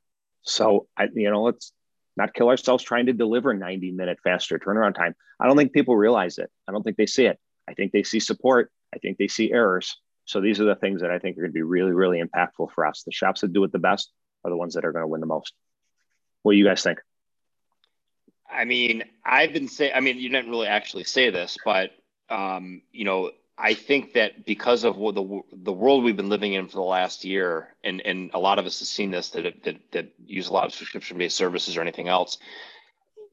So 0.43 0.87
I, 0.97 1.09
you 1.15 1.31
know, 1.31 1.43
let's 1.43 1.73
not 2.17 2.35
kill 2.35 2.49
ourselves 2.49 2.85
trying 2.85 3.07
to 3.07 3.13
deliver 3.13 3.55
90 3.55 3.93
minute 3.93 4.19
faster 4.23 4.59
turnaround 4.59 4.95
time. 4.95 5.15
I 5.41 5.47
don't 5.47 5.57
think 5.57 5.73
people 5.73 5.97
realize 5.97 6.39
it. 6.39 6.51
I 6.69 6.73
don't 6.73 6.83
think 6.83 6.97
they 6.97 7.07
see 7.07 7.27
it. 7.27 7.39
I 7.69 7.75
think 7.75 7.93
they 7.93 8.03
see 8.03 8.21
support. 8.21 8.71
I 8.95 8.99
think 8.99 9.19
they 9.19 9.29
see 9.29 9.53
errors. 9.53 9.97
So 10.27 10.41
these 10.41 10.61
are 10.61 10.65
the 10.65 10.77
things 10.77 11.01
that 11.01 11.11
I 11.11 11.19
think 11.19 11.37
are 11.37 11.43
going 11.43 11.51
to 11.51 11.55
be 11.55 11.63
really, 11.63 11.93
really 11.93 12.23
impactful 12.23 12.73
for 12.73 12.87
us. 12.87 13.03
The 13.03 13.13
shops 13.13 13.41
that 13.41 13.53
do 13.53 13.65
it 13.65 13.73
the 13.73 13.79
best 13.79 14.11
are 14.45 14.51
the 14.51 14.57
ones 14.57 14.75
that 14.75 14.85
are 14.85 14.93
going 14.93 15.03
to 15.03 15.09
win 15.09 15.21
the 15.21 15.27
most. 15.27 15.55
What 16.43 16.53
do 16.53 16.59
you 16.59 16.65
guys 16.65 16.83
think? 16.83 17.01
I 18.51 18.65
mean, 18.65 19.05
I've 19.25 19.53
been 19.53 19.69
saying, 19.69 19.93
I 19.95 20.01
mean, 20.01 20.19
you 20.19 20.29
didn't 20.29 20.51
really 20.51 20.67
actually 20.67 21.05
say 21.05 21.31
this, 21.31 21.57
but, 21.65 21.91
um, 22.29 22.83
you 22.93 23.05
know, 23.05 23.31
I 23.57 23.75
think 23.75 24.15
that 24.15 24.45
because 24.45 24.83
of 24.85 24.97
the 24.97 25.41
the 25.53 25.73
world 25.73 26.03
we've 26.03 26.17
been 26.17 26.29
living 26.29 26.55
in 26.55 26.67
for 26.67 26.77
the 26.77 26.83
last 26.83 27.25
year, 27.25 27.77
and 27.85 28.01
and 28.01 28.31
a 28.35 28.39
lot 28.39 28.59
of 28.59 28.67
us 28.67 28.81
have 28.81 28.89
seen 28.89 29.13
this 29.13 29.31
that 29.31 29.63
that, 29.63 29.77
that 29.93 30.13
use 30.27 30.49
a 30.49 30.53
lot 30.53 30.67
of 30.67 30.75
subscription 30.75 31.19
based 31.19 31.37
services 31.37 31.77
or 31.77 31.81
anything 31.81 32.09
else, 32.09 32.39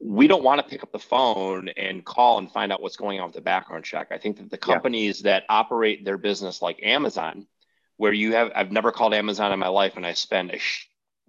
we 0.00 0.28
don't 0.28 0.44
want 0.44 0.60
to 0.60 0.68
pick 0.68 0.84
up 0.84 0.92
the 0.92 0.98
phone 0.98 1.70
and 1.76 2.04
call 2.04 2.38
and 2.38 2.52
find 2.52 2.72
out 2.72 2.80
what's 2.80 2.96
going 2.96 3.18
on 3.18 3.26
with 3.26 3.34
the 3.34 3.40
background 3.40 3.84
check. 3.84 4.08
I 4.12 4.18
think 4.18 4.36
that 4.36 4.50
the 4.50 4.58
companies 4.58 5.22
yeah. 5.22 5.32
that 5.32 5.44
operate 5.48 6.04
their 6.04 6.18
business 6.18 6.62
like 6.62 6.78
Amazon, 6.84 7.48
where 7.96 8.12
you 8.12 8.34
have 8.34 8.52
I've 8.54 8.70
never 8.70 8.92
called 8.92 9.14
Amazon 9.14 9.52
in 9.52 9.58
my 9.58 9.68
life, 9.68 9.96
and 9.96 10.06
I 10.06 10.12
spend 10.12 10.52
a 10.52 10.60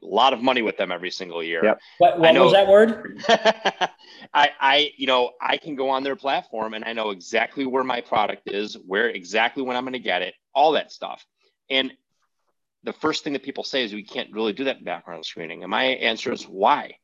a 0.04 0.08
lot 0.08 0.34
of 0.34 0.42
money 0.42 0.62
with 0.62 0.78
them 0.78 0.92
every 0.92 1.12
single 1.12 1.44
year. 1.44 1.64
Yep. 1.64 1.80
What, 1.98 2.20
what 2.20 2.36
was 2.36 2.54
that 2.54 2.68
word? 2.68 3.24
I, 4.34 4.50
I, 4.60 4.92
you 4.98 5.08
know, 5.08 5.32
I 5.42 5.58
can 5.58 5.76
go 5.76 5.90
on 5.90 6.04
their 6.04 6.16
platform 6.16 6.74
and 6.74 6.84
I 6.84 6.94
know 6.94 7.12
exactly 7.12 7.66
where 7.66 7.84
my 7.84 8.02
product 8.02 8.50
is, 8.50 8.76
where 8.86 9.10
exactly 9.10 9.64
when 9.64 9.78
I'm 9.78 9.84
going 9.84 9.94
to 9.94 10.00
get 10.00 10.22
it, 10.22 10.36
all 10.54 10.74
that 10.74 10.92
stuff. 10.92 11.26
And 11.70 11.94
the 12.84 12.94
first 12.94 13.24
thing 13.24 13.34
that 13.34 13.44
people 13.44 13.64
say 13.64 13.84
is 13.84 13.94
we 13.94 14.04
can't 14.04 14.32
really 14.32 14.54
do 14.54 14.66
that 14.66 14.84
background 14.84 15.26
screening. 15.26 15.64
And 15.64 15.72
my 15.72 15.84
answer 15.84 16.32
is 16.32 16.44
why? 16.44 16.98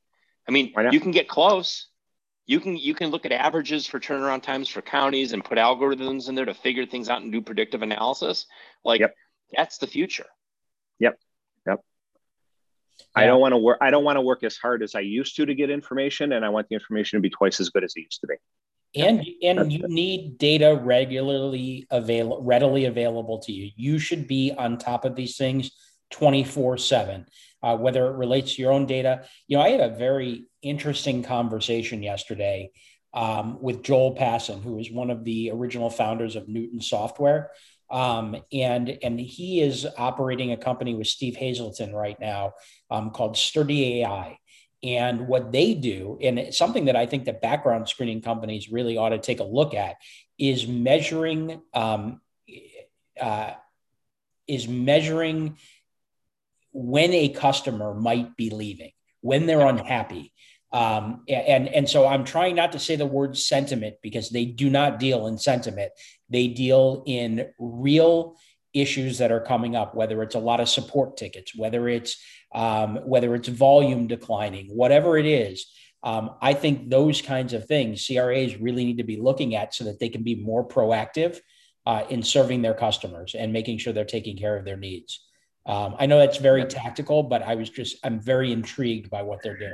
I 0.47 0.51
mean, 0.51 0.71
why 0.73 0.89
you 0.89 0.99
can 0.99 1.11
get 1.11 1.27
close. 1.27 1.87
You 2.45 2.59
can 2.59 2.75
you 2.75 2.95
can 2.95 3.11
look 3.11 3.25
at 3.25 3.31
averages 3.31 3.85
for 3.85 3.99
turnaround 3.99 4.41
times 4.41 4.67
for 4.67 4.81
counties 4.81 5.33
and 5.33 5.45
put 5.45 5.59
algorithms 5.59 6.27
in 6.27 6.35
there 6.35 6.45
to 6.45 6.53
figure 6.55 6.85
things 6.85 7.07
out 7.07 7.21
and 7.21 7.31
do 7.31 7.41
predictive 7.41 7.83
analysis. 7.83 8.47
Like 8.83 9.01
yep. 9.01 9.13
that's 9.55 9.77
the 9.77 9.87
future. 9.87 10.25
Yep. 10.97 11.19
I 13.15 13.25
don't 13.25 13.41
want 13.41 13.53
to 13.53 13.57
work. 13.57 13.77
I 13.81 13.89
don't 13.91 14.03
want 14.03 14.17
to 14.17 14.21
work 14.21 14.43
as 14.43 14.57
hard 14.57 14.83
as 14.83 14.95
I 14.95 15.01
used 15.01 15.35
to 15.37 15.45
to 15.45 15.55
get 15.55 15.69
information, 15.69 16.33
and 16.33 16.45
I 16.45 16.49
want 16.49 16.67
the 16.69 16.75
information 16.75 17.17
to 17.17 17.21
be 17.21 17.29
twice 17.29 17.59
as 17.59 17.69
good 17.69 17.83
as 17.83 17.93
it 17.95 18.01
used 18.01 18.21
to 18.21 18.27
be. 18.27 18.35
And 18.95 19.25
and 19.43 19.59
That's 19.59 19.69
you 19.69 19.83
it. 19.83 19.89
need 19.89 20.37
data 20.37 20.79
regularly 20.81 21.87
available, 21.91 22.43
readily 22.43 22.85
available 22.85 23.39
to 23.39 23.51
you. 23.51 23.71
You 23.75 23.99
should 23.99 24.27
be 24.27 24.51
on 24.57 24.77
top 24.77 25.05
of 25.05 25.15
these 25.15 25.37
things 25.37 25.71
twenty 26.09 26.43
four 26.43 26.77
seven. 26.77 27.25
Uh, 27.61 27.75
whether 27.75 28.07
it 28.07 28.15
relates 28.15 28.55
to 28.55 28.61
your 28.61 28.71
own 28.71 28.85
data, 28.85 29.25
you 29.47 29.57
know, 29.57 29.63
I 29.63 29.69
had 29.69 29.81
a 29.81 29.95
very 29.95 30.45
interesting 30.61 31.23
conversation 31.23 32.01
yesterday 32.01 32.71
um, 33.13 33.61
with 33.61 33.83
Joel 33.83 34.15
Passen, 34.15 34.61
who 34.61 34.79
is 34.79 34.89
one 34.89 35.09
of 35.09 35.25
the 35.25 35.51
original 35.51 35.89
founders 35.89 36.37
of 36.37 36.47
Newton 36.47 36.79
Software. 36.79 37.51
Um, 37.91 38.35
and 38.51 38.97
and 39.01 39.19
he 39.19 39.61
is 39.61 39.87
operating 39.97 40.51
a 40.51 40.57
company 40.57 40.93
with 40.93 41.07
Steve 41.07 41.35
Hazelton 41.35 41.93
right 41.93 42.19
now 42.19 42.53
um, 42.89 43.11
called 43.11 43.37
Sturdy 43.37 44.01
AI. 44.01 44.37
And 44.81 45.27
what 45.27 45.51
they 45.51 45.73
do, 45.73 46.17
and 46.21 46.53
something 46.53 46.85
that 46.85 46.95
I 46.95 47.05
think 47.05 47.25
that 47.25 47.41
background 47.41 47.89
screening 47.89 48.21
companies 48.21 48.71
really 48.71 48.95
ought 48.95 49.09
to 49.09 49.17
take 49.17 49.41
a 49.41 49.43
look 49.43 49.73
at, 49.73 49.97
is 50.37 50.67
measuring 50.67 51.61
um, 51.73 52.21
uh, 53.19 53.51
is 54.47 54.67
measuring 54.67 55.57
when 56.71 57.13
a 57.13 57.29
customer 57.29 57.93
might 57.93 58.35
be 58.37 58.49
leaving, 58.49 58.91
when 59.21 59.45
they're 59.45 59.65
unhappy, 59.65 60.33
um, 60.71 61.23
and 61.27 61.67
and 61.67 61.89
so 61.89 62.07
I'm 62.07 62.23
trying 62.23 62.55
not 62.55 62.73
to 62.73 62.79
say 62.79 62.95
the 62.95 63.05
word 63.05 63.37
sentiment 63.37 63.95
because 64.03 64.29
they 64.29 64.45
do 64.45 64.69
not 64.69 64.99
deal 64.99 65.27
in 65.27 65.37
sentiment. 65.37 65.91
They 66.29 66.47
deal 66.47 67.03
in 67.07 67.47
real 67.57 68.37
issues 68.73 69.17
that 69.17 69.31
are 69.31 69.39
coming 69.39 69.75
up, 69.75 69.95
whether 69.95 70.21
it's 70.21 70.35
a 70.35 70.39
lot 70.39 70.59
of 70.59 70.69
support 70.69 71.17
tickets, 71.17 71.55
whether 71.55 71.87
it's 71.87 72.21
um, 72.53 72.97
whether 72.97 73.33
it's 73.33 73.47
volume 73.47 74.07
declining, 74.07 74.67
whatever 74.67 75.17
it 75.17 75.25
is. 75.25 75.65
Um, 76.03 76.35
I 76.41 76.53
think 76.53 76.89
those 76.89 77.21
kinds 77.21 77.53
of 77.53 77.65
things 77.65 78.05
CRAs 78.05 78.57
really 78.57 78.85
need 78.85 78.99
to 78.99 79.03
be 79.03 79.19
looking 79.19 79.55
at 79.55 79.73
so 79.73 79.83
that 79.85 79.99
they 79.99 80.09
can 80.09 80.23
be 80.23 80.35
more 80.35 80.65
proactive 80.65 81.39
uh, 81.85 82.03
in 82.09 82.23
serving 82.23 82.61
their 82.61 82.73
customers 82.73 83.35
and 83.35 83.51
making 83.51 83.79
sure 83.79 83.91
they're 83.91 84.05
taking 84.05 84.37
care 84.37 84.55
of 84.55 84.65
their 84.65 84.77
needs. 84.77 85.25
Um, 85.65 85.95
I 85.99 86.05
know 86.05 86.19
that's 86.19 86.37
very 86.37 86.65
tactical, 86.65 87.23
but 87.23 87.41
I 87.41 87.55
was 87.55 87.69
just 87.69 87.97
I'm 88.03 88.21
very 88.21 88.51
intrigued 88.51 89.09
by 89.09 89.23
what 89.23 89.41
they're 89.43 89.57
doing. 89.57 89.73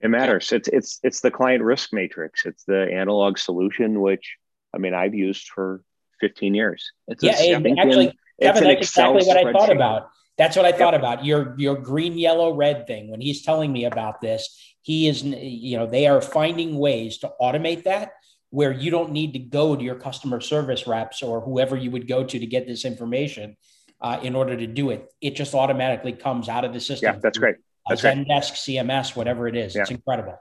It 0.00 0.08
matters. 0.08 0.52
It's 0.52 0.68
it's 0.68 1.00
it's 1.02 1.20
the 1.20 1.30
client 1.30 1.62
risk 1.62 1.92
matrix. 1.92 2.46
It's 2.46 2.64
the 2.64 2.92
analog 2.92 3.38
solution, 3.38 4.00
which 4.00 4.36
I 4.74 4.78
mean 4.78 4.94
I've 4.94 5.14
used 5.14 5.48
for 5.48 5.82
15 6.20 6.54
years. 6.54 6.92
It's 7.08 7.22
yeah, 7.22 7.32
actually, 7.32 7.64
Kevin, 7.74 8.14
that's 8.40 8.60
exactly 8.60 9.24
what 9.24 9.36
I 9.36 9.52
thought 9.52 9.70
about. 9.72 10.10
That's 10.36 10.56
what 10.56 10.64
I 10.64 10.72
thought 10.72 10.94
yep. 10.94 11.00
about 11.00 11.24
your 11.24 11.54
your 11.58 11.76
green, 11.76 12.16
yellow, 12.16 12.54
red 12.54 12.86
thing. 12.86 13.10
When 13.10 13.20
he's 13.20 13.42
telling 13.42 13.72
me 13.72 13.86
about 13.86 14.20
this, 14.20 14.76
he 14.82 15.08
is 15.08 15.24
you 15.24 15.76
know 15.76 15.86
they 15.86 16.06
are 16.06 16.20
finding 16.20 16.78
ways 16.78 17.18
to 17.18 17.32
automate 17.40 17.84
that 17.84 18.12
where 18.50 18.72
you 18.72 18.90
don't 18.90 19.12
need 19.12 19.32
to 19.34 19.38
go 19.38 19.76
to 19.76 19.82
your 19.82 19.94
customer 19.94 20.40
service 20.40 20.86
reps 20.86 21.22
or 21.22 21.40
whoever 21.40 21.76
you 21.76 21.90
would 21.90 22.08
go 22.08 22.24
to 22.24 22.38
to 22.38 22.46
get 22.46 22.66
this 22.66 22.84
information 22.84 23.56
uh, 24.00 24.18
in 24.22 24.34
order 24.34 24.56
to 24.56 24.66
do 24.66 24.90
it. 24.90 25.12
It 25.20 25.34
just 25.34 25.54
automatically 25.54 26.12
comes 26.12 26.48
out 26.48 26.64
of 26.64 26.72
the 26.72 26.80
system. 26.80 27.14
Yeah, 27.14 27.20
that's 27.22 27.38
great. 27.38 27.56
That's 27.88 28.02
Zendesk. 28.02 28.52
CMS, 28.52 29.16
whatever 29.16 29.48
it 29.48 29.56
is. 29.56 29.74
Yeah. 29.74 29.82
It's 29.82 29.90
incredible. 29.90 30.38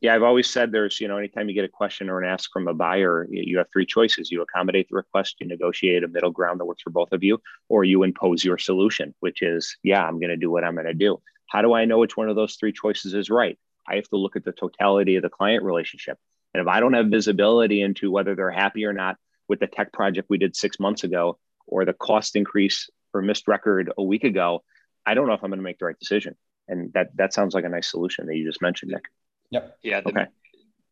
Yeah, 0.00 0.14
I've 0.14 0.22
always 0.22 0.48
said 0.48 0.72
there's, 0.72 0.98
you 0.98 1.08
know, 1.08 1.18
anytime 1.18 1.50
you 1.50 1.54
get 1.54 1.66
a 1.66 1.68
question 1.68 2.08
or 2.08 2.22
an 2.22 2.28
ask 2.28 2.50
from 2.50 2.68
a 2.68 2.74
buyer, 2.74 3.26
you 3.30 3.58
have 3.58 3.66
three 3.70 3.84
choices. 3.84 4.30
You 4.30 4.40
accommodate 4.40 4.88
the 4.88 4.96
request, 4.96 5.36
you 5.40 5.46
negotiate 5.46 6.04
a 6.04 6.08
middle 6.08 6.30
ground 6.30 6.58
that 6.58 6.64
works 6.64 6.82
for 6.82 6.88
both 6.88 7.12
of 7.12 7.22
you, 7.22 7.38
or 7.68 7.84
you 7.84 8.02
impose 8.02 8.42
your 8.42 8.56
solution, 8.56 9.14
which 9.20 9.42
is, 9.42 9.76
yeah, 9.82 10.02
I'm 10.02 10.18
going 10.18 10.30
to 10.30 10.38
do 10.38 10.50
what 10.50 10.64
I'm 10.64 10.74
going 10.74 10.86
to 10.86 10.94
do. 10.94 11.20
How 11.50 11.60
do 11.60 11.74
I 11.74 11.84
know 11.84 11.98
which 11.98 12.16
one 12.16 12.30
of 12.30 12.36
those 12.36 12.54
three 12.54 12.72
choices 12.72 13.12
is 13.12 13.28
right? 13.28 13.58
I 13.86 13.96
have 13.96 14.08
to 14.08 14.16
look 14.16 14.36
at 14.36 14.44
the 14.44 14.52
totality 14.52 15.16
of 15.16 15.22
the 15.22 15.28
client 15.28 15.64
relationship. 15.64 16.16
And 16.54 16.62
if 16.62 16.66
I 16.66 16.80
don't 16.80 16.94
have 16.94 17.08
visibility 17.08 17.82
into 17.82 18.10
whether 18.10 18.34
they're 18.34 18.50
happy 18.50 18.86
or 18.86 18.94
not 18.94 19.16
with 19.48 19.60
the 19.60 19.66
tech 19.66 19.92
project 19.92 20.28
we 20.30 20.38
did 20.38 20.56
six 20.56 20.80
months 20.80 21.04
ago, 21.04 21.38
or 21.66 21.84
the 21.84 21.92
cost 21.92 22.36
increase 22.36 22.88
or 23.12 23.20
missed 23.20 23.48
record 23.48 23.92
a 23.98 24.02
week 24.02 24.24
ago, 24.24 24.62
I 25.04 25.14
don't 25.14 25.26
know 25.26 25.34
if 25.34 25.44
I'm 25.44 25.50
going 25.50 25.58
to 25.58 25.64
make 25.64 25.78
the 25.78 25.86
right 25.86 25.98
decision. 25.98 26.36
And 26.68 26.92
that 26.92 27.16
that 27.16 27.32
sounds 27.32 27.54
like 27.54 27.64
a 27.64 27.68
nice 27.68 27.90
solution 27.90 28.26
that 28.26 28.36
you 28.36 28.46
just 28.46 28.62
mentioned, 28.62 28.92
Nick. 28.92 29.04
Yep. 29.50 29.78
Yeah. 29.82 30.00
The, 30.00 30.08
okay. 30.10 30.26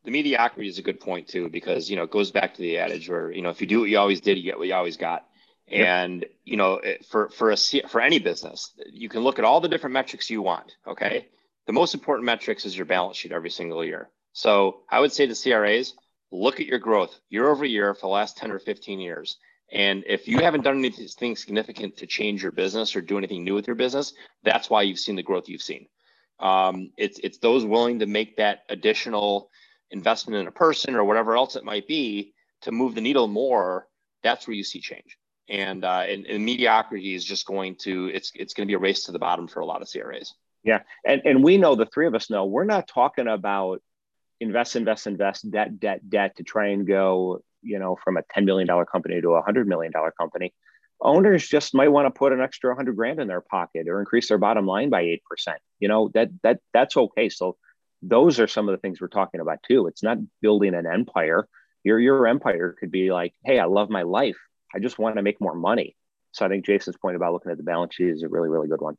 The 0.05 0.11
mediocrity 0.11 0.69
is 0.69 0.79
a 0.79 0.83
good 0.83 1.01
point 1.01 1.29
too, 1.29 1.49
because 1.49 1.91
you 1.91 1.97
know 1.97 2.05
it 2.05 2.11
goes 2.11 2.31
back 2.31 2.55
to 2.55 2.63
the 2.63 2.79
adage 2.79 3.09
where 3.09 3.31
you 3.31 3.43
know 3.43 3.51
if 3.51 3.61
you 3.61 3.67
do 3.67 3.81
what 3.81 3.89
you 3.89 3.99
always 3.99 4.21
did, 4.21 4.39
you 4.39 4.45
get 4.45 4.59
what 4.59 4.69
you 4.69 4.75
always 4.75 4.97
got. 4.97 5.27
And 5.71 6.25
you 6.45 6.57
know, 6.57 6.77
eh, 6.77 6.97
for 7.09 7.29
for 7.29 7.51
a 7.51 7.57
for 7.57 8.01
any 8.01 8.19
business, 8.19 8.73
you 8.91 9.09
can 9.09 9.21
look 9.21 9.39
at 9.39 9.45
all 9.45 9.61
the 9.61 9.69
different 9.69 9.93
metrics 9.93 10.31
you 10.31 10.41
want. 10.41 10.75
Okay, 10.87 11.29
the 11.67 11.73
most 11.73 11.95
important 11.95 12.25
metrics 12.25 12.65
is 12.65 12.77
your 12.77 12.87
balance 12.87 13.19
sheet 13.19 13.33
every 13.33 13.51
single 13.51 13.85
year. 13.85 14.09
So 14.33 14.81
I 14.89 15.01
would 15.01 15.13
say 15.13 15.27
to 15.27 15.35
CRAs, 15.35 15.95
look 16.31 16.61
at 16.61 16.67
your 16.67 16.79
growth 16.79 17.19
year 17.29 17.49
over 17.49 17.65
year 17.65 17.95
for 17.95 18.03
the 18.03 18.09
last 18.09 18.37
10 18.39 18.51
or 18.51 18.59
15 18.59 19.01
years. 19.01 19.37
And 19.71 20.05
if 20.07 20.27
you 20.27 20.39
haven't 20.39 20.65
done 20.65 20.79
anything 20.79 21.37
significant 21.37 21.99
to 21.99 22.07
change 22.07 22.43
your 22.43 22.53
business 22.53 22.97
or 22.97 23.03
do 23.03 23.19
anything 23.19 23.45
new 23.45 23.55
with 23.55 23.67
your 23.67 23.77
business, 23.77 24.15
that's 24.43 24.71
why 24.71 24.83
you've 24.83 24.99
seen 24.99 25.17
the 25.17 25.23
growth 25.23 25.49
you've 25.49 25.63
seen. 25.63 25.87
Um, 26.41 26.93
it's 26.97 27.19
it's 27.23 27.39
those 27.39 27.65
willing 27.65 27.99
to 27.99 28.07
make 28.07 28.37
that 28.37 28.61
additional 28.69 29.51
investment 29.91 30.41
in 30.41 30.47
a 30.47 30.53
person 30.53 30.95
or 30.95 31.05
whatever 31.05 31.37
else 31.37 31.57
it 31.57 31.65
might 31.65 31.87
be 31.87 32.33
to 32.63 32.73
move 32.73 32.95
the 32.95 33.01
needle 33.01 33.29
more. 33.29 33.89
That's 34.23 34.47
where 34.47 34.55
you 34.55 34.65
see 34.65 34.81
change. 34.81 35.19
And, 35.51 35.83
uh, 35.83 36.05
and, 36.07 36.27
and 36.27 36.45
mediocrity 36.45 37.15
is 37.15 37.25
just 37.25 37.47
going 37.47 37.77
to 37.77 38.11
it's 38.13 38.33
it's 38.35 38.55
going 38.55 38.67
to 38.67 38.71
be 38.71 38.75
a 38.75 38.79
race 38.79 39.05
to 39.05 39.13
the 39.13 39.19
bottom 39.19 39.49
for 39.49 39.61
a 39.61 39.67
lot 39.67 39.83
of 39.83 39.91
CRAs. 39.91 40.35
Yeah, 40.63 40.81
and 41.05 41.23
and 41.25 41.45
we 41.45 41.57
know 41.57 41.75
the 41.75 41.87
three 41.87 42.07
of 42.07 42.15
us 42.15 42.31
know 42.31 42.47
we're 42.47 42.65
not 42.65 42.89
talking 42.89 43.29
about 43.29 43.83
invest, 44.41 44.77
invest, 44.77 45.07
invest, 45.07 45.51
debt, 45.51 45.81
debt, 45.81 46.09
debt 46.09 46.37
to 46.37 46.43
try 46.43 46.69
and 46.69 46.87
go 46.87 47.43
you 47.69 47.79
know 47.79 47.97
from 48.03 48.17
a 48.17 48.23
ten 48.33 48.45
million 48.45 48.67
dollar 48.67 48.85
company 48.85 49.21
to 49.21 49.31
a 49.31 49.43
hundred 49.43 49.69
million 49.69 49.93
dollar 49.93 50.13
company 50.19 50.53
owners 51.01 51.47
just 51.47 51.75
might 51.75 51.89
want 51.89 52.07
to 52.07 52.19
put 52.19 52.33
an 52.33 52.41
extra 52.41 52.71
100 52.71 52.97
grand 52.97 53.21
in 53.21 53.29
their 53.29 53.41
pocket 53.41 53.87
or 53.89 54.01
increase 54.01 54.29
their 54.29 54.39
bottom 54.39 54.67
line 54.67 54.91
by 54.91 55.05
8% 55.05 55.19
you 55.79 55.89
know 55.89 56.11
that 56.15 56.31
that 56.43 56.61
that's 56.73 56.97
okay. 56.97 57.29
So 57.29 57.57
those 58.03 58.41
are 58.41 58.47
some 58.47 58.69
of 58.69 58.73
the 58.73 58.81
things 58.81 59.01
we're 59.01 59.09
talking 59.09 59.41
about 59.41 59.63
too. 59.67 59.87
It's 59.87 60.03
not 60.03 60.19
building 60.41 60.75
an 60.75 60.87
empire. 60.87 61.49
Your 61.85 61.99
your 61.99 62.27
empire 62.27 62.77
could 62.79 62.91
be 62.91 63.13
like 63.13 63.35
hey 63.45 63.59
i 63.59 63.65
love 63.65 63.91
my 63.91 64.03
life. 64.03 64.39
I 64.75 64.79
just 64.81 64.99
want 64.99 65.17
to 65.17 65.23
make 65.23 65.41
more 65.41 65.55
money. 65.55 65.97
So 66.33 66.45
i 66.45 66.49
think 66.49 66.67
jason's 66.67 66.97
point 66.97 67.17
about 67.17 67.33
looking 67.33 67.53
at 67.53 67.59
the 67.59 67.65
balance 67.65 67.95
sheet 67.95 68.09
is 68.09 68.23
a 68.23 68.29
really 68.29 68.49
really 68.49 68.69
good 68.69 68.81
one. 68.81 68.97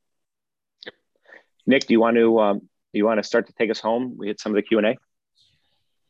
Nick 1.68 1.86
do 1.88 1.94
you 1.94 2.00
want 2.00 2.18
to 2.18 2.40
um, 2.40 2.60
do 2.60 2.98
you 2.98 3.06
want 3.06 3.20
to 3.20 3.24
start 3.24 3.48
to 3.48 3.54
take 3.54 3.70
us 3.70 3.80
home? 3.80 4.16
We 4.18 4.28
hit 4.28 4.40
some 4.40 4.52
of 4.52 4.56
the 4.56 4.64
q&a 4.64 4.96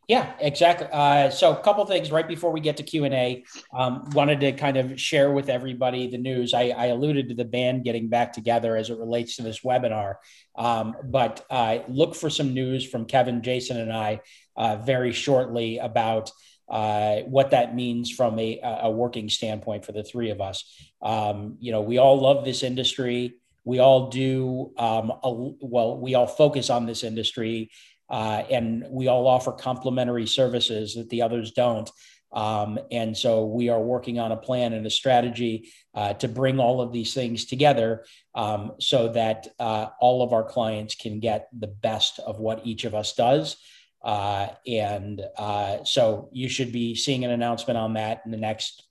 yeah, 0.09 0.33
exactly. 0.39 0.87
Uh, 0.91 1.29
so 1.29 1.51
a 1.51 1.61
couple 1.61 1.85
things 1.85 2.11
right 2.11 2.27
before 2.27 2.51
we 2.51 2.61
get 2.61 2.77
to 2.77 2.83
Q 2.83 3.05
and 3.05 3.13
A, 3.13 3.45
um, 3.71 4.09
wanted 4.09 4.39
to 4.39 4.53
kind 4.53 4.75
of 4.75 4.99
share 4.99 5.31
with 5.31 5.49
everybody 5.49 6.07
the 6.07 6.17
news. 6.17 6.55
I, 6.55 6.69
I, 6.69 6.87
alluded 6.87 7.29
to 7.29 7.35
the 7.35 7.45
band 7.45 7.83
getting 7.83 8.09
back 8.09 8.33
together 8.33 8.75
as 8.75 8.89
it 8.89 8.97
relates 8.97 9.35
to 9.35 9.43
this 9.43 9.59
webinar, 9.59 10.15
um, 10.55 10.95
but 11.03 11.45
uh, 11.51 11.79
look 11.87 12.15
for 12.15 12.31
some 12.31 12.55
news 12.55 12.83
from 12.83 13.05
Kevin, 13.05 13.43
Jason, 13.43 13.79
and 13.79 13.93
I 13.93 14.21
uh, 14.57 14.77
very 14.77 15.11
shortly 15.13 15.77
about 15.77 16.31
uh, 16.67 17.17
what 17.27 17.51
that 17.51 17.75
means 17.75 18.09
from 18.09 18.39
a, 18.39 18.59
a, 18.63 18.89
working 18.89 19.29
standpoint 19.29 19.85
for 19.85 19.91
the 19.91 20.03
three 20.03 20.31
of 20.31 20.41
us. 20.41 20.91
Um, 21.03 21.57
you 21.59 21.71
know, 21.71 21.81
we 21.81 21.99
all 21.99 22.19
love 22.19 22.45
this 22.45 22.63
industry. 22.63 23.35
We 23.63 23.77
all 23.77 24.09
do. 24.09 24.71
Um, 24.77 25.11
a, 25.23 25.31
well, 25.31 25.99
we 25.99 26.15
all 26.15 26.25
focus 26.27 26.71
on 26.71 26.87
this 26.87 27.03
industry 27.03 27.69
uh, 28.09 28.43
and 28.49 28.85
we 28.89 29.07
all 29.07 29.27
offer 29.27 29.51
complementary 29.51 30.27
services 30.27 30.95
that 30.95 31.09
the 31.09 31.21
others 31.21 31.51
don't. 31.51 31.89
Um, 32.31 32.79
and 32.91 33.17
so 33.17 33.45
we 33.45 33.69
are 33.69 33.81
working 33.81 34.19
on 34.19 34.31
a 34.31 34.37
plan 34.37 34.73
and 34.73 34.85
a 34.85 34.89
strategy 34.89 35.71
uh, 35.95 36.13
to 36.13 36.27
bring 36.27 36.59
all 36.59 36.81
of 36.81 36.91
these 36.91 37.13
things 37.13 37.45
together 37.45 38.05
um, 38.35 38.73
so 38.79 39.09
that 39.09 39.47
uh, 39.59 39.87
all 39.99 40.21
of 40.21 40.31
our 40.31 40.43
clients 40.43 40.95
can 40.95 41.19
get 41.19 41.49
the 41.57 41.67
best 41.67 42.19
of 42.19 42.39
what 42.39 42.65
each 42.65 42.83
of 42.83 42.93
us 42.93 43.13
does. 43.15 43.57
Uh, 44.03 44.47
and 44.67 45.21
uh, 45.37 45.83
so 45.83 46.29
you 46.31 46.47
should 46.47 46.71
be 46.71 46.95
seeing 46.95 47.25
an 47.25 47.31
announcement 47.31 47.77
on 47.77 47.93
that 47.93 48.21
in 48.25 48.31
the 48.31 48.37
next, 48.37 48.83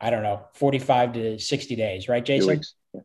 I 0.00 0.10
don't 0.10 0.22
know, 0.22 0.46
45 0.54 1.14
to 1.14 1.38
60 1.38 1.76
days, 1.76 2.08
right, 2.08 2.24
Jason? 2.24 2.60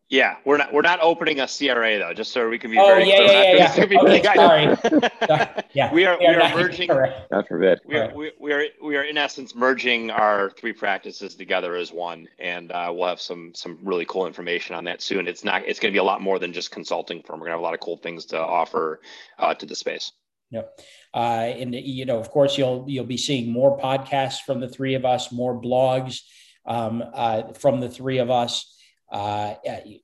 Yeah, 0.09 0.35
we're 0.45 0.57
not 0.57 0.73
we're 0.73 0.81
not 0.81 0.99
opening 1.01 1.39
a 1.39 1.47
CRA 1.47 1.99
though, 1.99 2.13
just 2.13 2.31
so 2.31 2.47
we 2.49 2.59
can 2.59 2.71
be 2.71 2.77
oh, 2.77 2.85
very 2.85 3.07
yeah, 3.07 3.15
clear. 3.15 3.27
Yeah, 3.27 3.53
yeah, 3.53 3.75
yeah. 3.75 3.99
Okay, 3.99 4.23
sorry. 4.35 5.63
yeah, 5.73 5.93
we 5.93 6.05
are 6.05 6.17
we 6.19 6.27
are, 6.27 6.55
merging. 6.55 6.87
God 6.87 7.47
forbid. 7.47 7.79
We 7.85 7.95
are, 7.97 8.13
we, 8.13 8.31
we 8.39 8.53
are 8.53 8.65
we 8.83 8.97
are 8.97 9.03
in 9.03 9.17
essence 9.17 9.55
merging 9.55 10.11
our 10.11 10.51
three 10.51 10.73
practices 10.73 11.35
together 11.35 11.75
as 11.75 11.91
one, 11.91 12.27
and 12.39 12.71
uh, 12.71 12.91
we'll 12.93 13.07
have 13.07 13.21
some 13.21 13.53
some 13.55 13.79
really 13.83 14.05
cool 14.05 14.27
information 14.27 14.75
on 14.75 14.83
that 14.85 15.01
soon. 15.01 15.27
It's 15.27 15.43
not 15.43 15.63
it's 15.65 15.79
going 15.79 15.91
to 15.91 15.95
be 15.95 15.99
a 15.99 16.03
lot 16.03 16.21
more 16.21 16.39
than 16.39 16.53
just 16.53 16.71
consulting 16.71 17.21
firm. 17.23 17.39
We're 17.39 17.47
going 17.47 17.57
to 17.57 17.57
have 17.57 17.61
a 17.61 17.63
lot 17.63 17.73
of 17.73 17.79
cool 17.79 17.97
things 17.97 18.25
to 18.25 18.39
offer 18.39 19.01
uh, 19.37 19.53
to 19.55 19.65
the 19.65 19.75
space. 19.75 20.11
Yep. 20.51 20.79
Uh, 21.13 21.17
and 21.57 21.75
you 21.75 22.05
know, 22.05 22.19
of 22.19 22.29
course, 22.29 22.57
you'll 22.57 22.85
you'll 22.87 23.05
be 23.05 23.17
seeing 23.17 23.51
more 23.51 23.77
podcasts 23.79 24.39
from 24.45 24.59
the 24.59 24.69
three 24.69 24.95
of 24.95 25.05
us, 25.05 25.31
more 25.31 25.59
blogs 25.59 26.21
um, 26.65 27.03
uh, 27.13 27.53
from 27.53 27.79
the 27.79 27.89
three 27.89 28.19
of 28.19 28.29
us. 28.29 28.75
Uh, 29.11 29.55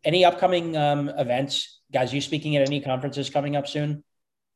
any 0.04 0.26
upcoming 0.26 0.76
um, 0.76 1.10
events, 1.10 1.82
guys? 1.92 2.14
You 2.14 2.22
speaking 2.22 2.56
at 2.56 2.68
any 2.68 2.82
conferences 2.82 3.30
coming 3.30 3.56
up 3.56 3.68
soon? 3.68 4.04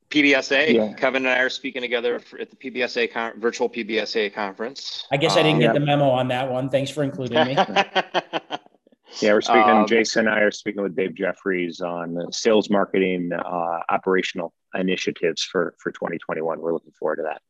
PBSA. 0.09 0.73
Yeah. 0.73 0.93
Kevin 0.93 1.25
and 1.25 1.33
I 1.33 1.39
are 1.39 1.49
speaking 1.49 1.81
together 1.81 2.19
for, 2.19 2.39
at 2.39 2.49
the 2.49 2.55
PBSA 2.55 3.13
con- 3.13 3.39
virtual 3.39 3.69
PBSA 3.69 4.33
conference. 4.33 5.05
I 5.11 5.17
guess 5.17 5.37
I 5.37 5.43
didn't 5.43 5.55
um, 5.55 5.59
get 5.59 5.65
yeah. 5.67 5.73
the 5.73 5.85
memo 5.85 6.09
on 6.09 6.27
that 6.29 6.49
one. 6.51 6.69
Thanks 6.69 6.89
for 6.89 7.03
including 7.03 7.45
me. 7.45 7.53
yeah, 9.21 9.33
we're 9.33 9.41
speaking. 9.41 9.61
Um, 9.61 9.87
Jason 9.87 10.27
and 10.27 10.35
I 10.35 10.41
are 10.41 10.51
speaking 10.51 10.81
with 10.81 10.95
Dave 10.95 11.13
Jeffries 11.13 11.81
on 11.81 12.31
sales, 12.31 12.71
marketing, 12.71 13.31
uh, 13.33 13.79
operational 13.89 14.53
initiatives 14.73 15.43
for 15.43 15.75
for 15.77 15.91
2021. 15.91 16.59
We're 16.59 16.73
looking 16.73 16.93
forward 16.97 17.17
to 17.17 17.23
that. 17.23 17.41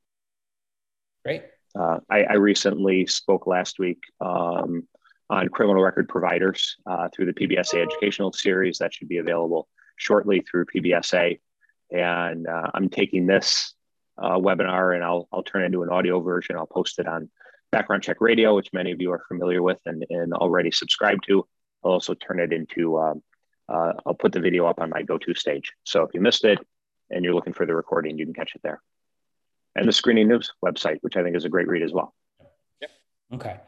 Great. 1.24 1.43
Uh, 1.78 2.00
I, 2.10 2.24
I, 2.24 2.34
recently 2.34 3.06
spoke 3.06 3.45
last 3.45 3.78
week 3.78 4.02
um, 4.20 4.88
on 5.30 5.47
criminal 5.49 5.84
record 5.84 6.09
providers 6.09 6.77
uh, 6.86 7.07
through 7.13 7.25
the 7.25 7.34
PBSA 7.34 7.82
educational 7.82 8.34
series 8.34 8.80
that 8.80 8.93
should 8.93 9.07
be 9.07 9.17
available 9.17 9.67
shortly 9.95 10.41
through 10.41 10.65
PBSA. 10.65 11.39
And 11.91 12.47
uh, 12.47 12.71
I'm 12.73 12.89
taking 12.89 13.27
this 13.27 13.73
uh, 14.17 14.38
webinar 14.38 14.95
and 14.95 15.03
I'll, 15.03 15.27
I'll 15.32 15.43
turn 15.43 15.63
it 15.63 15.67
into 15.67 15.84
an 15.84 15.89
audio 15.89 16.19
version. 16.19 16.55
I'll 16.55 16.65
post 16.65 16.99
it 16.99 17.07
on 17.07 17.30
Background 17.71 18.03
Check 18.03 18.17
Radio, 18.19 18.55
which 18.55 18.73
many 18.73 18.91
of 18.91 19.01
you 19.01 19.11
are 19.11 19.23
familiar 19.27 19.61
with 19.61 19.80
and, 19.86 20.05
and 20.09 20.34
already 20.34 20.71
subscribed 20.71 21.25
to. 21.27 21.45
I'll 21.84 21.91
also 21.91 22.13
turn 22.15 22.39
it 22.39 22.51
into, 22.51 22.97
um, 22.99 23.23
uh, 23.67 23.93
I'll 24.05 24.15
put 24.15 24.32
the 24.32 24.39
video 24.39 24.65
up 24.65 24.80
on 24.82 24.89
my 24.89 25.03
go-to 25.03 25.32
GoToStage. 25.32 25.65
So 25.84 26.03
if 26.03 26.13
you 26.13 26.21
missed 26.21 26.43
it 26.43 26.59
and 27.11 27.23
you're 27.23 27.36
looking 27.36 27.53
for 27.53 27.65
the 27.65 27.75
recording, 27.75 28.17
you 28.17 28.25
can 28.25 28.34
catch 28.34 28.55
it 28.55 28.61
there. 28.63 28.82
And 29.75 29.88
the 29.88 29.93
Screening 29.93 30.27
News 30.27 30.51
website, 30.65 30.97
which 31.01 31.15
I 31.15 31.23
think 31.23 31.36
is 31.36 31.45
a 31.45 31.49
great 31.49 31.67
read 31.67 31.84
as 31.84 31.93
well. 31.93 32.13
Yep. 32.82 32.91
Okay. 33.36 33.59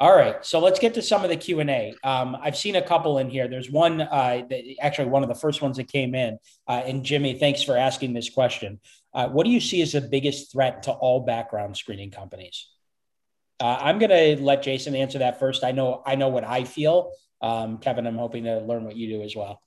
All 0.00 0.16
right, 0.16 0.42
so 0.46 0.60
let's 0.60 0.78
get 0.78 0.94
to 0.94 1.02
some 1.02 1.24
of 1.24 1.28
the 1.28 1.36
Q 1.36 1.60
and 1.60 1.68
A. 1.68 1.94
Um, 2.02 2.34
I've 2.40 2.56
seen 2.56 2.76
a 2.76 2.80
couple 2.80 3.18
in 3.18 3.28
here. 3.28 3.48
There's 3.48 3.70
one, 3.70 4.00
uh, 4.00 4.46
that, 4.48 4.64
actually, 4.80 5.08
one 5.08 5.22
of 5.22 5.28
the 5.28 5.34
first 5.34 5.60
ones 5.60 5.76
that 5.76 5.92
came 5.92 6.14
in. 6.14 6.38
Uh, 6.66 6.80
and 6.86 7.04
Jimmy, 7.04 7.38
thanks 7.38 7.62
for 7.62 7.76
asking 7.76 8.14
this 8.14 8.30
question. 8.30 8.80
Uh, 9.12 9.28
what 9.28 9.44
do 9.44 9.50
you 9.50 9.60
see 9.60 9.82
as 9.82 9.92
the 9.92 10.00
biggest 10.00 10.52
threat 10.52 10.84
to 10.84 10.92
all 10.92 11.20
background 11.20 11.76
screening 11.76 12.10
companies? 12.10 12.66
Uh, 13.60 13.76
I'm 13.78 13.98
going 13.98 14.08
to 14.38 14.42
let 14.42 14.62
Jason 14.62 14.96
answer 14.96 15.18
that 15.18 15.38
first. 15.38 15.64
I 15.64 15.72
know, 15.72 16.02
I 16.06 16.14
know 16.14 16.28
what 16.28 16.44
I 16.44 16.64
feel. 16.64 17.12
Um, 17.42 17.76
Kevin, 17.76 18.06
I'm 18.06 18.16
hoping 18.16 18.44
to 18.44 18.60
learn 18.60 18.86
what 18.86 18.96
you 18.96 19.18
do 19.18 19.22
as 19.22 19.36
well. 19.36 19.60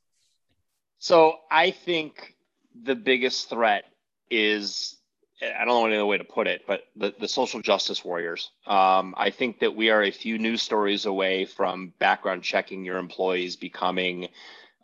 So 0.98 1.36
I 1.52 1.70
think 1.70 2.34
the 2.82 2.96
biggest 2.96 3.52
threat 3.52 3.84
is 4.32 4.98
I 5.44 5.66
don't 5.66 5.80
know 5.80 5.86
any 5.86 5.96
other 5.96 6.06
way 6.06 6.18
to 6.18 6.24
put 6.24 6.48
it, 6.48 6.64
but 6.68 6.84
the, 6.96 7.14
the 7.20 7.28
social 7.28 7.62
justice 7.62 8.04
warriors. 8.04 8.52
Um, 8.66 9.14
I 9.18 9.30
think 9.30 9.60
that 9.60 9.76
we 9.76 9.90
are 9.90 10.04
a 10.04 10.12
few 10.12 10.38
news 10.38 10.62
stories 10.62 11.06
away 11.06 11.46
from 11.46 11.94
background 12.00 12.44
checking 12.44 12.86
your 12.86 12.98
employees 12.98 13.56
becoming 13.56 14.30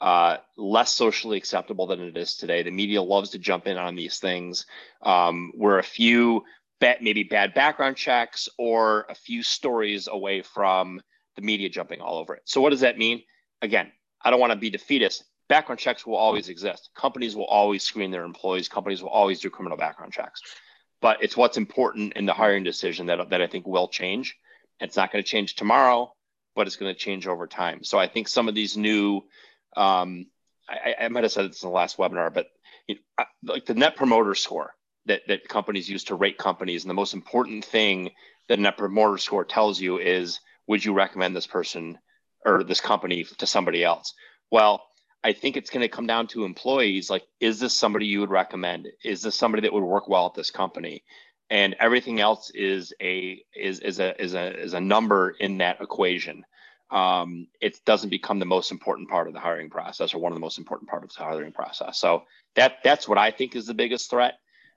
uh, 0.01 0.38
less 0.57 0.91
socially 0.91 1.38
acceptable 1.38 1.88
than 1.88 2.01
it 2.01 2.18
is 2.18 2.36
today. 2.36 2.64
The 2.64 2.72
media 2.72 3.01
loves 3.01 3.32
to 3.32 3.39
jump 3.39 3.68
in 3.68 3.78
on 3.78 3.95
these 3.95 4.20
things. 4.20 4.66
Um, 5.01 5.51
we're 5.55 5.80
a 5.80 5.84
few 5.84 6.43
bad, 6.80 7.01
maybe 7.01 7.24
bad 7.24 7.53
background 7.53 7.97
checks 7.97 8.47
or 8.57 9.05
a 9.10 9.16
few 9.16 9.43
stories 9.43 10.07
away 10.07 10.41
from 10.41 11.01
the 11.36 11.41
media 11.41 11.70
jumping 11.70 12.01
all 12.01 12.18
over 12.18 12.36
it. 12.36 12.43
So 12.45 12.62
what 12.62 12.72
does 12.72 12.82
that 12.82 12.97
mean? 12.97 13.24
Again, 13.62 13.91
I 14.24 14.30
don't 14.30 14.39
want 14.39 14.53
to 14.53 14.60
be 14.60 14.70
defeatist 14.70 15.24
background 15.50 15.80
checks 15.80 16.06
will 16.06 16.16
always 16.16 16.47
exist. 16.47 16.89
Companies 16.95 17.36
will 17.36 17.45
always 17.45 17.84
screen 17.84 18.12
their 18.12 18.24
employees. 18.24 18.70
Companies 18.70 19.02
will 19.02 19.10
always 19.10 19.41
do 19.41 19.50
criminal 19.50 19.78
background 19.78 20.14
checks. 20.14 20.41
But 21.02 21.24
it's 21.24 21.36
what's 21.36 21.58
important 21.58 22.14
in 22.14 22.26
the 22.26 22.34
hiring 22.34 22.64
decision 22.64 23.08
that, 23.08 23.30
that 23.30 23.41
I 23.41 23.47
think 23.47 23.66
will 23.68 23.88
change. 23.88 24.38
It's 24.80 24.95
not 24.95 25.12
going 25.12 25.24
to 25.24 25.30
change 25.30 25.56
tomorrow, 25.56 26.14
but 26.56 26.68
it's 26.68 26.76
going 26.76 26.93
to 26.93 27.00
change 27.00 27.28
over 27.28 27.47
time. 27.47 27.84
So 27.84 27.97
I 27.97 28.08
think 28.08 28.28
some 28.28 28.47
of 28.47 28.56
these 28.56 28.78
new, 28.78 29.22
um, 29.76 30.28
I, 30.70 30.95
I 31.06 31.08
might 31.10 31.24
have 31.24 31.32
said 31.32 31.50
this 31.50 31.64
in 31.64 31.70
the 31.70 31.76
last 31.76 31.97
webinar, 31.97 32.34
but 32.34 32.47
you 32.88 32.95
know, 32.95 33.26
like 33.43 33.66
the 33.66 33.74
net 33.74 33.95
promoter 33.95 34.36
score 34.36 34.74
that, 35.06 35.22
that 35.28 35.47
companies 35.47 35.89
use 35.89 36.06
to 36.06 36.16
rate 36.16 36.38
companies. 36.38 36.84
And 36.84 36.89
the 36.89 36.95
most 36.95 37.14
important 37.14 37.66
thing 37.66 38.12
that 38.47 38.60
net 38.60 38.78
promoter 38.78 39.18
score 39.18 39.45
tells 39.45 39.80
you 39.80 40.00
is, 40.00 40.39
would 40.68 40.86
you 40.86 40.93
recommend 40.93 41.36
this 41.36 41.47
person 41.47 41.97
or 42.45 42.64
this 42.64 42.82
company 42.82 43.24
to 43.24 43.45
somebody 43.45 43.84
else. 43.84 44.14
Well, 44.52 44.84
I 45.24 45.34
think 45.34 45.57
it's 45.57 45.70
going 45.70 45.82
to 45.82 45.89
come 45.89 46.07
down 46.07 46.28
to 46.28 46.45
employees. 46.45 47.09
Like, 47.09 47.24
is 47.39 47.59
this 47.59 47.76
somebody 47.76 48.05
you 48.05 48.22
would 48.22 48.30
recommend? 48.30 48.88
Is 49.03 49.22
this 49.22 49.36
somebody 49.36 49.61
that 49.61 49.74
would 49.74 49.84
work 49.84 50.07
well 50.07 50.28
at 50.28 50.34
this 50.34 50.51
company? 50.51 51.03
And 51.49 51.76
everything 51.80 52.20
else 52.20 52.51
is 52.51 52.93
a 53.01 53.43
is 53.55 53.80
is 53.80 53.99
a 53.99 54.22
is 54.22 54.36
a 54.36 54.55
is 54.57 54.74
a 54.74 54.80
number 54.80 55.32
in 55.32 55.57
that 55.57 55.82
equation. 55.82 56.45
Um, 56.91 57.47
it 57.59 57.80
doesn't 57.86 58.09
become 58.09 58.39
the 58.39 58.45
most 58.45 58.72
important 58.72 59.09
part 59.09 59.28
of 59.28 59.34
the 59.34 59.39
hiring 59.39 59.70
process 59.70 60.13
or 60.13 60.20
one 60.20 60.32
of 60.32 60.36
the 60.36 60.41
most 60.41 60.57
important 60.57 60.89
part 60.89 61.03
of 61.03 61.09
the 61.09 61.24
hiring 61.24 61.51
process. 61.51 61.99
So 61.99 62.24
that 62.55 62.78
that's 62.84 63.07
what 63.07 63.17
I 63.17 63.32
think 63.32 63.55
is 63.55 63.65
the 63.65 63.74
biggest 63.74 64.09
threat. 64.09 64.36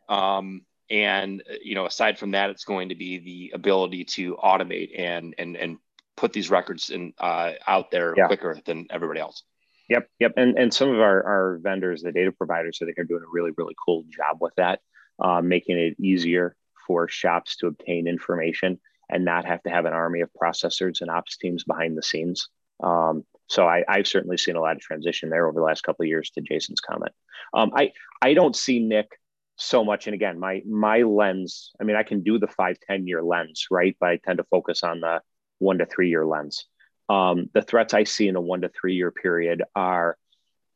Um, 0.09 0.62
and 0.90 1.43
you 1.62 1.74
know, 1.74 1.86
aside 1.86 2.18
from 2.18 2.32
that, 2.32 2.51
it's 2.51 2.64
going 2.64 2.88
to 2.88 2.95
be 2.95 3.18
the 3.18 3.53
ability 3.55 4.05
to 4.16 4.36
automate 4.36 4.99
and 4.99 5.34
and 5.38 5.57
and 5.57 5.78
put 6.16 6.32
these 6.32 6.51
records 6.51 6.90
in 6.90 7.12
uh, 7.18 7.53
out 7.66 7.90
there 7.90 8.14
yeah. 8.16 8.26
quicker 8.26 8.59
than 8.64 8.86
everybody 8.90 9.20
else. 9.20 9.43
Yep, 9.89 10.09
yep. 10.20 10.33
And 10.37 10.59
and 10.59 10.72
some 10.72 10.91
of 10.91 11.01
our, 11.01 11.22
our 11.24 11.59
vendors, 11.62 12.03
the 12.03 12.12
data 12.12 12.33
providers, 12.33 12.78
I 12.80 12.87
think 12.87 12.99
are 12.99 13.05
doing 13.05 13.22
a 13.22 13.30
really, 13.30 13.51
really 13.57 13.74
cool 13.85 14.05
job 14.09 14.39
with 14.41 14.55
that, 14.57 14.80
uh, 15.18 15.43
making 15.43 15.78
it 15.78 15.97
easier 16.01 16.57
for 16.87 17.09
shops 17.09 17.57
to 17.57 17.66
obtain 17.66 18.07
information 18.07 18.80
and 19.11 19.24
not 19.24 19.45
have 19.45 19.62
to 19.64 19.70
have 19.70 19.85
an 19.85 19.93
army 19.93 20.20
of 20.20 20.30
processors 20.41 21.01
and 21.01 21.11
ops 21.11 21.37
teams 21.37 21.64
behind 21.64 21.97
the 21.97 22.03
scenes. 22.03 22.49
Um, 22.83 23.24
so 23.49 23.66
I, 23.66 23.85
have 23.89 24.07
certainly 24.07 24.39
seen 24.39 24.57
a 24.57 24.61
lot 24.61 24.76
of 24.76 24.80
transition 24.80 25.28
there 25.28 25.47
over 25.47 25.59
the 25.59 25.64
last 25.64 25.83
couple 25.83 26.05
of 26.05 26.09
years. 26.09 26.30
To 26.30 26.41
Jason's 26.41 26.80
comment, 26.80 27.12
um, 27.53 27.70
I 27.76 27.93
I 28.20 28.35
don't 28.35 28.57
see 28.57 28.78
Nick 28.80 29.09
so 29.57 29.85
much. 29.85 30.07
And 30.07 30.14
again, 30.14 30.39
my 30.39 30.62
my 30.66 31.03
lens. 31.03 31.72
I 31.80 31.85
mean, 31.85 31.97
I 31.97 32.03
can 32.03 32.22
do 32.22 32.39
the 32.39 32.49
five 32.49 32.78
ten 32.87 33.07
year 33.07 33.22
lens, 33.22 33.66
right? 33.70 33.97
But 34.01 34.09
I 34.09 34.16
tend 34.24 34.39
to 34.39 34.45
focus 34.45 34.83
on 34.83 35.01
the 35.01 35.20
one 35.59 35.78
to 35.78 35.87
three 35.87 36.09
year 36.09 36.26
lens. 36.26 36.64
Um, 37.09 37.51
the 37.53 37.63
threats 37.63 37.95
I 37.95 38.05
see 38.05 38.29
in 38.29 38.37
a 38.37 38.41
one 38.41 38.63
to 38.63 38.71
three 38.71 38.95
year 38.95 39.11
period 39.11 39.63
are 39.75 40.17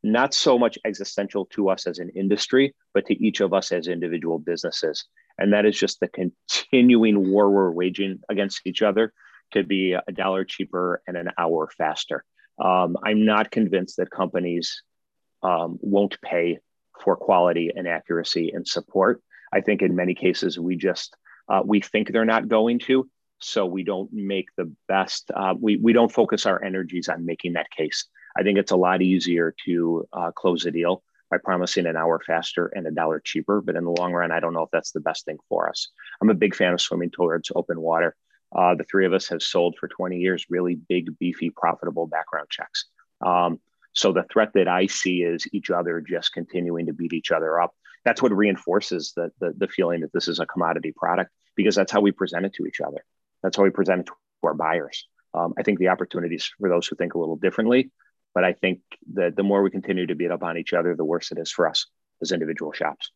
not 0.03 0.35
so 0.35 0.59
much 0.59 0.79
existential 0.85 1.47
to 1.47 1.69
us 1.69 1.87
as 1.87 1.99
an 1.99 2.11
industry, 2.11 2.75
but 2.95 3.07
to 3.07 3.25
each 3.25 3.41
of 3.41 3.53
us 3.53 3.73
as 3.73 3.89
individual 3.89 4.39
businesses. 4.39 5.05
And 5.39 5.53
that 5.53 5.67
is 5.67 5.79
just 5.79 6.01
the 6.01 6.09
continuing 6.09 7.31
war 7.31 7.51
we're 7.51 7.71
waging 7.71 8.21
against 8.29 8.63
each 8.65 8.83
other 8.83 9.13
to 9.53 9.63
be 9.63 9.93
a 9.93 10.13
dollar 10.13 10.45
cheaper 10.45 11.03
and 11.07 11.17
an 11.17 11.31
hour 11.39 11.69
faster. 11.77 12.25
Um, 12.63 12.97
I'm 13.05 13.25
not 13.25 13.51
convinced 13.51 13.97
that 13.99 14.11
companies 14.11 14.83
um, 15.43 15.79
won't 15.81 16.21
pay 16.23 16.59
for 17.05 17.17
quality 17.17 17.71
and 17.75 17.87
accuracy 17.87 18.53
and 18.55 18.67
support. 18.67 19.23
I 19.53 19.61
think 19.61 19.83
in 19.83 19.95
many 19.95 20.15
cases 20.15 20.59
we 20.59 20.77
just 20.77 21.17
uh, 21.49 21.63
we 21.65 21.81
think 21.81 22.11
they're 22.11 22.25
not 22.25 22.49
going 22.49 22.81
to, 22.81 23.09
so 23.39 23.67
we 23.67 23.85
don't 23.85 24.13
make 24.13 24.49
the 24.57 24.71
best 24.89 25.31
uh, 25.35 25.55
we, 25.61 25.77
we 25.77 25.93
don't 25.93 26.13
focus 26.13 26.47
our 26.47 26.63
energies 26.65 27.09
on 27.09 27.27
making 27.27 27.53
that 27.55 27.71
case. 27.71 28.07
I 28.37 28.43
think 28.43 28.59
it's 28.59 28.73
a 28.73 28.77
lot 28.77 29.03
easier 29.03 29.55
to 29.67 30.07
uh, 30.13 30.31
close 30.33 30.67
a 30.67 30.71
deal 30.71 31.03
by 31.31 31.39
promising 31.39 31.87
an 31.87 31.97
hour 31.97 32.21
faster 32.25 32.67
and 32.75 32.87
a 32.87 32.91
dollar 32.91 33.21
cheaper 33.21 33.61
but 33.61 33.77
in 33.77 33.85
the 33.85 33.91
long 33.91 34.13
run 34.13 34.31
i 34.31 34.39
don't 34.39 34.53
know 34.53 34.63
if 34.63 34.71
that's 34.73 34.93
the 34.93 35.01
best 35.01 35.25
thing 35.25 35.39
for 35.49 35.69
us. 35.69 35.89
I'm 36.21 36.31
a 36.31 36.35
big 36.35 36.55
fan 36.55 36.73
of 36.73 36.81
swimming 36.81 37.11
towards 37.11 37.51
open 37.55 37.81
water. 37.81 38.17
Uh, 38.55 38.75
the 38.75 38.85
three 38.85 39.07
of 39.07 39.13
us 39.13 39.29
have 39.29 39.43
sold 39.43 39.77
for 39.79 39.89
20 39.89 40.17
years 40.19 40.47
really 40.49 40.77
big 40.89 41.19
beefy 41.19 41.51
profitable 41.51 42.07
background 42.07 42.49
checks. 42.49 42.87
Um, 43.25 43.61
so 43.93 44.13
the 44.13 44.25
threat 44.31 44.53
that 44.55 44.69
i 44.69 44.87
see 44.87 45.23
is 45.23 45.47
each 45.53 45.71
other 45.71 46.01
just 46.01 46.33
continuing 46.33 46.87
to 46.87 46.93
beat 46.93 47.13
each 47.13 47.33
other 47.33 47.61
up. 47.61 47.75
That's 48.05 48.23
what 48.23 48.33
reinforces 48.33 49.13
the, 49.17 49.33
the, 49.41 49.53
the 49.57 49.69
feeling 49.69 50.03
that 50.03 50.13
this 50.13 50.29
is 50.29 50.39
a 50.39 50.47
commodity 50.47 50.93
product 50.97 51.33
because 51.57 51.75
that's 51.75 51.91
how 51.91 52.01
we 52.01 52.13
present 52.13 52.47
it 52.47 52.53
to 52.55 52.67
each 52.67 52.81
other 52.81 53.05
that's 53.47 53.57
how 53.57 53.63
we 53.63 53.71
present 53.71 54.01
it 54.01 54.07
to 54.07 54.13
our 54.43 54.55
buyers. 54.55 55.07
Um, 55.33 55.55
I 55.57 55.63
think 55.63 55.79
the 55.79 55.89
opportunities 55.89 56.51
for 56.59 56.69
those 56.69 56.87
who 56.89 56.97
think 56.97 57.15
a 57.15 57.19
little 57.19 57.37
differently, 57.37 57.91
but 58.35 58.43
I 58.43 58.53
think 58.53 58.81
that 59.15 59.37
the 59.37 59.45
more 59.45 59.63
we 59.63 59.71
continue 59.71 60.07
to 60.07 60.17
beat 60.17 60.33
up 60.33 60.43
on 60.43 60.59
each 60.59 60.73
other, 60.73 60.97
the 60.97 61.05
worse 61.05 61.31
it 61.31 61.39
is 61.39 61.53
for 61.53 61.69
us 61.69 61.87
as 62.21 62.33
individual 62.33 62.73
shops. 62.73 63.13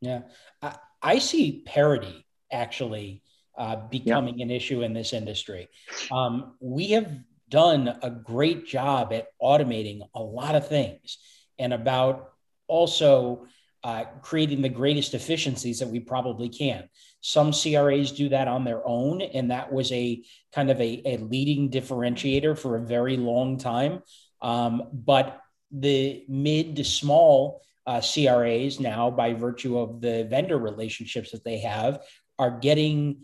Yeah, 0.00 0.22
I, 0.62 0.76
I 1.02 1.18
see 1.18 1.62
parity 1.66 2.24
actually 2.52 3.22
uh, 3.58 3.76
becoming 3.90 4.38
yeah. 4.38 4.44
an 4.44 4.50
issue 4.52 4.82
in 4.82 4.92
this 4.92 5.12
industry. 5.12 5.68
Um, 6.12 6.54
we 6.60 6.90
have 6.90 7.10
done 7.48 7.98
a 8.02 8.10
great 8.10 8.66
job 8.66 9.12
at 9.12 9.26
automating 9.42 10.00
a 10.14 10.22
lot 10.22 10.54
of 10.54 10.68
things 10.68 11.18
and 11.58 11.72
about 11.72 12.30
also 12.68 13.46
uh, 13.82 14.04
creating 14.22 14.62
the 14.62 14.68
greatest 14.68 15.14
efficiencies 15.14 15.80
that 15.80 15.88
we 15.88 16.00
probably 16.00 16.48
can. 16.48 16.88
Some 17.26 17.52
CRAs 17.52 18.12
do 18.12 18.28
that 18.28 18.48
on 18.48 18.64
their 18.64 18.86
own, 18.86 19.22
and 19.22 19.50
that 19.50 19.72
was 19.72 19.90
a 19.92 20.22
kind 20.52 20.70
of 20.70 20.78
a, 20.78 21.00
a 21.06 21.16
leading 21.16 21.70
differentiator 21.70 22.58
for 22.58 22.76
a 22.76 22.84
very 22.84 23.16
long 23.16 23.56
time. 23.56 24.02
Um, 24.42 24.90
but 24.92 25.40
the 25.70 26.26
mid 26.28 26.76
to 26.76 26.84
small 26.84 27.62
uh, 27.86 28.02
CRAs 28.02 28.78
now, 28.78 29.10
by 29.10 29.32
virtue 29.32 29.78
of 29.78 30.02
the 30.02 30.24
vendor 30.28 30.58
relationships 30.58 31.30
that 31.30 31.44
they 31.44 31.60
have, 31.60 32.02
are 32.38 32.58
getting, 32.58 33.22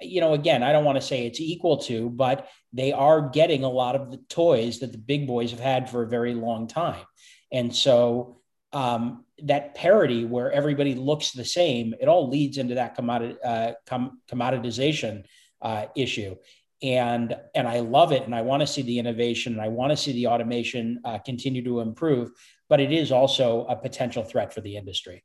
you 0.00 0.22
know, 0.22 0.32
again, 0.32 0.62
I 0.62 0.72
don't 0.72 0.86
want 0.86 0.96
to 0.96 1.06
say 1.06 1.26
it's 1.26 1.38
equal 1.38 1.76
to, 1.82 2.08
but 2.08 2.48
they 2.72 2.94
are 2.94 3.28
getting 3.28 3.62
a 3.62 3.68
lot 3.68 3.94
of 3.94 4.10
the 4.10 4.22
toys 4.30 4.78
that 4.78 4.90
the 4.90 4.96
big 4.96 5.26
boys 5.26 5.50
have 5.50 5.60
had 5.60 5.90
for 5.90 6.02
a 6.02 6.08
very 6.08 6.32
long 6.32 6.66
time. 6.66 7.04
And 7.52 7.76
so 7.76 8.40
um, 8.72 9.26
that 9.42 9.74
parity 9.74 10.24
where 10.24 10.50
everybody 10.52 10.94
looks 10.94 11.32
the 11.32 11.44
same, 11.44 11.94
it 12.00 12.08
all 12.08 12.28
leads 12.28 12.58
into 12.58 12.74
that 12.76 12.94
commodity, 12.94 13.36
uh, 13.44 13.72
com- 13.86 14.20
commoditization 14.30 15.24
uh, 15.60 15.86
issue. 15.96 16.36
And, 16.82 17.36
and 17.54 17.68
I 17.68 17.80
love 17.80 18.12
it. 18.12 18.24
And 18.24 18.34
I 18.34 18.42
want 18.42 18.60
to 18.60 18.66
see 18.66 18.82
the 18.82 18.98
innovation 18.98 19.52
and 19.52 19.62
I 19.62 19.68
want 19.68 19.90
to 19.90 19.96
see 19.96 20.12
the 20.12 20.26
automation 20.28 21.00
uh, 21.04 21.18
continue 21.18 21.62
to 21.64 21.80
improve, 21.80 22.30
but 22.68 22.80
it 22.80 22.92
is 22.92 23.12
also 23.12 23.66
a 23.66 23.76
potential 23.76 24.24
threat 24.24 24.52
for 24.52 24.60
the 24.60 24.76
industry. 24.76 25.24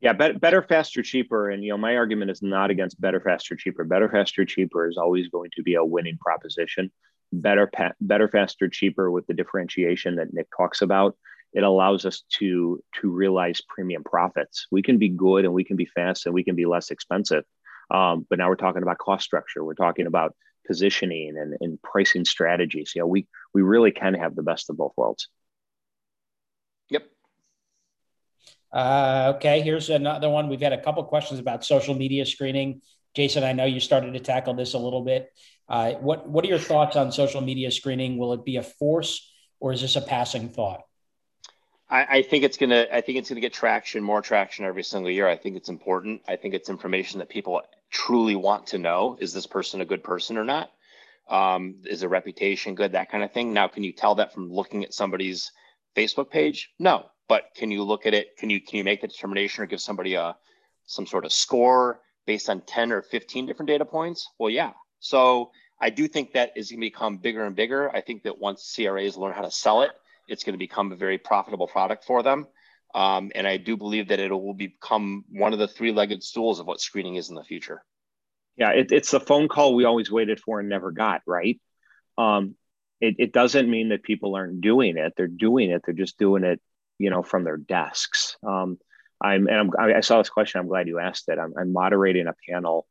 Yeah, 0.00 0.14
better, 0.14 0.62
faster, 0.62 1.02
cheaper. 1.02 1.50
And 1.50 1.62
you 1.62 1.70
know, 1.70 1.76
my 1.76 1.96
argument 1.96 2.30
is 2.30 2.42
not 2.42 2.70
against 2.70 3.00
better, 3.00 3.20
faster, 3.20 3.54
cheaper. 3.54 3.84
Better, 3.84 4.08
faster, 4.08 4.46
cheaper 4.46 4.88
is 4.88 4.96
always 4.96 5.28
going 5.28 5.50
to 5.56 5.62
be 5.62 5.74
a 5.74 5.84
winning 5.84 6.16
proposition. 6.18 6.90
Better, 7.32 7.70
better, 8.00 8.28
faster, 8.28 8.68
cheaper 8.68 9.10
with 9.10 9.26
the 9.26 9.34
differentiation 9.34 10.16
that 10.16 10.32
Nick 10.32 10.48
talks 10.56 10.80
about 10.80 11.16
it 11.52 11.64
allows 11.64 12.06
us 12.06 12.22
to 12.38 12.82
to 13.00 13.10
realize 13.10 13.60
premium 13.68 14.04
profits. 14.04 14.66
We 14.70 14.82
can 14.82 14.98
be 14.98 15.08
good 15.08 15.44
and 15.44 15.54
we 15.54 15.64
can 15.64 15.76
be 15.76 15.86
fast 15.86 16.26
and 16.26 16.34
we 16.34 16.44
can 16.44 16.56
be 16.56 16.66
less 16.66 16.90
expensive. 16.90 17.44
Um, 17.90 18.26
but 18.28 18.38
now 18.38 18.48
we're 18.48 18.56
talking 18.56 18.82
about 18.82 18.98
cost 18.98 19.24
structure. 19.24 19.64
We're 19.64 19.74
talking 19.74 20.06
about 20.06 20.34
positioning 20.66 21.36
and, 21.36 21.56
and 21.60 21.82
pricing 21.82 22.24
strategies. 22.24 22.92
You 22.94 23.02
know, 23.02 23.06
we 23.06 23.26
we 23.52 23.62
really 23.62 23.90
can 23.90 24.14
have 24.14 24.36
the 24.36 24.42
best 24.42 24.70
of 24.70 24.76
both 24.76 24.92
worlds. 24.96 25.28
Yep. 26.90 27.04
Uh, 28.72 29.32
okay, 29.36 29.60
here's 29.62 29.90
another 29.90 30.28
one. 30.28 30.48
We've 30.48 30.60
had 30.60 30.72
a 30.72 30.80
couple 30.80 31.02
questions 31.04 31.40
about 31.40 31.64
social 31.64 31.94
media 31.94 32.24
screening. 32.24 32.82
Jason, 33.14 33.42
I 33.42 33.52
know 33.52 33.64
you 33.64 33.80
started 33.80 34.12
to 34.12 34.20
tackle 34.20 34.54
this 34.54 34.74
a 34.74 34.78
little 34.78 35.02
bit. 35.02 35.32
Uh, 35.68 35.92
what 35.94 36.28
what 36.28 36.44
are 36.44 36.48
your 36.48 36.58
thoughts 36.58 36.94
on 36.94 37.10
social 37.10 37.40
media 37.40 37.70
screening? 37.70 38.18
Will 38.18 38.32
it 38.34 38.44
be 38.44 38.56
a 38.56 38.62
force 38.62 39.32
or 39.58 39.72
is 39.72 39.80
this 39.80 39.96
a 39.96 40.00
passing 40.00 40.48
thought? 40.48 40.82
I, 41.90 42.18
I 42.18 42.22
think 42.22 42.44
it's 42.44 42.56
gonna. 42.56 42.86
I 42.92 43.00
think 43.00 43.18
it's 43.18 43.28
gonna 43.28 43.40
get 43.40 43.52
traction, 43.52 44.02
more 44.02 44.22
traction 44.22 44.64
every 44.64 44.84
single 44.84 45.10
year. 45.10 45.28
I 45.28 45.36
think 45.36 45.56
it's 45.56 45.68
important. 45.68 46.22
I 46.28 46.36
think 46.36 46.54
it's 46.54 46.68
information 46.68 47.18
that 47.18 47.28
people 47.28 47.60
truly 47.90 48.36
want 48.36 48.68
to 48.68 48.78
know. 48.78 49.16
Is 49.20 49.32
this 49.32 49.46
person 49.46 49.80
a 49.80 49.84
good 49.84 50.04
person 50.04 50.38
or 50.38 50.44
not? 50.44 50.70
Um, 51.28 51.76
is 51.84 52.00
their 52.00 52.08
reputation 52.08 52.74
good? 52.74 52.92
That 52.92 53.10
kind 53.10 53.24
of 53.24 53.32
thing. 53.32 53.52
Now, 53.52 53.68
can 53.68 53.82
you 53.82 53.92
tell 53.92 54.14
that 54.16 54.32
from 54.32 54.50
looking 54.52 54.84
at 54.84 54.94
somebody's 54.94 55.50
Facebook 55.96 56.30
page? 56.30 56.70
No, 56.78 57.06
but 57.28 57.50
can 57.56 57.70
you 57.70 57.82
look 57.82 58.06
at 58.06 58.14
it? 58.14 58.36
Can 58.38 58.50
you 58.50 58.60
can 58.60 58.78
you 58.78 58.84
make 58.84 59.00
the 59.00 59.08
determination 59.08 59.64
or 59.64 59.66
give 59.66 59.80
somebody 59.80 60.14
a 60.14 60.36
some 60.86 61.06
sort 61.06 61.24
of 61.24 61.32
score 61.32 62.00
based 62.26 62.48
on 62.48 62.60
10 62.60 62.92
or 62.92 63.02
15 63.02 63.46
different 63.46 63.68
data 63.68 63.84
points? 63.84 64.28
Well, 64.38 64.50
yeah. 64.50 64.72
So 65.00 65.50
I 65.80 65.90
do 65.90 66.06
think 66.06 66.32
that 66.32 66.52
is 66.56 66.70
going 66.70 66.80
to 66.80 66.86
become 66.86 67.16
bigger 67.16 67.44
and 67.44 67.56
bigger. 67.56 67.90
I 67.94 68.00
think 68.00 68.24
that 68.24 68.38
once 68.38 68.74
CRAs 68.76 69.16
learn 69.16 69.32
how 69.32 69.42
to 69.42 69.50
sell 69.50 69.82
it, 69.82 69.90
it's 70.30 70.44
going 70.44 70.54
to 70.54 70.58
become 70.58 70.92
a 70.92 70.96
very 70.96 71.18
profitable 71.18 71.66
product 71.66 72.04
for 72.04 72.22
them. 72.22 72.46
Um, 72.94 73.30
and 73.34 73.46
I 73.46 73.56
do 73.56 73.76
believe 73.76 74.08
that 74.08 74.18
it 74.18 74.30
will 74.30 74.54
become 74.54 75.24
one 75.30 75.52
of 75.52 75.58
the 75.58 75.68
three-legged 75.68 76.22
stools 76.22 76.60
of 76.60 76.66
what 76.66 76.80
screening 76.80 77.16
is 77.16 77.28
in 77.28 77.34
the 77.34 77.44
future. 77.44 77.84
Yeah, 78.56 78.70
it, 78.70 78.90
it's 78.90 79.10
the 79.10 79.20
phone 79.20 79.48
call 79.48 79.74
we 79.74 79.84
always 79.84 80.10
waited 80.10 80.40
for 80.40 80.60
and 80.60 80.68
never 80.68 80.90
got, 80.90 81.22
right? 81.26 81.60
Um, 82.18 82.56
it, 83.00 83.16
it 83.18 83.32
doesn't 83.32 83.70
mean 83.70 83.90
that 83.90 84.02
people 84.02 84.34
aren't 84.34 84.60
doing 84.60 84.96
it. 84.96 85.14
They're 85.16 85.26
doing 85.26 85.70
it. 85.70 85.82
They're 85.84 85.94
just 85.94 86.18
doing 86.18 86.44
it, 86.44 86.60
you 86.98 87.10
know, 87.10 87.22
from 87.22 87.44
their 87.44 87.56
desks. 87.56 88.36
Um, 88.46 88.78
I'm 89.22 89.46
and 89.46 89.72
I'm, 89.78 89.96
I 89.96 90.00
saw 90.00 90.18
this 90.18 90.30
question. 90.30 90.60
I'm 90.60 90.68
glad 90.68 90.88
you 90.88 90.98
asked 90.98 91.28
it. 91.28 91.38
I'm, 91.38 91.52
I'm 91.58 91.72
moderating 91.72 92.26
a 92.26 92.34
panel 92.48 92.86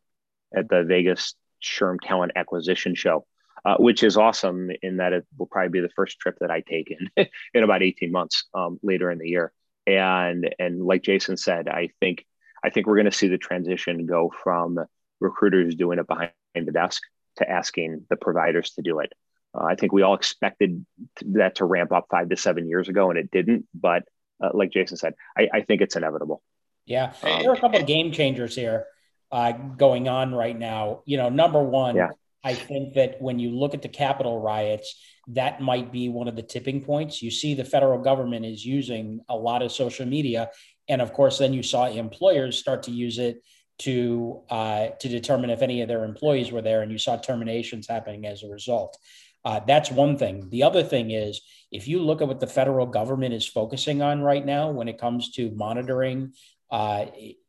at 0.55 0.69
the 0.69 0.83
Vegas 0.83 1.35
SHRM 1.63 1.97
Talent 2.01 2.33
Acquisition 2.35 2.95
Show 2.95 3.25
uh, 3.65 3.75
which 3.77 4.03
is 4.03 4.17
awesome 4.17 4.69
in 4.81 4.97
that 4.97 5.13
it 5.13 5.25
will 5.37 5.47
probably 5.47 5.69
be 5.69 5.81
the 5.81 5.93
first 5.95 6.19
trip 6.19 6.37
that 6.39 6.51
I 6.51 6.61
take 6.61 6.91
in 6.91 7.27
in 7.53 7.63
about 7.63 7.83
18 7.83 8.11
months 8.11 8.45
um, 8.53 8.79
later 8.83 9.11
in 9.11 9.19
the 9.19 9.27
year. 9.27 9.51
And 9.87 10.53
and 10.59 10.85
like 10.85 11.03
Jason 11.03 11.37
said, 11.37 11.67
I 11.67 11.89
think 11.99 12.25
I 12.63 12.69
think 12.69 12.87
we're 12.87 12.95
going 12.95 13.05
to 13.05 13.11
see 13.11 13.27
the 13.27 13.37
transition 13.37 14.05
go 14.05 14.31
from 14.43 14.77
recruiters 15.19 15.75
doing 15.75 15.99
it 15.99 16.07
behind 16.07 16.31
the 16.55 16.71
desk 16.71 17.01
to 17.37 17.49
asking 17.49 18.05
the 18.09 18.15
providers 18.15 18.71
to 18.71 18.81
do 18.81 18.99
it. 18.99 19.13
Uh, 19.53 19.63
I 19.63 19.75
think 19.75 19.91
we 19.91 20.03
all 20.03 20.13
expected 20.13 20.85
that 21.21 21.55
to 21.55 21.65
ramp 21.65 21.91
up 21.91 22.07
five 22.11 22.29
to 22.29 22.37
seven 22.37 22.67
years 22.67 22.87
ago, 22.87 23.09
and 23.09 23.17
it 23.17 23.31
didn't. 23.31 23.67
But 23.73 24.03
uh, 24.43 24.49
like 24.53 24.71
Jason 24.71 24.97
said, 24.97 25.13
I, 25.37 25.49
I, 25.53 25.61
think 25.61 25.81
it's 25.81 25.95
inevitable. 25.95 26.41
Yeah, 26.85 27.13
um, 27.23 27.41
there 27.41 27.49
are 27.49 27.55
a 27.55 27.59
couple 27.59 27.79
of 27.79 27.87
game 27.87 28.11
changers 28.11 28.55
here 28.55 28.85
uh, 29.31 29.51
going 29.51 30.07
on 30.07 30.33
right 30.33 30.57
now. 30.57 31.01
You 31.05 31.17
know, 31.17 31.29
number 31.29 31.61
one, 31.61 31.95
yeah. 31.95 32.09
I 32.43 32.53
think 32.53 32.93
that 32.93 33.21
when 33.21 33.39
you 33.39 33.51
look 33.51 33.73
at 33.73 33.81
the 33.81 33.89
Capitol 33.89 34.39
riots, 34.39 34.95
that 35.27 35.61
might 35.61 35.91
be 35.91 36.09
one 36.09 36.27
of 36.27 36.35
the 36.35 36.43
tipping 36.43 36.83
points. 36.83 37.21
You 37.21 37.31
see, 37.31 37.53
the 37.53 37.65
federal 37.65 37.99
government 37.99 38.45
is 38.45 38.65
using 38.65 39.21
a 39.29 39.35
lot 39.35 39.61
of 39.61 39.71
social 39.71 40.05
media, 40.05 40.49
and 40.87 41.01
of 41.01 41.13
course, 41.13 41.37
then 41.37 41.53
you 41.53 41.63
saw 41.63 41.87
employers 41.87 42.57
start 42.57 42.83
to 42.83 42.91
use 42.91 43.19
it 43.19 43.43
to 43.79 44.41
uh, 44.49 44.87
to 44.99 45.07
determine 45.07 45.49
if 45.49 45.61
any 45.61 45.81
of 45.81 45.87
their 45.87 46.03
employees 46.03 46.51
were 46.51 46.61
there, 46.61 46.81
and 46.81 46.91
you 46.91 46.97
saw 46.97 47.17
terminations 47.17 47.87
happening 47.87 48.25
as 48.25 48.43
a 48.43 48.49
result. 48.49 48.97
Uh, 49.45 49.59
that's 49.65 49.89
one 49.89 50.17
thing. 50.17 50.49
The 50.49 50.63
other 50.63 50.83
thing 50.83 51.11
is, 51.11 51.41
if 51.71 51.87
you 51.87 52.01
look 52.01 52.21
at 52.21 52.27
what 52.27 52.39
the 52.39 52.47
federal 52.47 52.85
government 52.85 53.33
is 53.33 53.47
focusing 53.47 54.01
on 54.01 54.21
right 54.21 54.45
now 54.45 54.71
when 54.71 54.89
it 54.89 54.97
comes 54.97 55.31
to 55.31 55.51
monitoring 55.51 56.33
uh, 56.71 57.05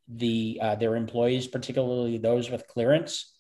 the 0.09 0.59
uh, 0.63 0.75
their 0.77 0.97
employees, 0.97 1.47
particularly 1.47 2.19
those 2.19 2.51
with 2.51 2.69
clearance, 2.69 3.33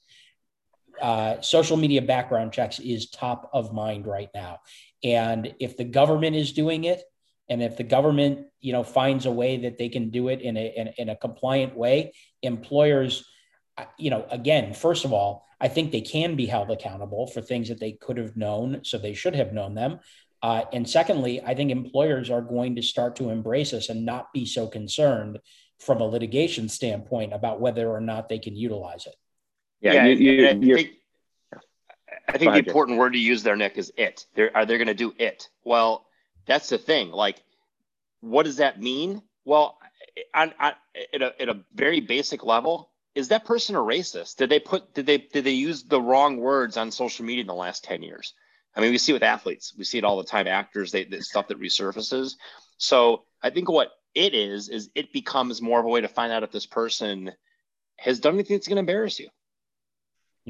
uh, 1.00 1.40
social 1.40 1.76
media 1.76 2.02
background 2.02 2.52
checks 2.52 2.78
is 2.78 3.10
top 3.10 3.50
of 3.52 3.72
mind 3.72 4.06
right 4.06 4.30
now. 4.34 4.60
And 5.02 5.54
if 5.58 5.76
the 5.76 5.84
government 5.84 6.36
is 6.36 6.52
doing 6.52 6.84
it, 6.84 7.02
and 7.48 7.62
if 7.62 7.76
the 7.76 7.82
government, 7.82 8.46
you 8.60 8.72
know, 8.72 8.84
finds 8.84 9.26
a 9.26 9.30
way 9.30 9.56
that 9.58 9.76
they 9.76 9.88
can 9.88 10.10
do 10.10 10.28
it 10.28 10.40
in 10.40 10.56
a 10.56 10.72
in, 10.76 10.88
in 10.98 11.08
a 11.08 11.16
compliant 11.16 11.76
way, 11.76 12.12
employers, 12.42 13.24
uh, 13.76 13.84
you 13.98 14.10
know, 14.10 14.24
again, 14.30 14.72
first 14.72 15.04
of 15.04 15.12
all, 15.12 15.44
I 15.60 15.68
think 15.68 15.90
they 15.90 16.00
can 16.00 16.36
be 16.36 16.46
held 16.46 16.70
accountable 16.70 17.26
for 17.26 17.42
things 17.42 17.68
that 17.68 17.80
they 17.80 17.92
could 17.92 18.16
have 18.16 18.36
known, 18.36 18.80
so 18.84 18.98
they 18.98 19.14
should 19.14 19.34
have 19.34 19.52
known 19.52 19.74
them. 19.74 19.98
Uh, 20.42 20.62
and 20.72 20.88
secondly, 20.88 21.42
I 21.42 21.54
think 21.54 21.70
employers 21.70 22.30
are 22.30 22.40
going 22.40 22.76
to 22.76 22.82
start 22.82 23.16
to 23.16 23.28
embrace 23.28 23.74
us 23.74 23.88
and 23.90 24.06
not 24.06 24.32
be 24.32 24.46
so 24.46 24.66
concerned 24.66 25.38
from 25.80 26.00
a 26.00 26.06
litigation 26.06 26.68
standpoint 26.68 27.32
about 27.34 27.60
whether 27.60 27.90
or 27.90 28.00
not 28.00 28.28
they 28.28 28.38
can 28.38 28.56
utilize 28.56 29.06
it. 29.06 29.16
Yeah, 29.80 29.92
yeah 29.92 30.06
you, 30.06 30.14
you, 30.14 30.46
I 30.48 30.74
think, 30.74 30.90
I 32.28 32.38
think 32.38 32.52
the 32.52 32.58
important 32.58 32.98
word 32.98 33.12
to 33.14 33.18
use 33.18 33.42
there, 33.42 33.56
Nick, 33.56 33.78
is 33.78 33.92
it. 33.96 34.26
They're, 34.34 34.54
are 34.56 34.66
they 34.66 34.76
going 34.76 34.88
to 34.88 34.94
do 34.94 35.14
it? 35.18 35.48
Well, 35.64 36.06
that's 36.46 36.68
the 36.68 36.78
thing. 36.78 37.10
Like, 37.10 37.42
what 38.20 38.44
does 38.44 38.56
that 38.56 38.80
mean? 38.80 39.22
Well, 39.44 39.78
on, 40.34 40.52
on, 40.60 40.72
at, 41.14 41.22
a, 41.22 41.42
at 41.42 41.48
a 41.48 41.60
very 41.74 42.00
basic 42.00 42.44
level, 42.44 42.90
is 43.14 43.28
that 43.28 43.44
person 43.44 43.74
a 43.74 43.80
racist? 43.80 44.36
Did 44.36 44.50
they 44.50 44.60
put 44.60 44.94
did 44.94 45.06
they 45.06 45.18
did 45.18 45.44
they 45.44 45.50
use 45.50 45.82
the 45.82 46.00
wrong 46.00 46.36
words 46.36 46.76
on 46.76 46.90
social 46.90 47.24
media 47.24 47.42
in 47.42 47.46
the 47.46 47.54
last 47.54 47.84
10 47.84 48.02
years? 48.02 48.34
I 48.74 48.80
mean, 48.80 48.92
we 48.92 48.98
see 48.98 49.12
with 49.12 49.24
athletes, 49.24 49.74
we 49.76 49.84
see 49.84 49.98
it 49.98 50.04
all 50.04 50.16
the 50.16 50.24
time, 50.24 50.46
actors, 50.46 50.92
they 50.92 51.04
the 51.04 51.22
stuff 51.22 51.48
that 51.48 51.60
resurfaces. 51.60 52.34
So 52.78 53.24
I 53.42 53.50
think 53.50 53.68
what 53.68 53.90
it 54.14 54.34
is 54.34 54.68
is 54.68 54.90
it 54.94 55.12
becomes 55.12 55.60
more 55.60 55.80
of 55.80 55.86
a 55.86 55.88
way 55.88 56.00
to 56.00 56.08
find 56.08 56.32
out 56.32 56.44
if 56.44 56.52
this 56.52 56.66
person 56.66 57.32
has 57.96 58.20
done 58.20 58.34
anything 58.34 58.56
that's 58.56 58.68
going 58.68 58.76
to 58.76 58.80
embarrass 58.80 59.18
you. 59.18 59.28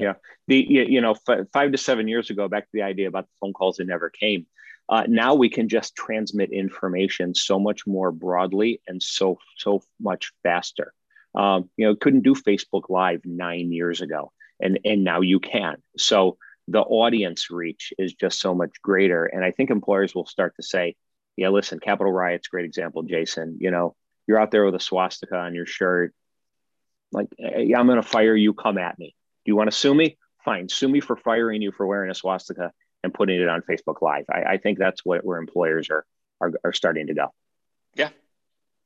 Yeah, 0.01 0.13
the 0.47 0.57
you 0.57 1.01
know 1.01 1.15
five 1.53 1.71
to 1.71 1.77
seven 1.77 2.07
years 2.07 2.29
ago, 2.29 2.47
back 2.47 2.63
to 2.63 2.69
the 2.73 2.81
idea 2.81 3.07
about 3.07 3.25
the 3.25 3.33
phone 3.39 3.53
calls 3.53 3.77
that 3.77 3.87
never 3.87 4.09
came. 4.09 4.45
Uh, 4.89 5.03
now 5.07 5.35
we 5.35 5.49
can 5.49 5.69
just 5.69 5.95
transmit 5.95 6.51
information 6.51 7.33
so 7.33 7.59
much 7.59 7.87
more 7.87 8.11
broadly 8.11 8.81
and 8.87 9.01
so 9.01 9.39
so 9.57 9.81
much 9.99 10.33
faster. 10.43 10.93
Um, 11.33 11.69
you 11.77 11.85
know, 11.85 11.95
couldn't 11.95 12.23
do 12.23 12.35
Facebook 12.35 12.89
Live 12.89 13.21
nine 13.23 13.71
years 13.71 14.01
ago, 14.01 14.31
and 14.59 14.79
and 14.83 15.03
now 15.03 15.21
you 15.21 15.39
can. 15.39 15.77
So 15.97 16.37
the 16.67 16.81
audience 16.81 17.49
reach 17.49 17.93
is 17.97 18.13
just 18.13 18.39
so 18.39 18.53
much 18.53 18.81
greater, 18.81 19.25
and 19.25 19.43
I 19.45 19.51
think 19.51 19.69
employers 19.69 20.13
will 20.13 20.25
start 20.25 20.55
to 20.57 20.63
say, 20.63 20.95
"Yeah, 21.37 21.49
listen, 21.49 21.79
Capitol 21.79 22.11
Riot's 22.11 22.49
great 22.49 22.65
example, 22.65 23.03
Jason. 23.03 23.57
You 23.61 23.71
know, 23.71 23.95
you're 24.27 24.39
out 24.39 24.51
there 24.51 24.65
with 24.65 24.75
a 24.75 24.79
swastika 24.79 25.37
on 25.37 25.55
your 25.55 25.65
shirt. 25.65 26.13
Like, 27.11 27.27
hey, 27.37 27.73
I'm 27.73 27.87
going 27.87 28.01
to 28.01 28.07
fire 28.07 28.35
you. 28.35 28.53
Come 28.53 28.77
at 28.77 28.97
me. 28.97 29.15
Do 29.45 29.51
you 29.51 29.55
want 29.55 29.71
to 29.71 29.77
sue 29.77 29.93
me? 29.93 30.17
Fine, 30.43 30.69
sue 30.69 30.89
me 30.89 30.99
for 30.99 31.15
firing 31.15 31.61
you 31.61 31.71
for 31.71 31.85
wearing 31.85 32.09
a 32.09 32.15
swastika 32.15 32.71
and 33.03 33.13
putting 33.13 33.41
it 33.41 33.47
on 33.47 33.61
Facebook 33.61 34.01
Live. 34.01 34.25
I, 34.29 34.53
I 34.53 34.57
think 34.57 34.77
that's 34.77 35.05
what 35.05 35.25
where 35.25 35.37
employers 35.37 35.89
are, 35.89 36.05
are 36.39 36.51
are 36.63 36.73
starting 36.73 37.07
to 37.07 37.13
go. 37.13 37.27
Yeah. 37.95 38.09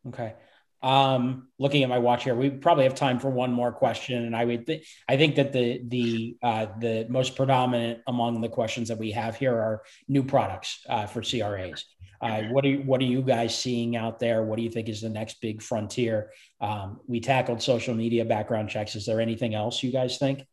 Okay. 0.07 0.33
Um, 0.81 1.47
looking 1.57 1.81
at 1.81 1.89
my 1.89 1.97
watch 1.97 2.25
here, 2.25 2.35
we 2.35 2.49
probably 2.51 2.83
have 2.83 2.93
time 2.93 3.19
for 3.19 3.29
one 3.29 3.51
more 3.51 3.71
question, 3.71 4.23
and 4.23 4.35
I 4.35 4.45
would 4.45 4.67
th- 4.67 4.87
I 5.09 5.17
think 5.17 5.35
that 5.35 5.51
the 5.51 5.81
the 5.87 6.37
uh, 6.43 6.67
the 6.79 7.07
most 7.09 7.35
predominant 7.35 8.01
among 8.05 8.41
the 8.41 8.49
questions 8.49 8.89
that 8.89 8.99
we 8.99 9.11
have 9.11 9.35
here 9.35 9.55
are 9.55 9.81
new 10.07 10.23
products 10.23 10.85
uh, 10.87 11.07
for 11.07 11.21
CRAs. 11.21 11.85
Uh, 12.22 12.43
what 12.43 12.66
are 12.66 12.70
you, 12.70 12.80
what 12.80 13.01
are 13.01 13.05
you 13.05 13.22
guys 13.22 13.57
seeing 13.57 13.95
out 13.95 14.20
there? 14.20 14.43
What 14.43 14.57
do 14.57 14.63
you 14.63 14.70
think 14.70 14.89
is 14.89 15.01
the 15.01 15.09
next 15.09 15.41
big 15.41 15.61
frontier? 15.61 16.32
Um, 16.61 16.99
we 17.07 17.20
tackled 17.20 17.61
social 17.61 17.93
media 17.93 18.26
background 18.26 18.70
checks. 18.70 18.95
Is 18.95 19.05
there 19.05 19.22
anything 19.22 19.53
else 19.53 19.84
you 19.84 19.91
guys 19.91 20.18
think? 20.18 20.45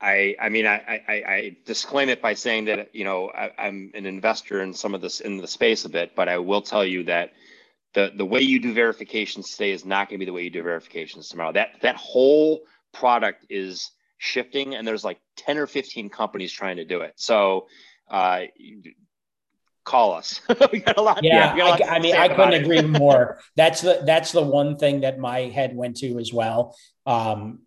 I, 0.00 0.34
I 0.40 0.48
mean, 0.48 0.66
I, 0.66 1.02
I, 1.06 1.12
I 1.12 1.56
disclaim 1.66 2.08
it 2.08 2.22
by 2.22 2.32
saying 2.32 2.64
that 2.66 2.94
you 2.94 3.04
know 3.04 3.30
I, 3.30 3.50
am 3.58 3.92
an 3.94 4.06
investor 4.06 4.62
in 4.62 4.72
some 4.72 4.94
of 4.94 5.02
this 5.02 5.20
in 5.20 5.36
the 5.36 5.46
space 5.46 5.84
a 5.84 5.90
bit, 5.90 6.16
but 6.16 6.28
I 6.28 6.38
will 6.38 6.62
tell 6.62 6.84
you 6.84 7.04
that 7.04 7.32
the 7.92 8.12
the 8.16 8.24
way 8.24 8.40
you 8.40 8.60
do 8.60 8.72
verifications 8.72 9.50
today 9.50 9.72
is 9.72 9.84
not 9.84 10.08
going 10.08 10.18
to 10.18 10.24
be 10.24 10.24
the 10.24 10.32
way 10.32 10.44
you 10.44 10.50
do 10.50 10.62
verifications 10.62 11.28
tomorrow. 11.28 11.52
That 11.52 11.80
that 11.82 11.96
whole 11.96 12.62
product 12.94 13.44
is 13.50 13.90
shifting, 14.16 14.74
and 14.74 14.88
there's 14.88 15.04
like 15.04 15.18
ten 15.36 15.58
or 15.58 15.66
fifteen 15.66 16.08
companies 16.08 16.50
trying 16.50 16.76
to 16.76 16.84
do 16.86 17.02
it. 17.02 17.12
So 17.16 17.66
uh, 18.10 18.44
call 19.84 20.14
us. 20.14 20.40
we 20.72 20.80
got 20.80 20.96
a 20.96 21.02
lot. 21.02 21.22
Yeah, 21.22 21.54
yeah 21.56 21.64
I, 21.64 21.96
I 21.96 21.98
mean, 21.98 22.16
I 22.16 22.28
couldn't 22.28 22.54
agree 22.54 22.82
more. 22.82 23.40
That's 23.56 23.80
the 23.80 24.02
that's 24.04 24.32
the 24.32 24.42
one 24.42 24.76
thing 24.76 25.00
that 25.00 25.18
my 25.18 25.40
head 25.40 25.74
went 25.74 25.96
to 25.98 26.18
as 26.18 26.32
well. 26.32 26.76
Um, 27.06 27.60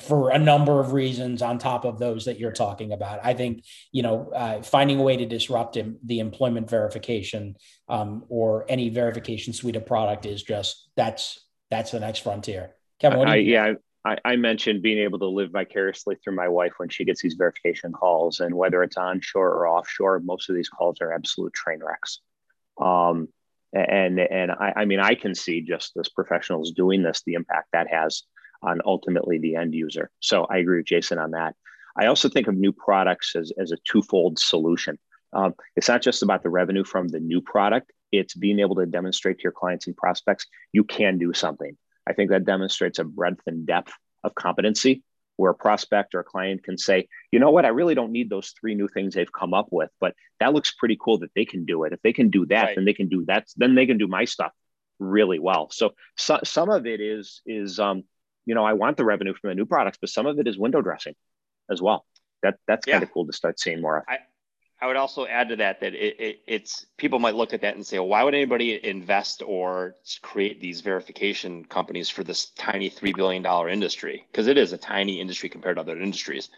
for 0.00 0.30
a 0.30 0.38
number 0.38 0.80
of 0.80 0.92
reasons 0.92 1.42
on 1.42 1.58
top 1.58 1.84
of 1.84 1.98
those 1.98 2.24
that 2.24 2.38
you're 2.38 2.52
talking 2.52 2.92
about. 2.92 3.20
I 3.22 3.34
think, 3.34 3.64
you 3.92 4.02
know, 4.02 4.30
uh, 4.34 4.62
finding 4.62 4.98
a 4.98 5.02
way 5.02 5.18
to 5.18 5.26
disrupt 5.26 5.76
the 6.04 6.20
employment 6.20 6.70
verification 6.70 7.56
um, 7.86 8.24
or 8.30 8.64
any 8.70 8.88
verification 8.88 9.52
suite 9.52 9.76
of 9.76 9.84
product 9.84 10.24
is 10.24 10.42
just 10.42 10.88
that's 10.96 11.44
that's 11.70 11.90
the 11.90 12.00
next 12.00 12.20
frontier. 12.20 12.74
Kevin, 12.98 13.28
I, 13.28 13.36
yeah, 13.36 13.74
I, 14.04 14.16
I, 14.24 14.36
mentioned 14.36 14.82
being 14.82 14.98
able 14.98 15.18
to 15.18 15.26
live 15.26 15.50
vicariously 15.50 16.16
through 16.16 16.36
my 16.36 16.48
wife 16.48 16.72
when 16.78 16.88
she 16.88 17.04
gets 17.04 17.20
these 17.20 17.34
verification 17.34 17.92
calls, 17.92 18.40
and 18.40 18.54
whether 18.54 18.82
it's 18.82 18.96
onshore 18.96 19.48
or 19.48 19.68
offshore, 19.68 20.20
most 20.20 20.48
of 20.48 20.54
these 20.56 20.68
calls 20.68 21.00
are 21.00 21.12
absolute 21.12 21.52
train 21.52 21.80
wrecks. 21.82 22.20
Um, 22.80 23.28
and 23.72 24.18
and 24.18 24.52
I, 24.52 24.72
I 24.76 24.84
mean, 24.84 25.00
I 25.00 25.14
can 25.14 25.34
see 25.34 25.60
just 25.60 25.96
as 25.98 26.08
professionals 26.08 26.72
doing 26.72 27.02
this, 27.02 27.22
the 27.26 27.34
impact 27.34 27.68
that 27.72 27.88
has 27.90 28.22
on 28.62 28.80
ultimately 28.84 29.38
the 29.38 29.56
end 29.56 29.74
user. 29.74 30.10
So 30.20 30.44
I 30.44 30.58
agree 30.58 30.78
with 30.78 30.86
Jason 30.86 31.18
on 31.18 31.32
that. 31.32 31.54
I 31.96 32.06
also 32.06 32.28
think 32.28 32.46
of 32.46 32.56
new 32.56 32.72
products 32.72 33.34
as, 33.36 33.52
as 33.58 33.72
a 33.72 33.76
twofold 33.84 34.38
solution. 34.38 34.98
Um, 35.32 35.54
it's 35.76 35.88
not 35.88 36.02
just 36.02 36.22
about 36.22 36.42
the 36.42 36.50
revenue 36.50 36.84
from 36.84 37.08
the 37.08 37.20
new 37.20 37.40
product, 37.40 37.92
it's 38.12 38.34
being 38.34 38.60
able 38.60 38.76
to 38.76 38.86
demonstrate 38.86 39.38
to 39.38 39.42
your 39.42 39.52
clients 39.52 39.86
and 39.86 39.96
prospects 39.96 40.46
you 40.72 40.84
can 40.84 41.18
do 41.18 41.32
something. 41.34 41.76
I 42.08 42.14
think 42.14 42.30
that 42.30 42.44
demonstrates 42.44 42.98
a 42.98 43.04
breadth 43.04 43.42
and 43.46 43.66
depth 43.66 43.92
of 44.24 44.34
competency 44.34 45.02
where 45.36 45.52
a 45.52 45.54
prospect 45.54 46.14
or 46.14 46.20
a 46.20 46.24
client 46.24 46.64
can 46.64 46.76
say, 46.76 47.06
you 47.30 47.38
know 47.38 47.50
what, 47.50 47.64
I 47.64 47.68
really 47.68 47.94
don't 47.94 48.10
need 48.10 48.28
those 48.28 48.52
three 48.60 48.74
new 48.74 48.88
things 48.88 49.14
they've 49.14 49.32
come 49.32 49.54
up 49.54 49.68
with, 49.70 49.90
but 50.00 50.14
that 50.40 50.52
looks 50.52 50.72
pretty 50.72 50.98
cool 51.00 51.18
that 51.18 51.30
they 51.36 51.44
can 51.44 51.64
do 51.64 51.84
it. 51.84 51.92
If 51.92 52.02
they 52.02 52.12
can 52.12 52.30
do 52.30 52.46
that, 52.46 52.64
right. 52.64 52.74
then 52.74 52.84
they 52.84 52.92
can 52.92 53.08
do 53.08 53.24
that. 53.26 53.46
Then 53.56 53.76
they 53.76 53.86
can 53.86 53.98
do 53.98 54.08
my 54.08 54.24
stuff 54.24 54.52
really 54.98 55.38
well. 55.38 55.70
So, 55.70 55.94
so 56.16 56.40
some 56.42 56.70
of 56.70 56.86
it 56.86 57.00
is 57.00 57.40
is 57.46 57.78
um, 57.78 58.02
you 58.46 58.54
know, 58.54 58.64
I 58.64 58.72
want 58.72 58.96
the 58.96 59.04
revenue 59.04 59.34
from 59.34 59.50
the 59.50 59.54
new 59.54 59.66
products, 59.66 59.98
but 60.00 60.08
some 60.08 60.26
of 60.26 60.38
it 60.38 60.48
is 60.48 60.58
window 60.58 60.80
dressing 60.80 61.14
as 61.70 61.82
well. 61.82 62.06
That 62.42 62.56
that's 62.66 62.86
yeah. 62.86 62.94
kind 62.94 63.04
of 63.04 63.12
cool 63.12 63.26
to 63.26 63.32
start 63.32 63.60
seeing 63.60 63.80
more 63.80 63.98
of. 63.98 64.04
I, 64.08 64.18
I 64.80 64.86
would 64.86 64.96
also 64.96 65.26
add 65.26 65.48
to 65.48 65.56
that 65.56 65.80
that 65.80 65.94
it, 65.94 66.20
it, 66.20 66.40
it's 66.46 66.86
people 66.96 67.18
might 67.18 67.34
look 67.34 67.52
at 67.52 67.62
that 67.62 67.74
and 67.74 67.86
say, 67.86 67.98
well, 67.98 68.08
why 68.08 68.22
would 68.22 68.34
anybody 68.34 68.84
invest 68.84 69.42
or 69.44 69.96
create 70.22 70.60
these 70.60 70.80
verification 70.82 71.64
companies 71.64 72.08
for 72.08 72.22
this 72.22 72.50
tiny 72.50 72.88
three 72.88 73.12
billion 73.12 73.42
dollar 73.42 73.68
industry? 73.68 74.24
Because 74.30 74.46
it 74.46 74.56
is 74.56 74.72
a 74.72 74.78
tiny 74.78 75.20
industry 75.20 75.48
compared 75.48 75.76
to 75.76 75.80
other 75.80 76.00
industries. 76.00 76.48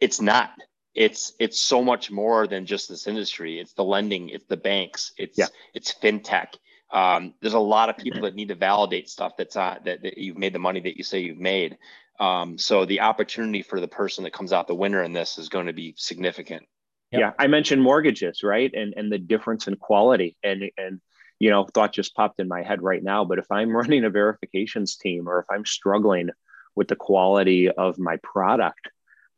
It's 0.00 0.20
not. 0.20 0.50
It's 0.94 1.32
it's 1.38 1.60
so 1.60 1.82
much 1.82 2.10
more 2.10 2.46
than 2.46 2.66
just 2.66 2.88
this 2.88 3.06
industry. 3.06 3.58
It's 3.58 3.72
the 3.72 3.84
lending. 3.84 4.28
It's 4.28 4.46
the 4.46 4.56
banks. 4.56 5.12
It's 5.16 5.38
yeah. 5.38 5.46
it's 5.74 5.94
fintech 5.94 6.54
um, 6.92 7.34
there's 7.40 7.54
a 7.54 7.58
lot 7.58 7.88
of 7.88 7.96
people 7.96 8.22
that 8.22 8.34
need 8.34 8.48
to 8.48 8.54
validate 8.54 9.08
stuff 9.08 9.32
that's 9.36 9.56
uh, 9.56 9.76
that, 9.84 10.02
that 10.02 10.18
you've 10.18 10.38
made 10.38 10.52
the 10.52 10.58
money 10.58 10.80
that 10.80 10.96
you 10.96 11.04
say 11.04 11.20
you've 11.20 11.38
made. 11.38 11.78
Um, 12.18 12.58
so 12.58 12.84
the 12.84 13.00
opportunity 13.00 13.62
for 13.62 13.80
the 13.80 13.88
person 13.88 14.24
that 14.24 14.32
comes 14.32 14.52
out 14.52 14.66
the 14.66 14.74
winner 14.74 15.02
in 15.02 15.12
this 15.12 15.38
is 15.38 15.48
going 15.48 15.66
to 15.66 15.72
be 15.72 15.94
significant. 15.96 16.66
Yep. 17.12 17.20
Yeah, 17.20 17.32
I 17.38 17.48
mentioned 17.48 17.82
mortgages, 17.82 18.42
right, 18.44 18.72
and 18.72 18.94
and 18.96 19.10
the 19.10 19.18
difference 19.18 19.66
in 19.66 19.76
quality, 19.76 20.36
and 20.44 20.70
and 20.78 21.00
you 21.40 21.50
know, 21.50 21.64
thought 21.64 21.92
just 21.92 22.14
popped 22.14 22.38
in 22.38 22.46
my 22.46 22.62
head 22.62 22.82
right 22.82 23.02
now. 23.02 23.24
But 23.24 23.38
if 23.38 23.50
I'm 23.50 23.70
running 23.76 24.04
a 24.04 24.10
verifications 24.10 24.96
team, 24.96 25.28
or 25.28 25.40
if 25.40 25.46
I'm 25.50 25.66
struggling 25.66 26.30
with 26.76 26.88
the 26.88 26.96
quality 26.96 27.68
of 27.68 27.98
my 27.98 28.18
product, 28.22 28.90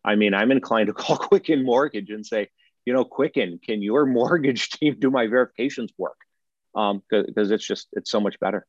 I 0.04 0.16
mean, 0.16 0.34
I'm 0.34 0.50
inclined 0.50 0.88
to 0.88 0.92
call 0.92 1.16
Quicken 1.16 1.64
Mortgage 1.64 2.10
and 2.10 2.26
say, 2.26 2.50
you 2.84 2.92
know, 2.92 3.04
Quicken, 3.04 3.58
can 3.64 3.80
your 3.80 4.04
mortgage 4.04 4.68
team 4.70 4.96
do 4.98 5.10
my 5.10 5.26
verifications 5.26 5.92
work? 5.96 6.18
Um, 6.74 7.02
because 7.08 7.50
it's 7.50 7.66
just 7.66 7.88
it's 7.92 8.10
so 8.10 8.20
much 8.20 8.38
better. 8.38 8.66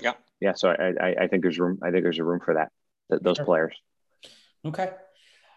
Yeah, 0.00 0.14
yeah. 0.40 0.54
So 0.54 0.70
I, 0.70 0.92
I, 1.00 1.14
I 1.22 1.26
think 1.28 1.42
there's 1.42 1.58
room. 1.60 1.78
I 1.82 1.90
think 1.90 2.02
there's 2.02 2.18
a 2.18 2.24
room 2.24 2.40
for 2.44 2.54
that. 2.54 2.72
Those 3.22 3.36
sure. 3.36 3.44
players. 3.44 3.76
Okay. 4.64 4.90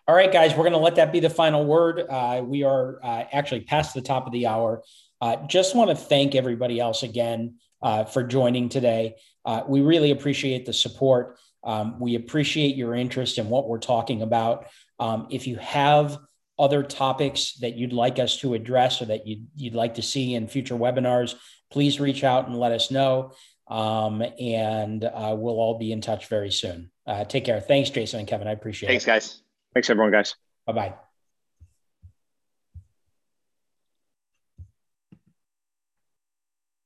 All 0.10 0.16
right, 0.16 0.32
guys, 0.32 0.56
we're 0.56 0.64
going 0.64 0.74
to 0.74 0.80
let 0.80 0.96
that 0.96 1.12
be 1.12 1.20
the 1.20 1.30
final 1.30 1.64
word. 1.64 2.04
Uh, 2.10 2.42
we 2.44 2.64
are 2.64 2.98
uh, 3.04 3.26
actually 3.32 3.60
past 3.60 3.94
the 3.94 4.02
top 4.02 4.26
of 4.26 4.34
the 4.34 4.48
hour. 4.48 4.82
Uh, 5.22 5.36
just 5.46 5.76
want 5.76 5.92
to 5.92 5.96
thank 5.96 6.34
everybody 6.34 6.80
else 6.80 7.04
again 7.04 7.58
uh, 7.84 8.06
for 8.06 8.24
joining 8.24 8.70
today. 8.70 9.18
Uh, 9.46 9.62
we 9.68 9.82
really 9.82 10.10
appreciate 10.10 10.66
the 10.66 10.74
support. 10.74 11.38
Um, 11.64 12.00
we 12.00 12.16
appreciate 12.16 12.76
your 12.76 12.96
interest 12.96 13.38
in 13.38 13.50
what 13.50 13.70
we're 13.70 13.78
talking 13.78 14.24
about. 14.24 14.66
Um, 14.98 15.28
if 15.30 15.46
you 15.46 15.58
have 15.58 16.18
other 16.58 16.82
topics 16.82 17.54
that 17.58 17.76
you'd 17.76 17.94
like 17.94 18.18
us 18.18 18.40
to 18.40 18.56
address 18.56 19.04
or 19.04 19.06
that 19.06 19.28
you'd, 19.28 19.46
you'd 19.56 19.76
like 19.76 19.94
to 19.94 20.02
see 20.02 20.34
in 20.34 20.48
future 20.48 20.74
webinars, 20.74 21.36
please 21.70 22.00
reach 22.00 22.24
out 22.24 22.48
and 22.48 22.58
let 22.58 22.72
us 22.72 22.90
know. 22.90 23.34
Um, 23.68 24.24
and 24.40 25.04
uh, 25.04 25.36
we'll 25.38 25.60
all 25.60 25.78
be 25.78 25.92
in 25.92 26.02
touch 26.02 26.26
very 26.30 26.50
soon. 26.50 26.90
take 27.28 27.46
care. 27.46 27.62
Thanks, 27.62 27.92
Jason 27.92 28.22
and 28.22 28.28
Kevin. 28.28 28.48
I 28.48 28.54
appreciate 28.54 28.90
Thanks, 28.90 29.04
it. 29.04 29.12
Thanks, 29.12 29.28
guys. 29.28 29.44
Thanks, 29.74 29.90
everyone, 29.90 30.12
guys. 30.12 30.36
Bye 30.66 30.74
bye. 30.74 31.09